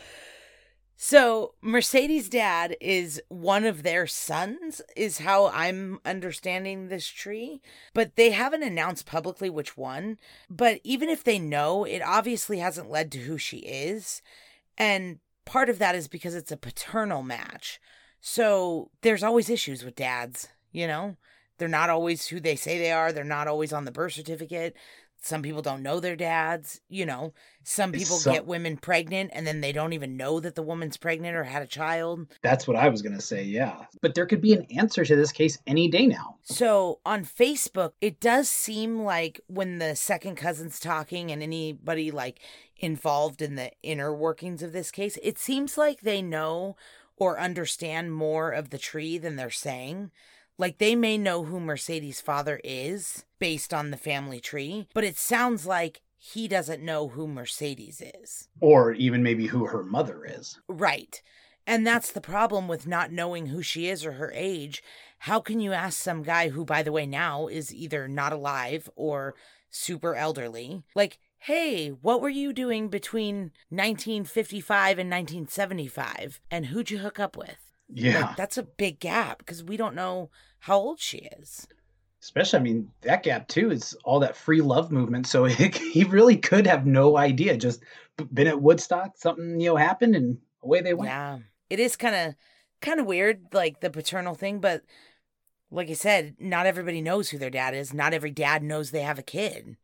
So 0.97 1.55
Mercedes' 1.61 2.29
dad 2.29 2.77
is 2.81 3.21
one 3.29 3.65
of 3.65 3.83
their 3.83 4.07
sons, 4.07 4.81
is 4.97 5.19
how 5.19 5.49
I'm 5.49 5.99
understanding 6.05 6.89
this 6.89 7.07
tree. 7.07 7.61
But 7.93 8.17
they 8.17 8.31
haven't 8.31 8.63
announced 8.63 9.07
publicly 9.07 9.51
which 9.51 9.77
one. 9.77 10.19
But 10.49 10.81
even 10.85 11.09
if 11.09 11.25
they 11.25 11.39
know, 11.39 11.85
it 11.85 12.01
obviously 12.01 12.59
hasn't 12.59 12.91
led 12.91 13.11
to 13.13 13.19
who 13.19 13.39
she 13.39 13.59
is. 13.59 14.23
And 14.79 15.19
part 15.45 15.69
of 15.69 15.79
that 15.79 15.95
is 15.95 16.09
because 16.09 16.35
it's 16.35 16.53
a 16.53 16.57
paternal 16.57 17.23
match. 17.23 17.81
So 18.21 18.91
there's 19.03 19.23
always 19.23 19.51
issues 19.51 19.85
with 19.85 19.97
dads. 19.97 20.49
You 20.73 20.87
know, 20.87 21.17
they're 21.59 21.69
not 21.69 21.91
always 21.91 22.29
who 22.29 22.41
they 22.41 22.57
say 22.57 22.79
they 22.79 22.93
are. 22.93 23.13
They're 23.13 23.25
not 23.25 23.49
always 23.49 23.73
on 23.73 23.85
the 23.85 23.93
birth 23.93 24.13
certificate. 24.13 24.75
Some 25.25 25.41
people 25.41 25.63
don't 25.63 25.83
know 25.83 26.01
their 26.01 26.17
dads. 26.17 26.83
You 26.91 27.07
know, 27.07 27.33
some 27.63 27.93
people 27.93 28.17
so- 28.17 28.31
get 28.31 28.47
women 28.47 28.77
pregnant 28.77 29.31
and 29.33 29.47
then 29.47 29.63
they 29.63 29.73
don't 29.73 29.95
even 29.95 30.19
know 30.19 30.39
that 30.39 30.55
the 30.55 30.63
woman's 30.63 30.99
pregnant 30.99 31.35
or 31.35 31.45
had 31.45 31.63
a 31.63 31.67
child. 31.67 32.27
That's 32.43 32.69
what 32.69 32.77
I 32.77 32.91
was 32.91 33.01
going 33.01 33.15
to 33.15 33.23
say, 33.23 33.43
yeah. 33.43 33.87
But 34.03 34.15
there 34.15 34.27
could 34.27 34.43
be 34.43 34.53
an 34.53 34.67
answer 34.77 35.03
to 35.03 35.17
this 35.17 35.33
case 35.33 35.59
any 35.67 35.89
day 35.89 36.07
now. 36.07 36.37
So 36.43 37.01
on 37.07 37.25
Facebook, 37.25 37.93
it 38.03 38.21
does 38.21 38.51
seem 38.51 39.03
like 39.03 39.41
when 39.47 39.79
the 39.79 39.97
second 39.97 40.37
cousin's 40.37 40.79
talking 40.79 41.33
and 41.33 41.43
anybody 41.43 42.11
like 42.11 42.41
involved 42.77 43.41
in 43.41 43.55
the 43.55 43.71
inner 43.83 44.15
workings 44.15 44.63
of 44.63 44.75
this 44.75 44.91
case, 44.91 45.19
it 45.23 45.39
seems 45.39 45.79
like 45.79 46.03
they 46.03 46.21
know 46.21 46.77
or 47.17 47.41
understand 47.41 48.13
more 48.13 48.51
of 48.51 48.69
the 48.69 48.79
tree 48.79 49.17
than 49.17 49.37
they're 49.37 49.49
saying. 49.49 50.11
Like 50.59 50.79
they 50.79 50.95
may 50.95 51.19
know 51.19 51.45
who 51.45 51.59
Mercedes' 51.61 52.21
father 52.21 52.61
is 52.63 53.25
based 53.39 53.75
on 53.75 53.91
the 53.91 53.97
family 53.97 54.41
tree, 54.41 54.87
but 54.95 55.05
it 55.05 55.17
sounds 55.17 55.67
like 55.67 56.03
he 56.17 56.49
doesn't 56.49 56.83
know 56.83 57.09
who 57.09 57.27
Mercedes 57.27 58.01
is. 58.01 58.49
Or 58.61 58.93
even 58.93 59.23
maybe 59.23 59.47
who 59.47 59.67
her 59.67 59.83
mother 59.83 60.25
is. 60.25 60.59
Right. 60.69 61.21
And 61.67 61.87
that's 61.87 62.13
the 62.13 62.21
problem 62.21 62.69
with 62.69 62.87
not 62.87 63.13
knowing 63.13 63.47
who 63.47 63.63
she 63.63 63.89
is 63.89 64.05
or 64.05 64.13
her 64.13 64.33
age. 64.35 64.83
How 65.21 65.41
can 65.41 65.61
you 65.61 65.73
ask 65.73 65.99
some 65.99 66.23
guy 66.23 66.51
who, 66.51 66.65
by 66.65 66.83
the 66.83 66.93
way, 66.93 67.07
now 67.07 67.47
is 67.47 67.75
either 67.75 68.07
not 68.07 68.33
alive 68.33 68.89
or 68.97 69.35
super 69.71 70.15
elderly, 70.15 70.85
like, 70.95 71.19
hey, 71.39 71.89
what 71.89 72.21
were 72.21 72.29
you 72.29 72.53
doing 72.53 72.89
between 72.89 73.51
1955 73.71 74.99
and 74.99 75.11
1975? 75.11 76.41
And 76.51 76.67
who'd 76.67 76.91
you 76.91 76.99
hook 76.99 77.19
up 77.19 77.37
with? 77.37 77.64
Yeah. 77.89 78.21
Like, 78.21 78.37
that's 78.37 78.59
a 78.59 78.63
big 78.63 79.01
gap 79.01 79.39
because 79.39 79.63
we 79.63 79.77
don't 79.77 79.95
know 79.95 80.31
how 80.61 80.79
old 80.79 81.01
she 81.01 81.29
is. 81.39 81.67
Especially, 82.23 82.59
I 82.59 82.63
mean, 82.63 82.91
that 83.03 83.23
gap 83.23 83.49
too 83.49 83.71
is 83.71 83.95
all 84.05 84.21
that 84.21 84.37
free 84.37 84.63
love 84.63 84.91
movement. 84.91 85.27
So 85.27 85.45
he 85.45 86.05
really 86.05 86.37
could 86.37 86.67
have 86.67 86.87
no 86.87 87.17
idea. 87.17 87.57
Just 87.57 87.83
been 88.33 88.47
at 88.47 88.61
Woodstock, 88.61 89.13
something 89.17 89.61
you 89.61 89.71
know 89.71 89.77
happened, 89.77 90.17
and 90.17 90.39
away 90.63 90.81
they 90.81 90.95
went. 90.95 91.11
Yeah. 91.11 91.39
It 91.69 91.81
is 91.81 91.97
kind 91.97 92.15
of 92.15 92.35
kind 92.81 93.01
of 93.01 93.07
weird 93.07 93.47
like 93.53 93.81
the 93.81 93.91
paternal 93.91 94.35
thing, 94.35 94.61
but 94.61 94.83
like 95.71 95.91
I 95.91 95.95
said, 95.95 96.37
not 96.39 96.67
everybody 96.67 97.01
knows 97.01 97.31
who 97.31 97.39
their 97.39 97.51
dad 97.51 97.75
is. 97.75 97.93
Not 97.93 98.15
every 98.15 98.31
dad 98.31 98.63
knows 98.63 98.91
they 98.91 99.03
have 99.03 99.19
a 99.19 99.23
kid, 99.23 99.77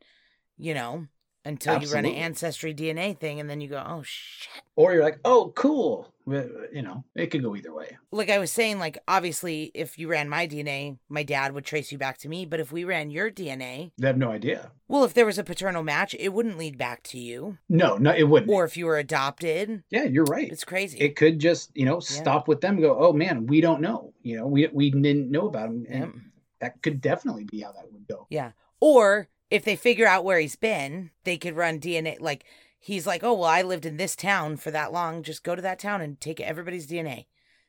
you 0.57 0.73
know, 0.73 1.09
until 1.51 1.83
you 1.83 1.89
run 1.93 2.05
an 2.07 2.15
ancestry 2.15 2.73
DNA 2.75 3.19
thing 3.19 3.41
and 3.41 3.49
then 3.51 3.61
you 3.61 3.69
go, 3.69 3.83
"Oh 3.87 4.03
shit." 4.05 4.49
Or 4.77 4.93
you're 4.95 5.03
like, 5.05 5.19
oh, 5.25 5.53
cool. 5.55 6.13
You 6.27 6.83
know, 6.83 7.05
it 7.17 7.27
could 7.33 7.43
go 7.43 7.57
either 7.57 7.75
way. 7.75 7.99
Like 8.13 8.31
I 8.31 8.39
was 8.39 8.53
saying 8.53 8.79
like 8.79 8.99
obviously 9.09 9.73
if 9.75 9.99
you 9.99 10.07
ran 10.09 10.29
my 10.29 10.47
DNA, 10.47 10.97
my 11.09 11.25
dad 11.25 11.53
would 11.55 11.65
trace 11.65 11.91
you 11.91 11.99
back 11.99 12.19
to 12.19 12.29
me, 12.29 12.47
but 12.47 12.61
if 12.61 12.71
we 12.71 12.85
ran 12.85 13.11
your 13.11 13.31
DNA, 13.33 13.91
They 13.99 14.07
have 14.07 14.17
no 14.17 14.31
idea. 14.31 14.71
well, 14.87 15.03
if 15.05 15.13
there 15.13 15.27
was 15.27 15.39
a 15.39 15.45
paternal 15.45 15.83
match, 15.83 16.15
it 16.19 16.29
wouldn't 16.29 16.57
lead 16.57 16.79
back 16.79 17.03
to 17.05 17.19
you. 17.19 17.59
No, 17.69 17.97
no, 17.97 18.13
it 18.15 18.25
wouldn't. 18.29 18.51
Or 18.51 18.65
if 18.65 18.77
you 18.77 18.87
were 18.87 18.99
adopted, 18.99 19.83
yeah, 19.91 20.05
you're 20.05 20.25
right. 20.25 20.51
it's 20.51 20.65
crazy. 20.65 20.99
It 21.01 21.17
could 21.17 21.41
just, 21.41 21.73
you 21.77 21.85
know, 21.85 21.99
stop 22.01 22.47
with 22.47 22.61
them. 22.61 22.75
and 22.75 22.83
Go, 22.85 22.97
oh 22.99 23.13
man, 23.13 23.47
we 23.47 23.61
don't 23.61 23.81
know. 23.81 24.13
You 24.23 24.37
know, 24.39 24.47
we 24.47 24.69
we 24.73 24.91
didn't 24.93 25.31
know 25.31 25.49
about 25.49 25.69
him, 25.71 25.87
and 25.91 26.01
Yep. 26.03 26.13
that 26.61 26.83
could 26.83 27.01
definitely 27.01 27.45
be 27.45 27.61
how 27.61 27.73
that 27.73 27.91
would 27.93 28.07
go. 28.07 28.27
Yeah. 28.31 28.53
Or 28.81 29.29
if 29.51 29.65
they 29.65 29.77
figure 29.77 30.07
out 30.07 30.25
where 30.25 30.39
he's 30.41 30.57
been, 30.57 31.11
they 31.25 31.37
could 31.37 31.57
run 31.57 31.81
DNA. 31.81 32.21
Like 32.21 32.45
he's 32.79 33.07
like, 33.07 33.23
oh 33.25 33.35
well, 33.35 33.49
I 33.49 33.63
lived 33.63 33.87
in 33.87 33.97
this 33.97 34.17
town 34.17 34.57
for 34.57 34.71
that 34.71 34.93
long. 34.93 35.23
Just 35.23 35.43
go 35.45 35.55
to 35.55 35.63
that 35.63 35.79
town 35.79 36.01
and 36.01 36.21
take 36.21 36.41
everybody's 36.41 36.87
DNA, 36.87 37.27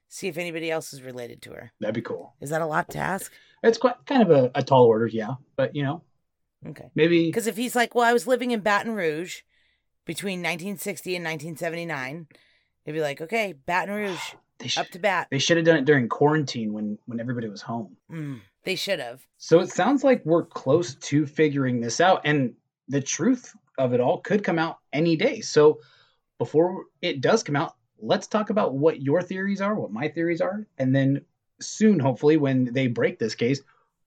see 0.07 0.27
if 0.27 0.37
anybody 0.37 0.69
else 0.71 0.93
is 0.93 1.01
related 1.01 1.41
to 1.43 1.51
her. 1.51 1.71
That'd 1.79 1.95
be 1.95 2.01
cool. 2.01 2.33
Is 2.41 2.49
that 2.51 2.61
a 2.61 2.65
lot 2.67 2.89
to 2.91 2.97
ask? 2.99 3.31
It's 3.63 3.77
quite 3.77 4.05
kind 4.05 4.21
of 4.23 4.31
a, 4.31 4.51
a 4.55 4.63
tall 4.63 4.85
order, 4.85 5.07
yeah. 5.07 5.35
But 5.55 5.75
you 5.75 5.83
know, 5.83 6.03
Okay. 6.67 6.89
maybe 6.95 7.25
Because 7.25 7.47
if 7.47 7.57
he's 7.57 7.75
like, 7.75 7.95
well, 7.95 8.05
I 8.05 8.13
was 8.13 8.27
living 8.27 8.51
in 8.51 8.59
Baton 8.61 8.93
Rouge 8.93 9.41
between 10.05 10.39
1960 10.39 11.15
and 11.15 11.25
1979, 11.25 12.27
it'd 12.85 12.95
be 12.95 13.01
like, 13.01 13.21
okay, 13.21 13.53
Baton 13.65 13.93
Rouge, 13.95 14.33
up 14.77 14.87
to 14.89 14.99
bat. 14.99 15.27
they 15.31 15.39
should 15.39 15.57
have 15.57 15.65
done 15.65 15.77
it 15.77 15.85
during 15.85 16.07
quarantine 16.07 16.71
when 16.73 16.99
when 17.05 17.19
everybody 17.19 17.47
was 17.49 17.61
home. 17.63 17.97
Mm, 18.11 18.41
they 18.63 18.75
should 18.75 18.99
have. 18.99 19.25
So 19.37 19.59
it 19.59 19.69
sounds 19.69 20.03
like 20.03 20.25
we're 20.25 20.45
close 20.45 20.95
to 20.95 21.25
figuring 21.25 21.81
this 21.81 21.99
out, 21.99 22.21
and 22.25 22.53
the 22.87 23.01
truth 23.01 23.53
of 23.77 23.93
it 23.93 23.99
all 23.99 24.19
could 24.19 24.43
come 24.43 24.59
out 24.59 24.77
any 24.93 25.15
day. 25.15 25.41
So 25.41 25.79
before 26.37 26.85
it 27.01 27.21
does 27.21 27.43
come 27.43 27.55
out, 27.55 27.75
let's 27.99 28.27
talk 28.27 28.49
about 28.49 28.73
what 28.73 29.01
your 29.01 29.21
theories 29.21 29.61
are, 29.61 29.75
what 29.75 29.91
my 29.91 30.07
theories 30.07 30.41
are, 30.41 30.67
and 30.77 30.95
then 30.95 31.21
soon, 31.61 31.99
hopefully, 31.99 32.37
when 32.37 32.65
they 32.73 32.87
break 32.87 33.19
this 33.19 33.35
case, 33.35 33.61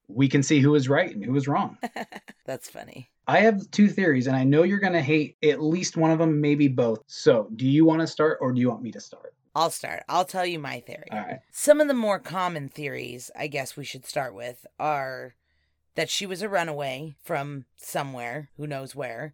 we 0.09 0.29
can 0.29 0.43
see 0.43 0.61
who 0.61 0.73
was 0.73 0.89
right 0.89 1.15
and 1.15 1.25
who 1.25 1.33
was 1.33 1.49
wrong. 1.49 1.79
That's 2.45 2.69
funny. 2.69 3.11
I 3.27 3.41
have 3.41 3.71
two 3.71 3.89
theories, 3.89 4.27
and 4.27 4.37
I 4.37 4.45
know 4.45 4.65
you're 4.65 4.81
going 4.81 4.93
to 4.93 5.01
hate 5.01 5.37
at 5.43 5.63
least 5.63 5.97
one 5.97 6.11
of 6.11 6.19
them, 6.19 6.41
maybe 6.41 6.69
both. 6.69 7.03
So, 7.07 7.49
do 7.57 7.67
you 7.67 7.85
want 7.85 8.01
to 8.03 8.07
start 8.07 8.39
or 8.41 8.53
do 8.53 8.61
you 8.61 8.69
want 8.69 8.83
me 8.83 8.93
to 8.93 9.01
start? 9.01 9.35
I'll 9.55 9.71
start. 9.71 10.03
I'll 10.09 10.25
tell 10.25 10.45
you 10.47 10.59
my 10.59 10.81
theory. 10.81 11.07
Right. 11.13 11.39
Some 11.53 11.81
of 11.81 11.89
the 11.89 11.95
more 11.95 12.19
common 12.19 12.69
theories, 12.69 13.31
I 13.39 13.47
guess 13.47 13.77
we 13.77 13.85
should 13.85 14.05
start 14.07 14.35
with, 14.35 14.67
are 14.79 15.35
that 15.95 16.11
she 16.11 16.27
was 16.27 16.43
a 16.43 16.49
runaway 16.49 17.15
from 17.23 17.65
somewhere, 17.77 18.49
who 18.57 18.67
knows 18.67 18.97
where, 18.97 19.33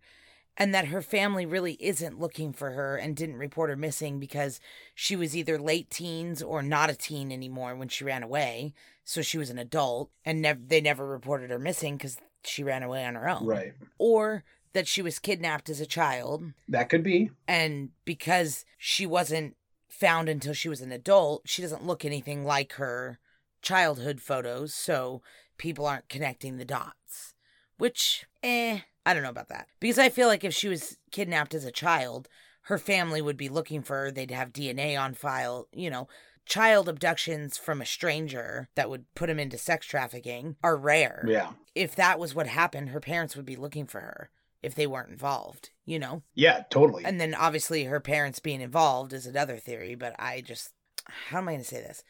and 0.59 0.75
that 0.75 0.89
her 0.89 1.01
family 1.01 1.47
really 1.47 1.79
isn't 1.81 2.19
looking 2.21 2.53
for 2.53 2.73
her 2.73 2.97
and 2.97 3.17
didn't 3.17 3.37
report 3.39 3.71
her 3.71 3.77
missing 3.77 4.21
because 4.21 4.61
she 4.95 5.17
was 5.17 5.35
either 5.35 5.59
late 5.59 5.89
teens 5.89 6.43
or 6.43 6.63
not 6.63 6.91
a 6.91 6.95
teen 6.95 7.33
anymore 7.33 7.75
when 7.75 7.89
she 7.89 8.05
ran 8.05 8.23
away. 8.23 8.75
So 9.05 9.23
she 9.23 9.39
was 9.39 9.49
an 9.49 9.59
adult 9.59 10.11
and 10.25 10.43
nev- 10.43 10.69
they 10.69 10.83
never 10.83 11.07
reported 11.07 11.49
her 11.51 11.59
missing 11.59 11.97
because 11.97 12.19
she 12.45 12.63
ran 12.63 12.83
away 12.83 13.05
on 13.07 13.15
her 13.15 13.27
own. 13.29 13.47
Right. 13.47 13.73
Or 13.97 14.45
that 14.75 14.87
she 14.87 15.01
was 15.03 15.19
kidnapped 15.19 15.71
as 15.71 15.81
a 15.81 15.87
child 15.87 16.45
That 16.69 16.91
could 16.91 17.03
be. 17.03 17.31
and 17.49 17.89
because 18.05 18.65
she 18.77 19.07
wasn't 19.07 19.57
found 20.01 20.29
until 20.29 20.55
she 20.55 20.69
was 20.69 20.81
an 20.81 20.91
adult, 20.91 21.43
she 21.45 21.63
doesn't 21.63 21.87
look 21.87 22.05
anything 22.05 22.45
like 22.45 22.73
her 22.75 23.19
childhood 23.61 24.21
photos, 24.21 24.75
so 24.75 25.21
people 25.59 25.87
aren't 25.87 26.09
connecting 26.09 26.57
the 26.57 26.65
dots. 26.65 27.35
Which, 27.77 28.27
eh, 28.43 28.81
I 29.05 29.15
don't 29.15 29.23
know 29.23 29.29
about 29.29 29.49
that. 29.49 29.69
Because 29.79 29.99
I 29.99 30.09
feel 30.09 30.27
like 30.27 30.43
if 30.43 30.55
she 30.55 30.69
was 30.69 30.97
kidnapped 31.11 31.55
as 31.55 31.65
a 31.65 31.71
child, 31.71 32.29
her 32.63 32.79
family 32.79 33.21
would 33.21 33.37
be 33.37 33.49
looking 33.49 33.83
for 33.83 34.05
her, 34.05 34.11
they'd 34.11 34.31
have 34.31 34.53
DNA 34.53 35.01
on 35.01 35.15
file, 35.15 35.69
you 35.73 35.91
know. 35.91 36.09
Child 36.47 36.89
abductions 36.89 37.59
from 37.59 37.81
a 37.81 37.87
stranger 37.87 38.69
that 38.75 38.91
would 38.91 39.05
put 39.15 39.31
him 39.31 39.39
into 39.39 39.57
sex 39.57 39.87
trafficking 39.87 40.57
are 40.65 40.77
rare. 40.77 41.25
Yeah. 41.29 41.53
If 41.75 41.95
that 41.95 42.19
was 42.19 42.35
what 42.35 42.49
happened, 42.49 42.89
her 42.89 43.01
parents 43.01 43.37
would 43.37 43.45
be 43.45 43.57
looking 43.57 43.87
for 43.87 44.01
her 44.01 44.31
if 44.63 44.75
they 44.75 44.87
weren't 44.87 45.11
involved, 45.11 45.71
you 45.85 45.99
know? 45.99 46.23
Yeah, 46.35 46.65
totally. 46.71 47.05
And 47.05 47.21
then 47.21 47.35
obviously 47.35 47.85
her 47.85 48.01
parents 48.01 48.39
being 48.39 48.61
involved 48.61 49.13
is 49.13 49.27
another 49.27 49.57
theory, 49.57 49.95
but 49.95 50.15
I 50.19 50.41
just 50.41 50.73
how 51.07 51.39
am 51.39 51.49
I 51.49 51.53
going 51.53 51.63
to 51.63 51.67
say 51.67 51.81
this? 51.81 52.05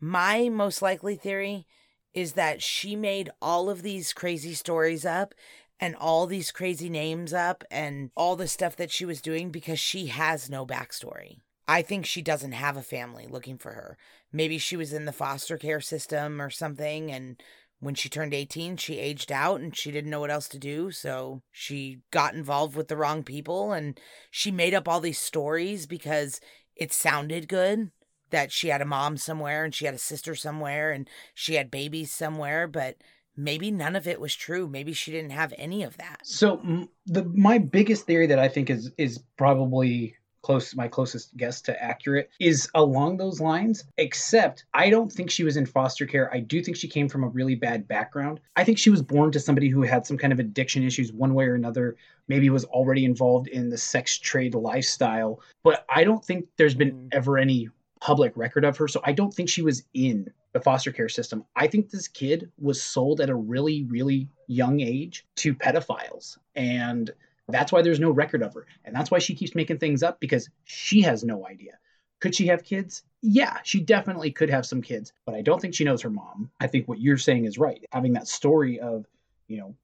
My 0.00 0.48
most 0.48 0.80
likely 0.80 1.16
theory 1.16 1.66
is 2.14 2.32
that 2.34 2.62
she 2.62 2.96
made 2.96 3.30
all 3.42 3.68
of 3.68 3.82
these 3.82 4.12
crazy 4.12 4.54
stories 4.54 5.04
up 5.04 5.34
and 5.80 5.94
all 5.96 6.26
these 6.26 6.50
crazy 6.50 6.88
names 6.88 7.32
up 7.32 7.64
and 7.70 8.10
all 8.16 8.36
the 8.36 8.48
stuff 8.48 8.76
that 8.76 8.90
she 8.90 9.04
was 9.04 9.20
doing 9.20 9.50
because 9.50 9.78
she 9.78 10.06
has 10.06 10.50
no 10.50 10.66
backstory. 10.66 11.38
I 11.66 11.82
think 11.82 12.06
she 12.06 12.22
doesn't 12.22 12.52
have 12.52 12.76
a 12.76 12.82
family 12.82 13.26
looking 13.28 13.58
for 13.58 13.72
her. 13.72 13.98
Maybe 14.32 14.58
she 14.58 14.76
was 14.76 14.92
in 14.92 15.04
the 15.04 15.12
foster 15.12 15.58
care 15.58 15.80
system 15.80 16.40
or 16.40 16.50
something 16.50 17.12
and 17.12 17.40
when 17.80 17.94
she 17.94 18.08
turned 18.08 18.34
18, 18.34 18.76
she 18.76 18.98
aged 18.98 19.30
out 19.30 19.60
and 19.60 19.76
she 19.76 19.90
didn't 19.90 20.10
know 20.10 20.20
what 20.20 20.30
else 20.30 20.48
to 20.48 20.58
do. 20.58 20.90
So 20.90 21.42
she 21.52 22.00
got 22.10 22.34
involved 22.34 22.74
with 22.74 22.88
the 22.88 22.96
wrong 22.96 23.22
people 23.22 23.72
and 23.72 23.98
she 24.30 24.50
made 24.50 24.74
up 24.74 24.88
all 24.88 25.00
these 25.00 25.20
stories 25.20 25.86
because 25.86 26.40
it 26.74 26.92
sounded 26.92 27.48
good 27.48 27.90
that 28.30 28.52
she 28.52 28.68
had 28.68 28.82
a 28.82 28.86
mom 28.86 29.16
somewhere 29.16 29.64
and 29.64 29.74
she 29.74 29.84
had 29.86 29.94
a 29.94 29.98
sister 29.98 30.34
somewhere 30.34 30.90
and 30.90 31.08
she 31.34 31.54
had 31.54 31.70
babies 31.70 32.12
somewhere. 32.12 32.66
But 32.66 32.96
maybe 33.36 33.70
none 33.70 33.94
of 33.94 34.08
it 34.08 34.20
was 34.20 34.34
true. 34.34 34.68
Maybe 34.68 34.92
she 34.92 35.12
didn't 35.12 35.30
have 35.30 35.54
any 35.56 35.84
of 35.84 35.96
that. 35.98 36.20
So 36.24 36.60
the 37.06 37.24
my 37.24 37.58
biggest 37.58 38.06
theory 38.06 38.26
that 38.26 38.38
I 38.38 38.48
think 38.48 38.70
is 38.70 38.90
is 38.98 39.22
probably 39.36 40.16
close 40.42 40.74
my 40.74 40.88
closest 40.88 41.36
guess 41.36 41.60
to 41.62 41.82
accurate 41.82 42.30
is 42.38 42.68
along 42.74 43.16
those 43.16 43.40
lines 43.40 43.84
except 43.96 44.64
I 44.72 44.88
don't 44.90 45.10
think 45.12 45.30
she 45.30 45.44
was 45.44 45.56
in 45.56 45.66
foster 45.66 46.06
care. 46.06 46.32
I 46.32 46.40
do 46.40 46.62
think 46.62 46.76
she 46.76 46.88
came 46.88 47.08
from 47.08 47.24
a 47.24 47.28
really 47.28 47.54
bad 47.54 47.88
background. 47.88 48.40
I 48.56 48.64
think 48.64 48.78
she 48.78 48.90
was 48.90 49.02
born 49.02 49.32
to 49.32 49.40
somebody 49.40 49.68
who 49.68 49.82
had 49.82 50.06
some 50.06 50.16
kind 50.16 50.32
of 50.32 50.38
addiction 50.38 50.82
issues 50.82 51.12
one 51.12 51.34
way 51.34 51.46
or 51.46 51.54
another, 51.54 51.96
maybe 52.28 52.50
was 52.50 52.64
already 52.66 53.04
involved 53.04 53.48
in 53.48 53.68
the 53.68 53.78
sex 53.78 54.16
trade 54.18 54.54
lifestyle, 54.54 55.40
but 55.64 55.84
I 55.88 56.04
don't 56.04 56.24
think 56.24 56.46
there's 56.56 56.74
been 56.74 56.92
Mm. 56.92 57.08
ever 57.12 57.38
any 57.38 57.68
public 58.00 58.32
record 58.36 58.64
of 58.64 58.76
her. 58.76 58.86
So 58.88 59.00
I 59.04 59.12
don't 59.12 59.34
think 59.34 59.48
she 59.48 59.62
was 59.62 59.82
in 59.92 60.32
the 60.52 60.60
foster 60.60 60.92
care 60.92 61.08
system. 61.08 61.44
I 61.56 61.66
think 61.66 61.90
this 61.90 62.08
kid 62.08 62.50
was 62.58 62.80
sold 62.82 63.20
at 63.20 63.28
a 63.28 63.34
really, 63.34 63.84
really 63.84 64.28
young 64.46 64.80
age 64.80 65.26
to 65.36 65.54
pedophiles. 65.54 66.38
And 66.54 67.10
that's 67.48 67.72
why 67.72 67.82
there's 67.82 68.00
no 68.00 68.10
record 68.10 68.42
of 68.42 68.54
her. 68.54 68.66
And 68.84 68.94
that's 68.94 69.10
why 69.10 69.18
she 69.18 69.34
keeps 69.34 69.54
making 69.54 69.78
things 69.78 70.02
up 70.02 70.20
because 70.20 70.48
she 70.64 71.02
has 71.02 71.24
no 71.24 71.46
idea. 71.46 71.78
Could 72.20 72.34
she 72.34 72.48
have 72.48 72.64
kids? 72.64 73.02
Yeah, 73.22 73.58
she 73.62 73.80
definitely 73.80 74.32
could 74.32 74.50
have 74.50 74.66
some 74.66 74.82
kids, 74.82 75.12
but 75.24 75.34
I 75.34 75.42
don't 75.42 75.60
think 75.60 75.74
she 75.74 75.84
knows 75.84 76.02
her 76.02 76.10
mom. 76.10 76.50
I 76.60 76.66
think 76.66 76.88
what 76.88 77.00
you're 77.00 77.16
saying 77.16 77.44
is 77.44 77.58
right. 77.58 77.84
Having 77.92 78.14
that 78.14 78.28
story 78.28 78.80
of, 78.80 79.06
you 79.46 79.58
know, 79.58 79.74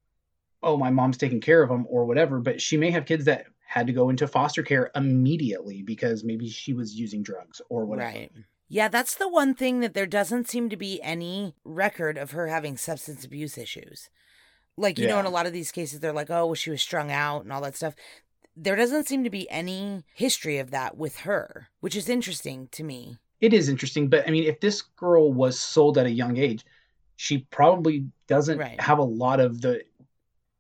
oh, 0.63 0.77
my 0.77 0.91
mom's 0.91 1.17
taking 1.17 1.41
care 1.41 1.63
of 1.63 1.69
them 1.69 1.87
or 1.89 2.07
whatever, 2.07 2.41
but 2.41 2.61
she 2.61 2.77
may 2.77 2.91
have 2.91 3.07
kids 3.07 3.27
that 3.27 3.47
had 3.67 3.87
to 3.87 3.93
go 3.93 4.09
into 4.09 4.27
foster 4.27 4.63
care 4.63 4.91
immediately 4.95 5.83
because 5.83 6.25
maybe 6.25 6.49
she 6.49 6.73
was 6.73 6.95
using 6.95 7.23
drugs 7.23 7.61
or 7.69 7.85
whatever. 7.85 8.11
Right. 8.11 8.33
Yeah, 8.69 8.89
that's 8.89 9.15
the 9.15 9.29
one 9.29 9.55
thing 9.55 9.81
that 9.81 9.95
there 9.95 10.07
doesn't 10.07 10.49
seem 10.49 10.69
to 10.71 10.77
be 10.77 11.01
any 11.03 11.55
record 11.65 12.17
of 12.19 12.33
her 12.33 12.49
having 12.49 12.77
substance 12.77 13.25
abuse 13.25 13.59
issues. 13.59 14.09
Like, 14.77 14.99
you 14.99 15.07
know, 15.07 15.21
in 15.21 15.27
a 15.27 15.31
lot 15.31 15.47
of 15.47 15.53
these 15.53 15.71
cases, 15.71 16.01
they're 16.01 16.13
like, 16.13 16.31
oh, 16.31 16.47
well, 16.47 16.55
she 16.55 16.71
was 16.71 16.83
strung 16.83 17.11
out 17.13 17.45
and 17.45 17.53
all 17.53 17.61
that 17.63 17.77
stuff. 17.77 17.95
There 18.57 18.77
doesn't 18.77 19.07
seem 19.07 19.25
to 19.25 19.31
be 19.31 19.49
any 19.51 20.03
history 20.15 20.59
of 20.59 20.71
that 20.73 20.97
with 20.97 21.19
her, 21.19 21.69
which 21.81 21.97
is 21.97 22.09
interesting 22.09 22.69
to 22.73 22.83
me. 22.85 23.19
It 23.41 23.53
is 23.53 23.69
interesting, 23.69 24.09
but 24.09 24.27
I 24.27 24.31
mean, 24.31 24.45
if 24.45 24.61
this 24.61 24.83
girl 24.83 25.33
was 25.33 25.59
sold 25.61 25.99
at 25.99 26.07
a 26.07 26.11
young 26.11 26.37
age, 26.37 26.65
she 27.17 27.39
probably 27.51 28.07
doesn't 28.27 28.59
Right. 28.59 28.81
have 28.81 28.99
a 28.99 29.05
lot 29.05 29.39
of 29.41 29.61
the 29.61 29.83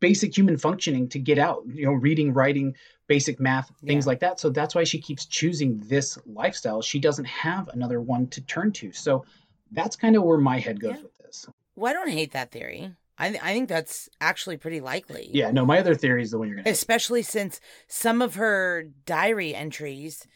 basic 0.01 0.37
human 0.37 0.59
functioning 0.59 1.09
to 1.09 1.19
get 1.19 1.39
out, 1.39 1.63
you 1.67 1.87
know, 1.87 1.93
reading, 1.93 2.33
writing, 2.33 2.77
basic 3.07 3.41
math, 3.41 3.71
things 3.85 4.05
Yeah. 4.05 4.11
like 4.11 4.21
that. 4.21 4.39
So 4.39 4.51
that's 4.51 4.75
why 4.75 4.85
she 4.85 5.01
keeps 5.01 5.25
choosing 5.27 5.79
this 5.79 6.19
lifestyle. 6.27 6.83
She 6.83 6.99
doesn't 7.01 7.25
have 7.25 7.69
another 7.69 8.01
one 8.01 8.29
to 8.29 8.41
turn 8.43 8.71
to. 8.73 8.93
So 8.93 9.25
that's 9.71 9.97
kind 9.97 10.15
of 10.17 10.23
where 10.23 10.39
my 10.39 10.59
head 10.59 10.81
goes 10.81 10.97
Yeah. 10.97 11.03
with 11.03 11.17
this. 11.19 11.47
Well, 11.75 11.91
I 11.91 11.95
don't 11.95 12.11
hate 12.11 12.33
that 12.33 12.51
theory. 12.51 12.93
I, 13.19 13.29
th- 13.31 13.43
I 13.43 13.53
think 13.53 13.69
that's 13.69 14.09
actually 14.21 14.57
pretty 14.57 14.81
likely. 14.81 15.31
Yeah, 15.33 15.51
no, 15.53 15.65
my 15.65 15.79
other 15.79 15.95
theory 15.95 16.23
is 16.23 16.33
the 16.33 16.39
one 16.39 16.49
you're 16.49 16.57
going 16.57 16.65
to. 16.65 16.71
especially 16.71 17.23
since 17.23 17.61
some 17.87 18.21
of 18.23 18.35
her 18.35 18.85
diary 19.07 19.55
entries 19.55 20.27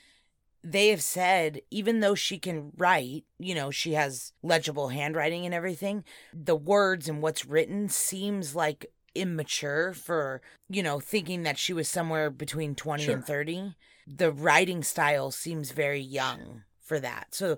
they 0.64 0.88
have 0.88 1.02
said 1.02 1.60
even 1.70 2.00
though 2.00 2.16
she 2.16 2.36
can 2.36 2.72
write 2.76 3.24
you 3.38 3.54
know 3.54 3.70
she 3.70 3.92
has 3.92 4.32
legible 4.42 4.88
handwriting 4.88 5.44
and 5.46 5.54
everything 5.54 6.02
the 6.34 6.56
words 6.56 7.08
and 7.08 7.22
what's 7.22 7.46
written 7.46 7.88
seems 7.88 8.56
like 8.56 8.84
immature 9.14 9.92
for 9.92 10.42
you 10.68 10.82
know 10.82 10.98
thinking 10.98 11.44
that 11.44 11.56
she 11.58 11.72
was 11.72 11.88
somewhere 11.88 12.28
between 12.28 12.74
20 12.74 13.04
Sure. 13.04 13.14
and 13.14 13.24
30 13.24 13.76
the 14.08 14.32
writing 14.32 14.82
style 14.82 15.30
seems 15.30 15.70
very 15.70 16.00
young 16.00 16.62
for 16.80 16.98
that 16.98 17.28
so 17.30 17.56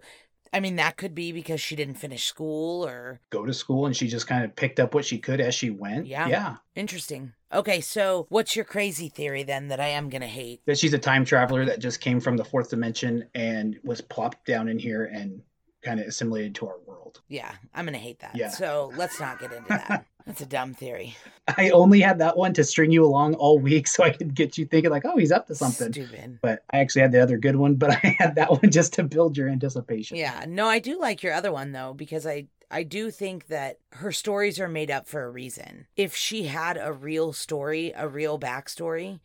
i 0.52 0.60
mean 0.60 0.76
that 0.76 0.96
could 0.96 1.14
be 1.14 1.32
because 1.32 1.60
she 1.60 1.76
didn't 1.76 1.94
finish 1.94 2.24
school 2.24 2.84
or 2.86 3.20
Go 3.30 3.44
to 3.46 3.54
school 3.54 3.86
and 3.86 3.96
she 3.96 4.08
just 4.08 4.26
kind 4.26 4.44
of 4.44 4.54
picked 4.56 4.80
up 4.80 4.94
what 4.94 5.04
she 5.04 5.18
could 5.18 5.40
as 5.40 5.54
she 5.54 5.70
went. 5.70 6.06
Yeah. 6.06 6.28
Yeah. 6.28 6.56
interesting 6.74 7.32
okay 7.52 7.80
so 7.80 8.26
what's 8.28 8.54
your 8.56 8.64
crazy 8.64 9.08
theory 9.08 9.42
then 9.42 9.68
that 9.68 9.80
i 9.80 9.88
am 9.88 10.08
gonna 10.08 10.26
hate 10.26 10.60
that 10.66 10.78
she's 10.78 10.94
a 10.94 10.98
time 10.98 11.24
traveler 11.24 11.64
that 11.64 11.80
just 11.80 12.00
came 12.00 12.20
from 12.20 12.36
the 12.36 12.44
fourth 12.44 12.70
dimension 12.70 13.24
and 13.34 13.78
was 13.84 14.00
plopped 14.00 14.44
down 14.46 14.68
in 14.68 14.78
here 14.78 15.04
and 15.04 15.42
kind 15.82 16.00
of 16.00 16.06
assimilated 16.06 16.54
to 16.56 16.68
our 16.68 16.78
world. 16.86 17.20
Yeah, 17.28 17.52
I'm 17.74 17.84
gonna 17.84 17.98
hate 17.98 18.20
that. 18.20 18.36
Yeah. 18.36 18.50
So 18.50 18.92
let's 18.96 19.18
not 19.20 19.40
get 19.40 19.52
into 19.52 19.68
that. 19.68 20.06
That's 20.26 20.42
a 20.42 20.46
dumb 20.46 20.74
theory. 20.74 21.16
I 21.56 21.70
only 21.70 22.00
had 22.00 22.18
that 22.18 22.36
one 22.36 22.52
to 22.54 22.62
string 22.62 22.92
you 22.92 23.04
along 23.04 23.34
all 23.34 23.58
week 23.58 23.86
so 23.88 24.04
I 24.04 24.10
could 24.10 24.34
get 24.34 24.58
you 24.58 24.66
thinking 24.66 24.90
like, 24.90 25.04
oh, 25.04 25.16
he's 25.16 25.32
up 25.32 25.46
to 25.46 25.54
something. 25.54 25.92
Stupid. 25.92 26.38
But 26.42 26.62
I 26.70 26.78
actually 26.78 27.02
had 27.02 27.12
the 27.12 27.22
other 27.22 27.38
good 27.38 27.56
one, 27.56 27.74
but 27.74 27.90
I 28.04 28.16
had 28.18 28.34
that 28.36 28.50
one 28.50 28.70
just 28.70 28.92
to 28.94 29.02
build 29.02 29.36
your 29.36 29.48
anticipation. 29.48 30.18
Yeah. 30.18 30.44
No, 30.46 30.66
I 30.66 30.78
do 30.78 31.00
like 31.00 31.22
your 31.22 31.32
other 31.32 31.50
one 31.50 31.72
though 31.72 31.94
because 31.94 32.26
I 32.26 32.46
I 32.70 32.84
do 32.84 33.10
think 33.10 33.48
that 33.48 33.78
her 33.92 34.12
stories 34.12 34.60
are 34.60 34.68
made 34.68 34.90
up 34.90 35.08
for 35.08 35.24
a 35.24 35.30
reason. 35.30 35.86
If 35.96 36.14
she 36.14 36.44
had 36.44 36.78
a 36.80 36.92
real 36.92 37.32
story, 37.32 37.92
a 37.96 38.06
real 38.06 38.38
backstory, 38.38 39.18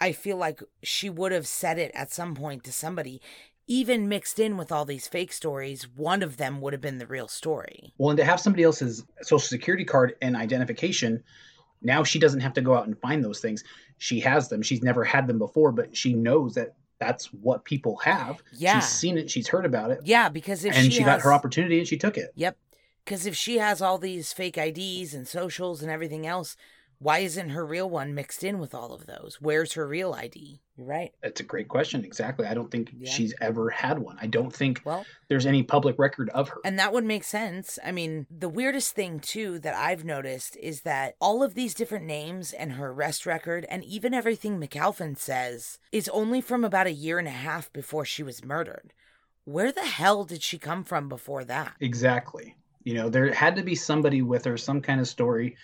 I 0.00 0.12
feel 0.12 0.36
like 0.36 0.62
she 0.82 1.10
would 1.10 1.32
have 1.32 1.46
said 1.46 1.78
it 1.78 1.90
at 1.94 2.12
some 2.12 2.34
point 2.34 2.62
to 2.64 2.72
somebody. 2.72 3.20
Even 3.66 4.08
mixed 4.08 4.38
in 4.38 4.56
with 4.56 4.70
all 4.70 4.84
these 4.84 5.08
fake 5.08 5.32
stories, 5.32 5.88
one 5.96 6.22
of 6.22 6.36
them 6.36 6.60
would 6.60 6.74
have 6.74 6.82
been 6.82 6.98
the 6.98 7.06
real 7.06 7.28
story. 7.28 7.94
Well, 7.96 8.10
and 8.10 8.18
to 8.18 8.24
have 8.24 8.40
somebody 8.40 8.62
else's 8.62 9.04
social 9.22 9.38
security 9.38 9.84
card 9.84 10.16
and 10.20 10.36
identification, 10.36 11.22
now 11.80 12.04
she 12.04 12.18
doesn't 12.18 12.40
have 12.40 12.52
to 12.54 12.60
go 12.60 12.76
out 12.76 12.86
and 12.86 12.98
find 12.98 13.24
those 13.24 13.40
things. 13.40 13.64
She 13.98 14.20
has 14.20 14.48
them. 14.48 14.60
She's 14.60 14.82
never 14.82 15.02
had 15.02 15.26
them 15.26 15.38
before, 15.38 15.72
but 15.72 15.96
she 15.96 16.12
knows 16.12 16.54
that 16.54 16.74
that's 16.98 17.26
what 17.26 17.64
people 17.64 17.96
have. 17.98 18.42
Yeah. 18.52 18.80
She's 18.80 18.88
seen 18.88 19.18
it. 19.18 19.30
She's 19.30 19.48
heard 19.48 19.64
about 19.64 19.90
it. 19.90 20.00
Yeah, 20.04 20.28
because 20.28 20.64
if 20.64 20.74
and 20.74 20.86
she, 20.86 20.98
she, 20.98 21.04
got 21.04 21.22
her 21.22 21.32
opportunity 21.32 21.78
and 21.78 21.88
she 21.88 21.96
took 21.96 22.16
it. 22.18 22.32
Yep. 22.34 22.56
Because 23.04 23.26
if 23.26 23.36
she 23.36 23.58
has 23.58 23.82
all 23.82 23.98
these 23.98 24.32
fake 24.32 24.56
IDs 24.56 25.14
and 25.14 25.28
socials 25.28 25.82
and 25.82 25.90
everything 25.90 26.26
else, 26.26 26.56
why 26.98 27.18
isn't 27.18 27.50
her 27.50 27.66
real 27.66 27.88
one 27.88 28.14
mixed 28.14 28.42
in 28.42 28.58
with 28.58 28.74
all 28.74 28.92
of 28.92 29.06
those? 29.06 29.38
Where's 29.40 29.74
her 29.74 29.86
real 29.86 30.14
ID? 30.14 30.60
You're 30.76 30.86
right. 30.88 31.12
That's 31.22 31.40
a 31.40 31.44
great 31.44 31.68
question. 31.68 32.04
Exactly. 32.04 32.46
I 32.46 32.54
don't 32.54 32.70
think 32.70 32.90
Yeah. 32.98 33.08
she's 33.10 33.32
ever 33.40 33.70
had 33.70 33.98
one. 33.98 34.18
I 34.20 34.26
don't 34.26 34.52
think 34.54 34.80
Well, 34.84 35.06
there's 35.28 35.46
any 35.46 35.62
public 35.62 35.98
record 35.98 36.30
of 36.30 36.48
her. 36.48 36.58
and 36.64 36.78
that 36.80 36.92
would 36.92 37.04
make 37.04 37.22
sense. 37.22 37.78
I 37.84 37.92
mean, 37.92 38.26
the 38.30 38.48
weirdest 38.48 38.92
thing, 38.94 39.20
too, 39.20 39.60
that 39.60 39.74
I've 39.74 40.04
noticed 40.04 40.56
is 40.56 40.80
that 40.82 41.14
all 41.20 41.42
of 41.44 41.54
these 41.54 41.74
different 41.74 42.06
names 42.06 42.52
and 42.52 42.72
her 42.72 42.88
arrest 42.90 43.24
record 43.24 43.66
and 43.68 43.84
even 43.84 44.12
everything 44.14 44.58
McAlpin 44.60 45.16
says 45.16 45.78
is 45.92 46.08
only 46.08 46.40
from 46.40 46.64
about 46.64 46.88
a 46.88 46.92
year 46.92 47.20
and 47.20 47.28
a 47.28 47.32
half 47.32 47.72
before 47.72 48.04
she 48.04 48.24
was 48.24 48.44
murdered. 48.44 48.92
Where 49.44 49.70
the 49.70 49.82
hell 49.84 50.24
did 50.24 50.42
she 50.42 50.58
come 50.58 50.82
from 50.84 51.08
before 51.08 51.44
that? 51.44 51.74
exactly. 51.80 52.56
You 52.82 52.94
know, 52.94 53.08
there 53.08 53.32
had 53.32 53.56
to 53.56 53.62
be 53.62 53.74
somebody 53.76 54.20
with 54.22 54.44
her, 54.44 54.56
some 54.58 54.82
kind 54.82 55.00
of 55.00 55.06
story 55.08 55.56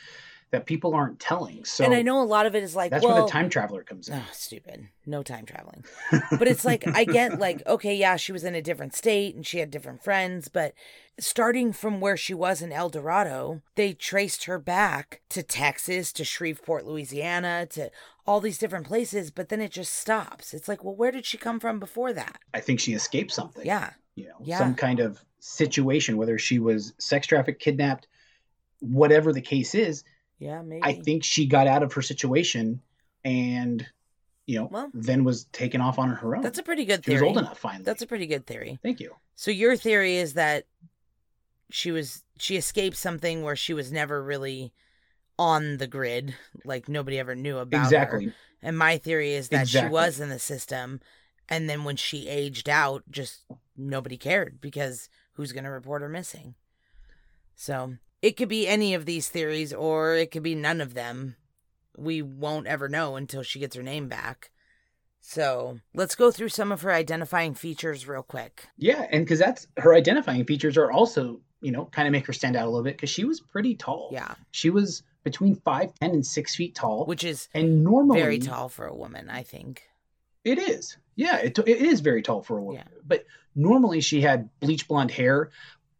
that 0.53 0.67
people 0.67 0.95
aren't 0.95 1.21
telling. 1.21 1.65
So 1.65 1.85
and 1.85 1.95
I 1.95 2.03
know 2.03 2.21
a 2.21 2.25
lot 2.25 2.45
of 2.45 2.57
it 2.57 2.65
is 2.65 2.75
like, 2.75 2.91
that's 2.91 3.05
well, 3.05 3.15
where 3.15 3.23
the 3.23 3.29
time 3.31 3.49
traveler 3.49 3.85
comes 3.85 4.09
in. 4.09 4.17
Oh, 4.17 4.25
stupid. 4.33 4.89
No 5.07 5.23
time 5.23 5.47
traveling. 5.47 5.85
But 6.11 6.49
it's 6.49 6.65
like, 6.65 6.85
I 6.89 7.05
get, 7.05 7.39
like, 7.39 7.63
okay, 7.67 7.95
yeah, 7.95 8.17
she 8.17 8.33
was 8.33 8.43
in 8.43 8.57
a 8.57 8.63
different 8.63 8.95
state 8.95 9.37
and 9.37 9.47
she 9.47 9.59
had 9.59 9.71
different 9.71 10.03
friends, 10.03 10.49
but 10.49 10.75
starting 11.21 11.73
from 11.73 12.01
where 12.01 12.17
she 12.17 12.35
was 12.35 12.63
in 12.63 12.73
El 12.73 12.89
Dorado, 12.89 13.63
they 13.77 13.93
traced 13.93 14.45
her 14.47 14.59
back 14.59 15.21
to 15.29 15.43
Texas, 15.45 16.13
to 16.15 16.25
Shreveport, 16.25 16.85
Louisiana, 16.85 17.67
to 17.71 17.91
all 18.27 18.41
these 18.41 18.59
different 18.59 18.89
places, 18.89 19.31
but 19.31 19.51
then 19.51 19.61
it 19.61 19.71
just 19.71 19.95
stops. 19.95 20.53
It's 20.53 20.67
like, 20.67 20.83
well, 20.83 20.97
where 20.97 21.13
did 21.13 21.27
she 21.27 21.39
come 21.39 21.61
from 21.61 21.79
before 21.79 22.13
that? 22.13 22.41
I 22.53 22.59
think 22.61 22.81
she 22.81 22.93
escaped 22.95 23.31
something. 23.31 23.65
Yeah. 23.65 23.91
You 24.17 24.27
know, 24.27 24.37
Yeah. 24.43 24.59
some 24.59 24.75
kind 24.75 24.99
of 24.99 25.21
situation, 25.39 26.17
whether 26.17 26.39
she 26.39 26.59
was 26.59 26.93
sex 26.99 27.29
trafficked, 27.29 27.63
kidnapped, 27.63 28.09
whatever 28.81 29.33
the 29.33 29.41
case 29.41 29.75
is. 29.77 30.03
Yeah, 30.41 30.63
maybe. 30.63 30.83
I 30.83 30.95
think 30.95 31.23
she 31.23 31.47
got 31.47 31.67
out 31.69 31.83
of 31.85 31.93
her 31.93 32.03
situation 32.03 32.81
and, 33.25 33.87
you 34.47 34.59
know, 34.59 34.69
Well, 34.71 34.91
then 34.93 35.23
was 35.23 35.45
taken 35.53 35.81
off 35.81 35.99
on 35.99 36.09
her 36.11 36.35
own. 36.35 36.43
That's 36.43 36.59
a 36.59 36.63
pretty 36.65 36.85
good 36.87 37.05
she 37.05 37.13
was 37.13 37.21
theory. 37.21 37.29
old 37.29 37.39
enough 37.39 37.59
finally. 37.59 37.85
That's 37.85 38.03
a 38.03 38.07
pretty 38.07 38.27
good 38.27 38.47
theory. 38.47 38.79
Thank 38.83 38.99
you. 39.01 39.15
So 39.37 39.51
your 39.53 39.77
theory 39.77 40.17
is 40.17 40.35
that 40.35 40.65
she 41.71 41.93
was 41.93 42.25
she 42.39 42.57
escaped 42.57 42.97
something 42.97 43.43
where 43.43 43.55
she 43.55 43.75
was 43.75 43.93
never 43.93 44.21
really 44.25 44.73
on 45.39 45.77
the 45.77 45.87
grid, 45.87 46.35
like 46.65 46.89
nobody 46.89 47.19
ever 47.19 47.35
knew 47.35 47.59
about 47.59 47.79
her. 47.79 47.85
Exactly. 47.85 48.33
And 48.63 48.77
my 48.77 48.99
theory 48.99 49.33
is 49.35 49.51
that 49.51 49.63
Exactly. 49.63 49.89
she 49.89 49.93
was 49.93 50.21
in 50.21 50.29
the 50.31 50.39
system, 50.39 51.01
and 51.49 51.69
then 51.69 51.85
when 51.85 51.97
she 51.97 52.29
aged 52.29 52.69
out, 52.69 53.05
just 53.11 53.45
nobody 53.77 54.17
cared 54.17 54.61
because 54.61 55.09
who's 55.35 55.53
going 55.53 55.65
to 55.65 55.71
report 55.71 56.03
her 56.03 56.09
missing? 56.09 56.55
So 57.57 57.95
it 58.23 58.37
could 58.37 58.49
be 58.49 58.69
any 58.69 58.95
of 58.95 59.07
these 59.07 59.29
theories, 59.29 59.73
or 59.73 60.15
it 60.15 60.31
could 60.31 60.43
be 60.43 60.55
none 60.55 60.81
of 60.81 60.95
them. 60.95 61.37
We 61.97 62.23
won't 62.23 62.67
ever 62.67 62.89
know 62.89 63.17
until 63.17 63.43
she 63.43 63.59
gets 63.61 63.77
her 63.77 63.83
name 63.83 64.09
back. 64.09 64.51
So 65.21 65.81
let's 65.95 66.15
go 66.15 66.31
through 66.31 66.49
some 66.49 66.73
of 66.73 66.83
her 66.83 66.93
identifying 66.93 67.55
features 67.55 68.09
real 68.09 68.23
quick. 68.23 68.69
Yeah, 68.79 69.07
and 69.11 69.25
because 69.25 69.39
that's 69.39 69.67
her 69.77 69.95
identifying 69.95 70.45
features 70.45 70.77
are 70.77 70.91
also, 70.91 71.41
you 71.61 71.73
know, 71.73 71.85
kind 71.87 72.09
of 72.09 72.13
make 72.13 72.27
her 72.27 72.33
stand 72.33 72.57
out 72.57 72.65
a 72.67 72.71
little 72.71 72.85
bit 72.85 72.97
because 72.97 73.11
she 73.11 73.25
was 73.25 73.41
pretty 73.41 73.75
tall. 73.75 74.09
Yeah, 74.13 74.35
She 74.51 74.71
was 74.71 75.03
between 75.23 75.57
five 75.57 75.93
ten 76.01 76.11
and 76.13 76.27
six 76.27 76.57
feet 76.57 76.75
tall, 76.75 77.05
which 77.05 77.25
is 77.25 77.49
and 77.53 77.85
normally 77.85 78.21
very 78.21 78.39
tall 78.39 78.69
for 78.71 78.87
a 78.87 78.95
woman, 78.95 79.29
I 79.29 79.43
think. 79.43 79.83
It 80.43 80.59
is. 80.59 80.97
Yeah, 81.17 81.37
it, 81.37 81.59
it 81.59 81.69
is 81.69 82.01
very 82.01 82.23
tall 82.23 82.43
for 82.43 82.57
a 82.57 82.63
woman. 82.63 82.85
But 83.07 83.27
normally 83.55 84.01
she 84.01 84.23
had 84.23 84.49
bleach 84.61 84.89
blonde 84.89 85.11
hair, 85.11 85.51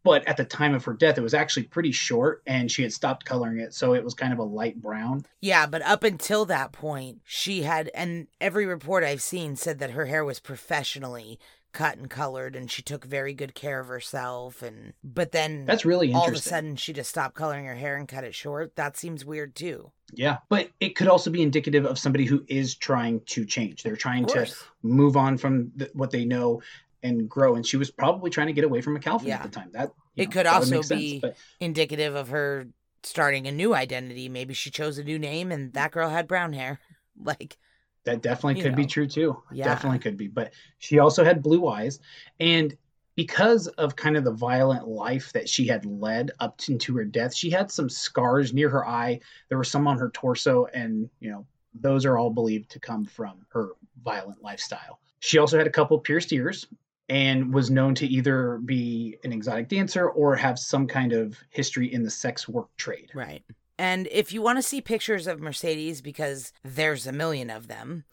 but 0.03 0.27
at 0.27 0.37
the 0.37 0.45
time 0.45 0.73
of 0.73 0.85
her 0.85 0.93
death, 0.93 1.17
it 1.17 1.21
was 1.21 1.33
actually 1.33 1.63
pretty 1.63 1.91
short 1.91 2.41
and 2.45 2.71
she 2.71 2.81
had 2.81 2.93
stopped 2.93 3.25
coloring 3.25 3.59
it. 3.59 3.73
So 3.73 3.93
it 3.93 4.03
was 4.03 4.13
kind 4.13 4.33
of 4.33 4.39
a 4.39 4.43
light 4.43 4.81
brown. 4.81 5.25
Yeah, 5.41 5.65
but 5.65 5.81
up 5.83 6.03
until 6.03 6.45
that 6.45 6.71
point, 6.71 7.19
she 7.23 7.63
had, 7.63 7.89
and 7.93 8.27
every 8.39 8.65
report 8.65 9.03
I've 9.03 9.21
seen 9.21 9.55
said 9.55 9.79
that 9.79 9.91
her 9.91 10.05
hair 10.05 10.25
was 10.25 10.39
professionally 10.39 11.39
cut 11.73 11.97
and 11.97 12.09
colored 12.09 12.55
and 12.55 12.69
she 12.69 12.81
took 12.81 13.05
very 13.05 13.33
good 13.33 13.55
care 13.55 13.79
of 13.79 13.87
herself. 13.87 14.61
And, 14.61 14.93
but 15.03 15.31
then 15.31 15.65
That's 15.65 15.85
really 15.85 16.13
all 16.13 16.27
of 16.27 16.33
a 16.33 16.37
sudden 16.37 16.75
she 16.75 16.93
just 16.93 17.09
stopped 17.09 17.35
coloring 17.35 17.65
her 17.65 17.75
hair 17.75 17.95
and 17.95 18.07
cut 18.07 18.23
it 18.23 18.35
short. 18.35 18.75
That 18.75 18.97
seems 18.97 19.23
weird 19.23 19.55
too. 19.55 19.91
Yeah. 20.11 20.39
But 20.49 20.69
it 20.79 20.95
could 20.95 21.07
also 21.07 21.29
be 21.29 21.41
indicative 21.41 21.85
of 21.85 21.97
somebody 21.97 22.25
who 22.25 22.43
is 22.47 22.75
trying 22.75 23.21
to 23.27 23.45
change. 23.45 23.83
They're 23.83 23.95
trying 23.95 24.25
to 24.27 24.51
move 24.83 25.15
on 25.15 25.37
from 25.37 25.71
the, 25.75 25.89
what 25.93 26.11
they 26.11 26.25
know 26.25 26.61
and 27.03 27.29
grow. 27.29 27.55
And 27.55 27.65
she 27.65 27.77
was 27.77 27.91
probably 27.91 28.29
trying 28.29 28.47
to 28.47 28.53
get 28.53 28.63
away 28.63 28.81
from 28.81 28.97
McAlpin 28.97 29.25
Yeah. 29.27 29.35
at 29.37 29.43
the 29.43 29.49
time. 29.49 29.69
That 29.73 29.91
It 30.15 30.29
know, 30.29 30.31
could 30.31 30.45
that 30.45 30.53
also 30.55 30.75
make 30.75 30.83
sense. 30.85 31.01
be- 31.01 31.19
But 31.19 31.37
Indicative 31.59 32.15
of 32.15 32.29
her 32.29 32.67
starting 33.03 33.47
a 33.47 33.51
new 33.51 33.73
identity. 33.73 34.29
Maybe 34.29 34.53
she 34.53 34.69
chose 34.69 34.97
a 34.97 35.03
new 35.03 35.17
name 35.17 35.51
and 35.51 35.73
that 35.73 35.91
girl 35.91 36.09
had 36.09 36.27
brown 36.27 36.53
hair. 36.53 36.79
Like, 37.23 37.57
That 38.05 38.21
definitely 38.23 38.63
could 38.63 38.75
be 38.75 38.85
true 38.87 39.05
too. 39.05 39.43
Yeah. 39.51 39.65
Definitely 39.65 39.99
could 39.99 40.17
be. 40.17 40.27
But 40.27 40.53
she 40.79 40.97
also 40.97 41.23
had 41.23 41.43
blue 41.43 41.67
eyes. 41.67 41.99
And 42.39 42.75
because 43.15 43.67
of 43.67 43.95
kind 43.95 44.17
of 44.17 44.23
the 44.23 44.31
violent 44.31 44.87
life 44.87 45.31
that 45.33 45.47
she 45.49 45.67
had 45.67 45.85
led 45.85 46.31
up 46.39 46.57
to, 46.59 46.71
into 46.71 46.95
her 46.97 47.03
death, 47.05 47.35
she 47.35 47.49
had 47.51 47.69
some 47.69 47.89
scars 47.89 48.53
near 48.53 48.69
her 48.69 48.87
eye. 48.87 49.19
There 49.49 49.57
were 49.57 49.63
some 49.65 49.87
on 49.87 49.99
her 49.99 50.09
torso, 50.09 50.65
and 50.73 51.09
you 51.19 51.29
know, 51.29 51.45
those 51.73 52.05
are 52.05 52.17
all 52.17 52.31
believed 52.31 52.71
to 52.71 52.79
come 52.79 53.05
from 53.05 53.45
her 53.49 53.71
violent 54.01 54.41
lifestyle. 54.41 54.99
She 55.19 55.37
also 55.37 55.57
had 55.57 55.67
a 55.67 55.71
couple 55.71 55.99
pierced 55.99 56.31
ears 56.33 56.65
and 57.11 57.53
was 57.53 57.69
known 57.69 57.93
to 57.93 58.07
either 58.07 58.59
be 58.63 59.17
an 59.25 59.33
exotic 59.33 59.67
dancer 59.67 60.07
or 60.07 60.33
have 60.33 60.57
some 60.57 60.87
kind 60.87 61.11
of 61.11 61.37
history 61.49 61.93
in 61.93 62.03
the 62.03 62.09
sex 62.09 62.47
work 62.47 62.69
trade. 62.77 63.11
Right. 63.13 63.43
And 63.77 64.07
if 64.09 64.31
you 64.31 64.41
want 64.41 64.59
to 64.59 64.63
see 64.63 64.79
pictures 64.79 65.27
of 65.27 65.41
Mercedes, 65.41 66.01
because 66.01 66.53
there's 66.63 67.05
a 67.05 67.11
million 67.11 67.49
of 67.49 67.67
them, 67.67 68.05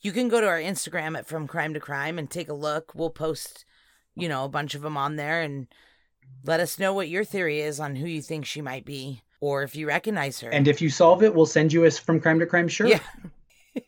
you 0.00 0.12
can 0.12 0.28
go 0.28 0.40
to 0.40 0.46
our 0.46 0.58
Instagram 0.58 1.18
at 1.18 1.26
From 1.26 1.46
Crime 1.46 1.74
to 1.74 1.80
Crime 1.80 2.18
and 2.18 2.30
take 2.30 2.48
a 2.48 2.54
look. 2.54 2.94
We'll 2.94 3.10
post, 3.10 3.66
you 4.14 4.30
know, 4.30 4.44
a 4.44 4.48
bunch 4.48 4.74
of 4.74 4.80
them 4.80 4.96
on 4.96 5.16
there 5.16 5.42
and 5.42 5.66
let 6.42 6.58
us 6.58 6.78
know 6.78 6.94
what 6.94 7.10
your 7.10 7.24
theory 7.24 7.60
is 7.60 7.78
on 7.78 7.96
who 7.96 8.06
you 8.06 8.22
think 8.22 8.46
she 8.46 8.62
might 8.62 8.86
be 8.86 9.20
or 9.42 9.62
if 9.62 9.76
you 9.76 9.86
recognize 9.86 10.40
her. 10.40 10.48
And 10.48 10.66
if 10.66 10.80
you 10.80 10.88
solve 10.88 11.22
it, 11.22 11.34
we'll 11.34 11.44
send 11.44 11.70
you 11.70 11.84
a 11.84 11.90
from 11.90 12.18
crime 12.18 12.38
to 12.38 12.46
crime 12.46 12.68
shirt. 12.68 12.88
Yeah. 12.88 13.00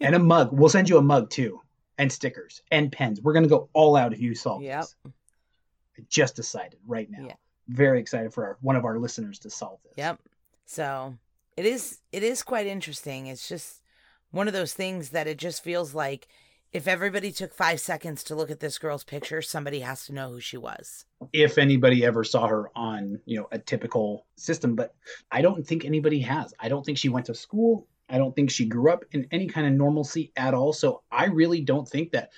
and 0.03 0.15
a 0.15 0.19
mug. 0.19 0.51
We'll 0.53 0.69
send 0.69 0.91
you 0.91 0.99
a 0.99 1.03
mug 1.03 1.31
too, 1.31 1.63
and 2.01 2.11
stickers 2.11 2.63
and 2.71 2.91
pens. 2.91 3.21
We're 3.21 3.35
gonna 3.35 3.47
go 3.47 3.69
all 3.75 3.95
out 3.95 4.15
if 4.15 4.21
you 4.21 4.35
solve 4.35 4.63
Yep. 4.63 4.81
this. 4.81 4.97
I 5.05 6.03
just 6.09 6.35
decided 6.35 6.79
right 6.87 7.11
now. 7.11 7.27
Yeah. 7.27 7.35
Very 7.69 8.01
excited 8.01 8.33
for 8.33 8.45
our, 8.47 8.59
one 8.63 8.75
of 8.75 8.87
our 8.87 8.99
listeners 8.99 9.39
to 9.41 9.51
solve 9.51 9.81
this. 9.85 9.93
Yep. 9.99 10.19
So 10.65 11.15
it 11.59 11.67
is 11.67 11.99
it 12.11 12.23
is 12.23 12.43
quite 12.43 12.67
interesting. 12.67 13.27
It's 13.27 13.47
just 13.47 13.83
one 14.31 14.49
of 14.49 14.55
those 14.55 14.73
things 14.73 15.11
that 15.11 15.27
it 15.27 15.37
just 15.37 15.63
feels 15.63 15.95
like 15.95 16.27
if 16.73 16.89
everybody 16.89 17.33
took 17.33 17.53
five 17.53 17.81
seconds 17.81 18.23
to 18.25 18.35
look 18.35 18.51
at 18.51 18.61
this 18.61 18.79
girl's 18.79 19.05
picture, 19.05 19.43
somebody 19.43 19.81
has 19.81 20.07
to 20.07 20.15
know 20.15 20.31
who 20.31 20.41
she 20.41 20.57
was. 20.57 21.05
If 21.33 21.59
anybody 21.59 22.05
ever 22.05 22.25
saw 22.25 22.47
her 22.47 22.71
on, 22.77 23.21
you 23.27 23.39
know, 23.41 23.49
a 23.53 23.59
typical 23.59 24.25
system, 24.37 24.75
but 24.77 24.95
I 25.33 25.43
don't 25.43 25.67
think 25.67 25.85
anybody 25.85 26.21
has. 26.21 26.55
I 26.61 26.69
don't 26.69 26.87
think 26.87 26.97
she 26.97 27.09
went 27.11 27.27
to 27.27 27.35
school. 27.35 27.89
I 28.11 28.19
don't 28.19 28.35
think 28.35 28.51
she 28.51 28.67
grew 28.67 28.91
up 28.91 29.05
in 29.13 29.27
any 29.31 29.47
kind 29.47 29.67
of 29.67 29.73
normalcy 29.73 30.33
at 30.37 30.53
all. 30.53 30.73
So 30.73 31.03
I 31.11 31.27
really 31.27 31.61
don't 31.61 31.89
think 31.89 32.13
that 32.13 32.31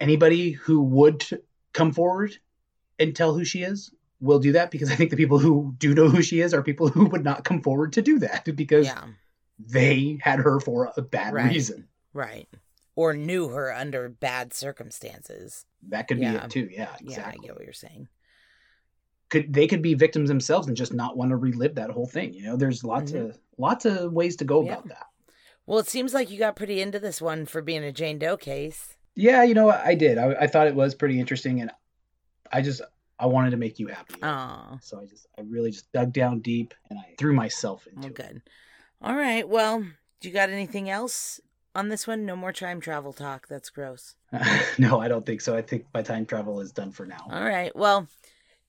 anybody 0.00 0.52
who 0.52 0.80
would 0.82 1.24
come 1.72 1.92
forward 1.92 2.36
and 2.98 3.14
tell 3.16 3.34
who 3.34 3.44
she 3.44 3.62
is 3.62 3.90
will 4.20 4.38
do 4.40 4.52
that 4.52 4.70
because 4.70 4.90
I 4.90 4.94
think 4.96 5.10
the 5.10 5.16
people 5.16 5.38
who 5.38 5.74
do 5.78 5.94
know 5.94 6.08
who 6.08 6.22
she 6.22 6.40
is 6.40 6.52
are 6.52 6.62
people 6.62 6.88
who 6.88 7.06
would 7.06 7.24
not 7.24 7.44
come 7.44 7.62
forward 7.62 7.92
to 7.94 8.02
do 8.02 8.18
that 8.20 8.44
because 8.56 8.86
Yeah. 8.86 9.04
they 9.58 10.18
had 10.22 10.40
her 10.40 10.60
for 10.60 10.92
a 10.96 11.02
bad 11.02 11.34
Right. 11.34 11.52
reason. 11.52 11.88
Right. 12.12 12.48
Or 12.96 13.14
knew 13.14 13.48
her 13.48 13.72
under 13.72 14.08
bad 14.08 14.52
circumstances. 14.52 15.64
That 15.88 16.08
could 16.08 16.18
Yeah. 16.18 16.32
be 16.32 16.36
it 16.44 16.50
too. 16.50 16.68
Yeah, 16.70 16.90
Yeah, 17.00 17.10
exactly. 17.12 17.38
I 17.42 17.46
get 17.46 17.54
what 17.54 17.64
you're 17.64 17.72
saying. 17.72 18.08
Could 19.30 19.52
they 19.52 19.66
could 19.66 19.82
be 19.82 19.94
victims 19.94 20.28
themselves 20.28 20.68
and 20.68 20.76
just 20.76 20.92
not 20.94 21.16
want 21.16 21.30
to 21.30 21.36
relive 21.36 21.74
that 21.74 21.90
whole 21.90 22.06
thing? 22.06 22.32
You 22.32 22.44
know, 22.44 22.56
there's 22.56 22.82
lots 22.84 23.12
Mhm. 23.12 23.30
of 23.30 23.38
lots 23.58 23.84
of 23.84 24.12
ways 24.12 24.36
to 24.36 24.44
go 24.44 24.62
Yeah. 24.64 24.72
about 24.74 24.88
that. 24.88 25.06
Well, 25.66 25.78
it 25.78 25.88
seems 25.88 26.14
like 26.14 26.30
you 26.30 26.38
got 26.38 26.56
pretty 26.56 26.80
into 26.80 26.98
this 26.98 27.20
one 27.20 27.44
for 27.44 27.60
being 27.60 27.84
a 27.84 27.92
Jane 27.92 28.18
Doe 28.18 28.36
case. 28.38 28.96
Yeah, 29.14 29.42
you 29.42 29.52
know, 29.52 29.66
what? 29.66 29.80
I 29.84 29.94
did. 29.94 30.16
I, 30.16 30.32
I 30.40 30.46
thought 30.46 30.66
it 30.68 30.74
was 30.74 30.94
pretty 30.94 31.18
interesting, 31.20 31.60
and 31.60 31.70
I 32.52 32.62
just 32.62 32.80
I 33.18 33.26
wanted 33.26 33.50
to 33.50 33.56
make 33.56 33.78
you 33.80 33.88
happy. 33.88 34.14
Oh, 34.22 34.78
So 34.80 35.00
I 35.00 35.04
just 35.06 35.26
I 35.36 35.42
really 35.42 35.72
just 35.72 35.90
dug 35.92 36.12
down 36.12 36.40
deep 36.40 36.72
and 36.88 36.98
I 36.98 37.14
threw 37.18 37.32
myself 37.34 37.86
into 37.88 38.08
it. 38.08 38.14
good. 38.14 38.42
All 39.02 39.16
right. 39.16 39.46
Well, 39.48 39.80
do 40.20 40.28
you 40.28 40.32
got 40.32 40.48
anything 40.50 40.88
else 40.88 41.40
on 41.74 41.88
this 41.88 42.06
one? 42.06 42.24
No 42.24 42.34
more 42.36 42.52
time 42.52 42.80
travel 42.80 43.12
talk. 43.12 43.48
That's 43.48 43.70
gross. 43.70 44.14
no, 44.78 45.00
I 45.00 45.08
don't 45.08 45.26
think 45.26 45.40
so. 45.40 45.54
I 45.56 45.62
think 45.62 45.84
my 45.92 46.00
time 46.02 46.24
travel 46.26 46.60
is 46.60 46.72
done 46.72 46.92
for 46.92 47.04
now. 47.06 47.26
All 47.30 47.44
right. 47.44 47.74
Well, 47.76 48.06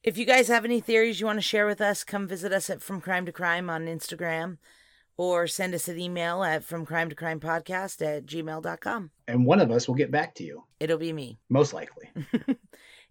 if 0.03 0.17
you 0.17 0.25
guys 0.25 0.47
have 0.47 0.65
any 0.65 0.79
theories 0.79 1.19
you 1.19 1.25
want 1.25 1.37
to 1.37 1.41
share 1.41 1.65
with 1.65 1.81
us, 1.81 2.03
come 2.03 2.27
visit 2.27 2.51
us 2.53 2.69
at 2.69 2.81
From 2.81 3.01
Crime 3.01 3.25
to 3.25 3.31
Crime 3.31 3.69
on 3.69 3.85
Instagram 3.85 4.57
or 5.17 5.47
send 5.47 5.73
us 5.75 5.87
an 5.89 5.99
email 5.99 6.43
at 6.43 6.63
From 6.63 6.85
Crime 6.85 7.09
to 7.09 7.15
Crime 7.15 7.39
Podcast 7.39 8.01
at 8.05 8.25
gmail.com. 8.25 9.11
And 9.27 9.45
one 9.45 9.59
of 9.59 9.69
us 9.71 9.87
will 9.87 9.95
get 9.95 10.11
back 10.11 10.35
to 10.35 10.43
you, 10.43 10.63
It'll 10.79 10.97
be 10.97 11.11
me. 11.13 11.39
most 11.49 11.73
likely. 11.73 12.09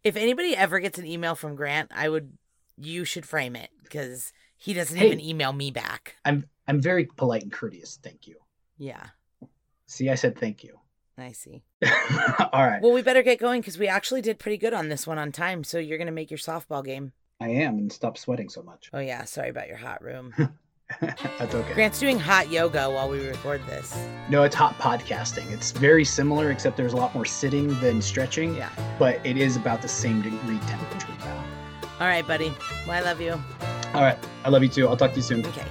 If 0.05 0.15
anybody 0.17 0.55
ever 0.57 0.79
gets 0.79 0.97
an 1.01 1.07
email 1.07 1.35
from 1.35 1.57
Grant, 1.57 1.91
I 1.93 2.09
would, 2.09 2.33
you 2.77 3.05
should 3.05 3.27
frame 3.27 3.57
it 3.57 3.69
because 3.83 4.33
he 4.57 4.73
doesn't 4.73 4.97
Hey. 4.97 5.07
even 5.07 5.21
email 5.21 5.53
me 5.53 5.73
back. 5.73 6.15
I'm 6.25 6.45
I'm 6.69 6.81
very 6.81 7.07
polite 7.07 7.43
and 7.43 7.51
courteous. 7.53 7.99
Thank 8.01 8.29
you. 8.29 8.37
Yeah, 8.79 9.07
See, 9.87 10.09
I 10.09 10.15
said 10.15 10.39
thank 10.39 10.63
you. 10.63 10.79
I 11.19 11.33
see. 11.33 11.63
All 12.53 12.67
right. 12.67 12.81
Well, 12.81 12.93
we 12.93 13.03
better 13.03 13.23
get 13.23 13.39
going 13.39 13.61
because 13.61 13.79
we 13.79 13.89
actually 13.89 14.23
did 14.23 14.39
pretty 14.39 14.59
good 14.59 14.73
on 14.73 14.89
this 14.89 15.07
one 15.07 15.19
on 15.19 15.33
time. 15.33 15.65
So 15.65 15.79
you're 15.79 15.99
going 15.99 16.07
to 16.07 16.13
make 16.13 16.31
your 16.31 16.39
softball 16.39 16.85
game. 16.85 17.13
I 17.41 17.49
am 17.49 17.79
and 17.79 17.93
stop 17.93 18.19
sweating 18.19 18.49
so 18.49 18.63
much. 18.63 18.91
Oh, 18.93 18.99
yeah. 18.99 19.25
Sorry 19.25 19.49
about 19.49 19.69
your 19.69 19.77
hot 19.77 20.03
room. 20.03 20.33
That's 21.01 21.55
okay. 21.55 21.75
Grant's 21.75 22.01
doing 22.01 22.19
hot 22.19 22.51
yoga 22.51 22.91
while 22.91 23.09
we 23.09 23.21
record 23.27 23.61
this. 23.67 23.97
No, 24.31 24.43
it's 24.43 24.55
hot 24.55 24.75
podcasting. 24.79 25.51
It's 25.51 25.71
very 25.71 26.05
similar, 26.05 26.51
except 26.51 26.77
there's 26.77 26.95
a 26.95 26.97
lot 26.97 27.15
more 27.15 27.27
sitting 27.27 27.79
than 27.81 28.01
stretching. 28.01 28.57
Yeah. 28.57 28.71
But 28.99 29.25
it 29.25 29.37
is 29.37 29.57
about 29.57 29.83
the 29.83 29.89
same 29.89 30.23
degree 30.23 30.59
temperature 30.61 31.09
now. 31.21 31.45
All 32.01 32.07
right, 32.07 32.27
buddy. 32.27 32.53
Well, 32.87 32.97
I 32.97 33.01
love 33.01 33.21
you. 33.21 33.33
All 33.95 34.03
right. 34.03 34.19
I 34.45 34.49
love 34.49 34.63
you 34.63 34.69
too. 34.69 34.89
I'll 34.89 34.97
talk 34.97 35.11
to 35.11 35.17
you 35.17 35.23
soon. 35.23 35.45
Okay. 35.45 35.67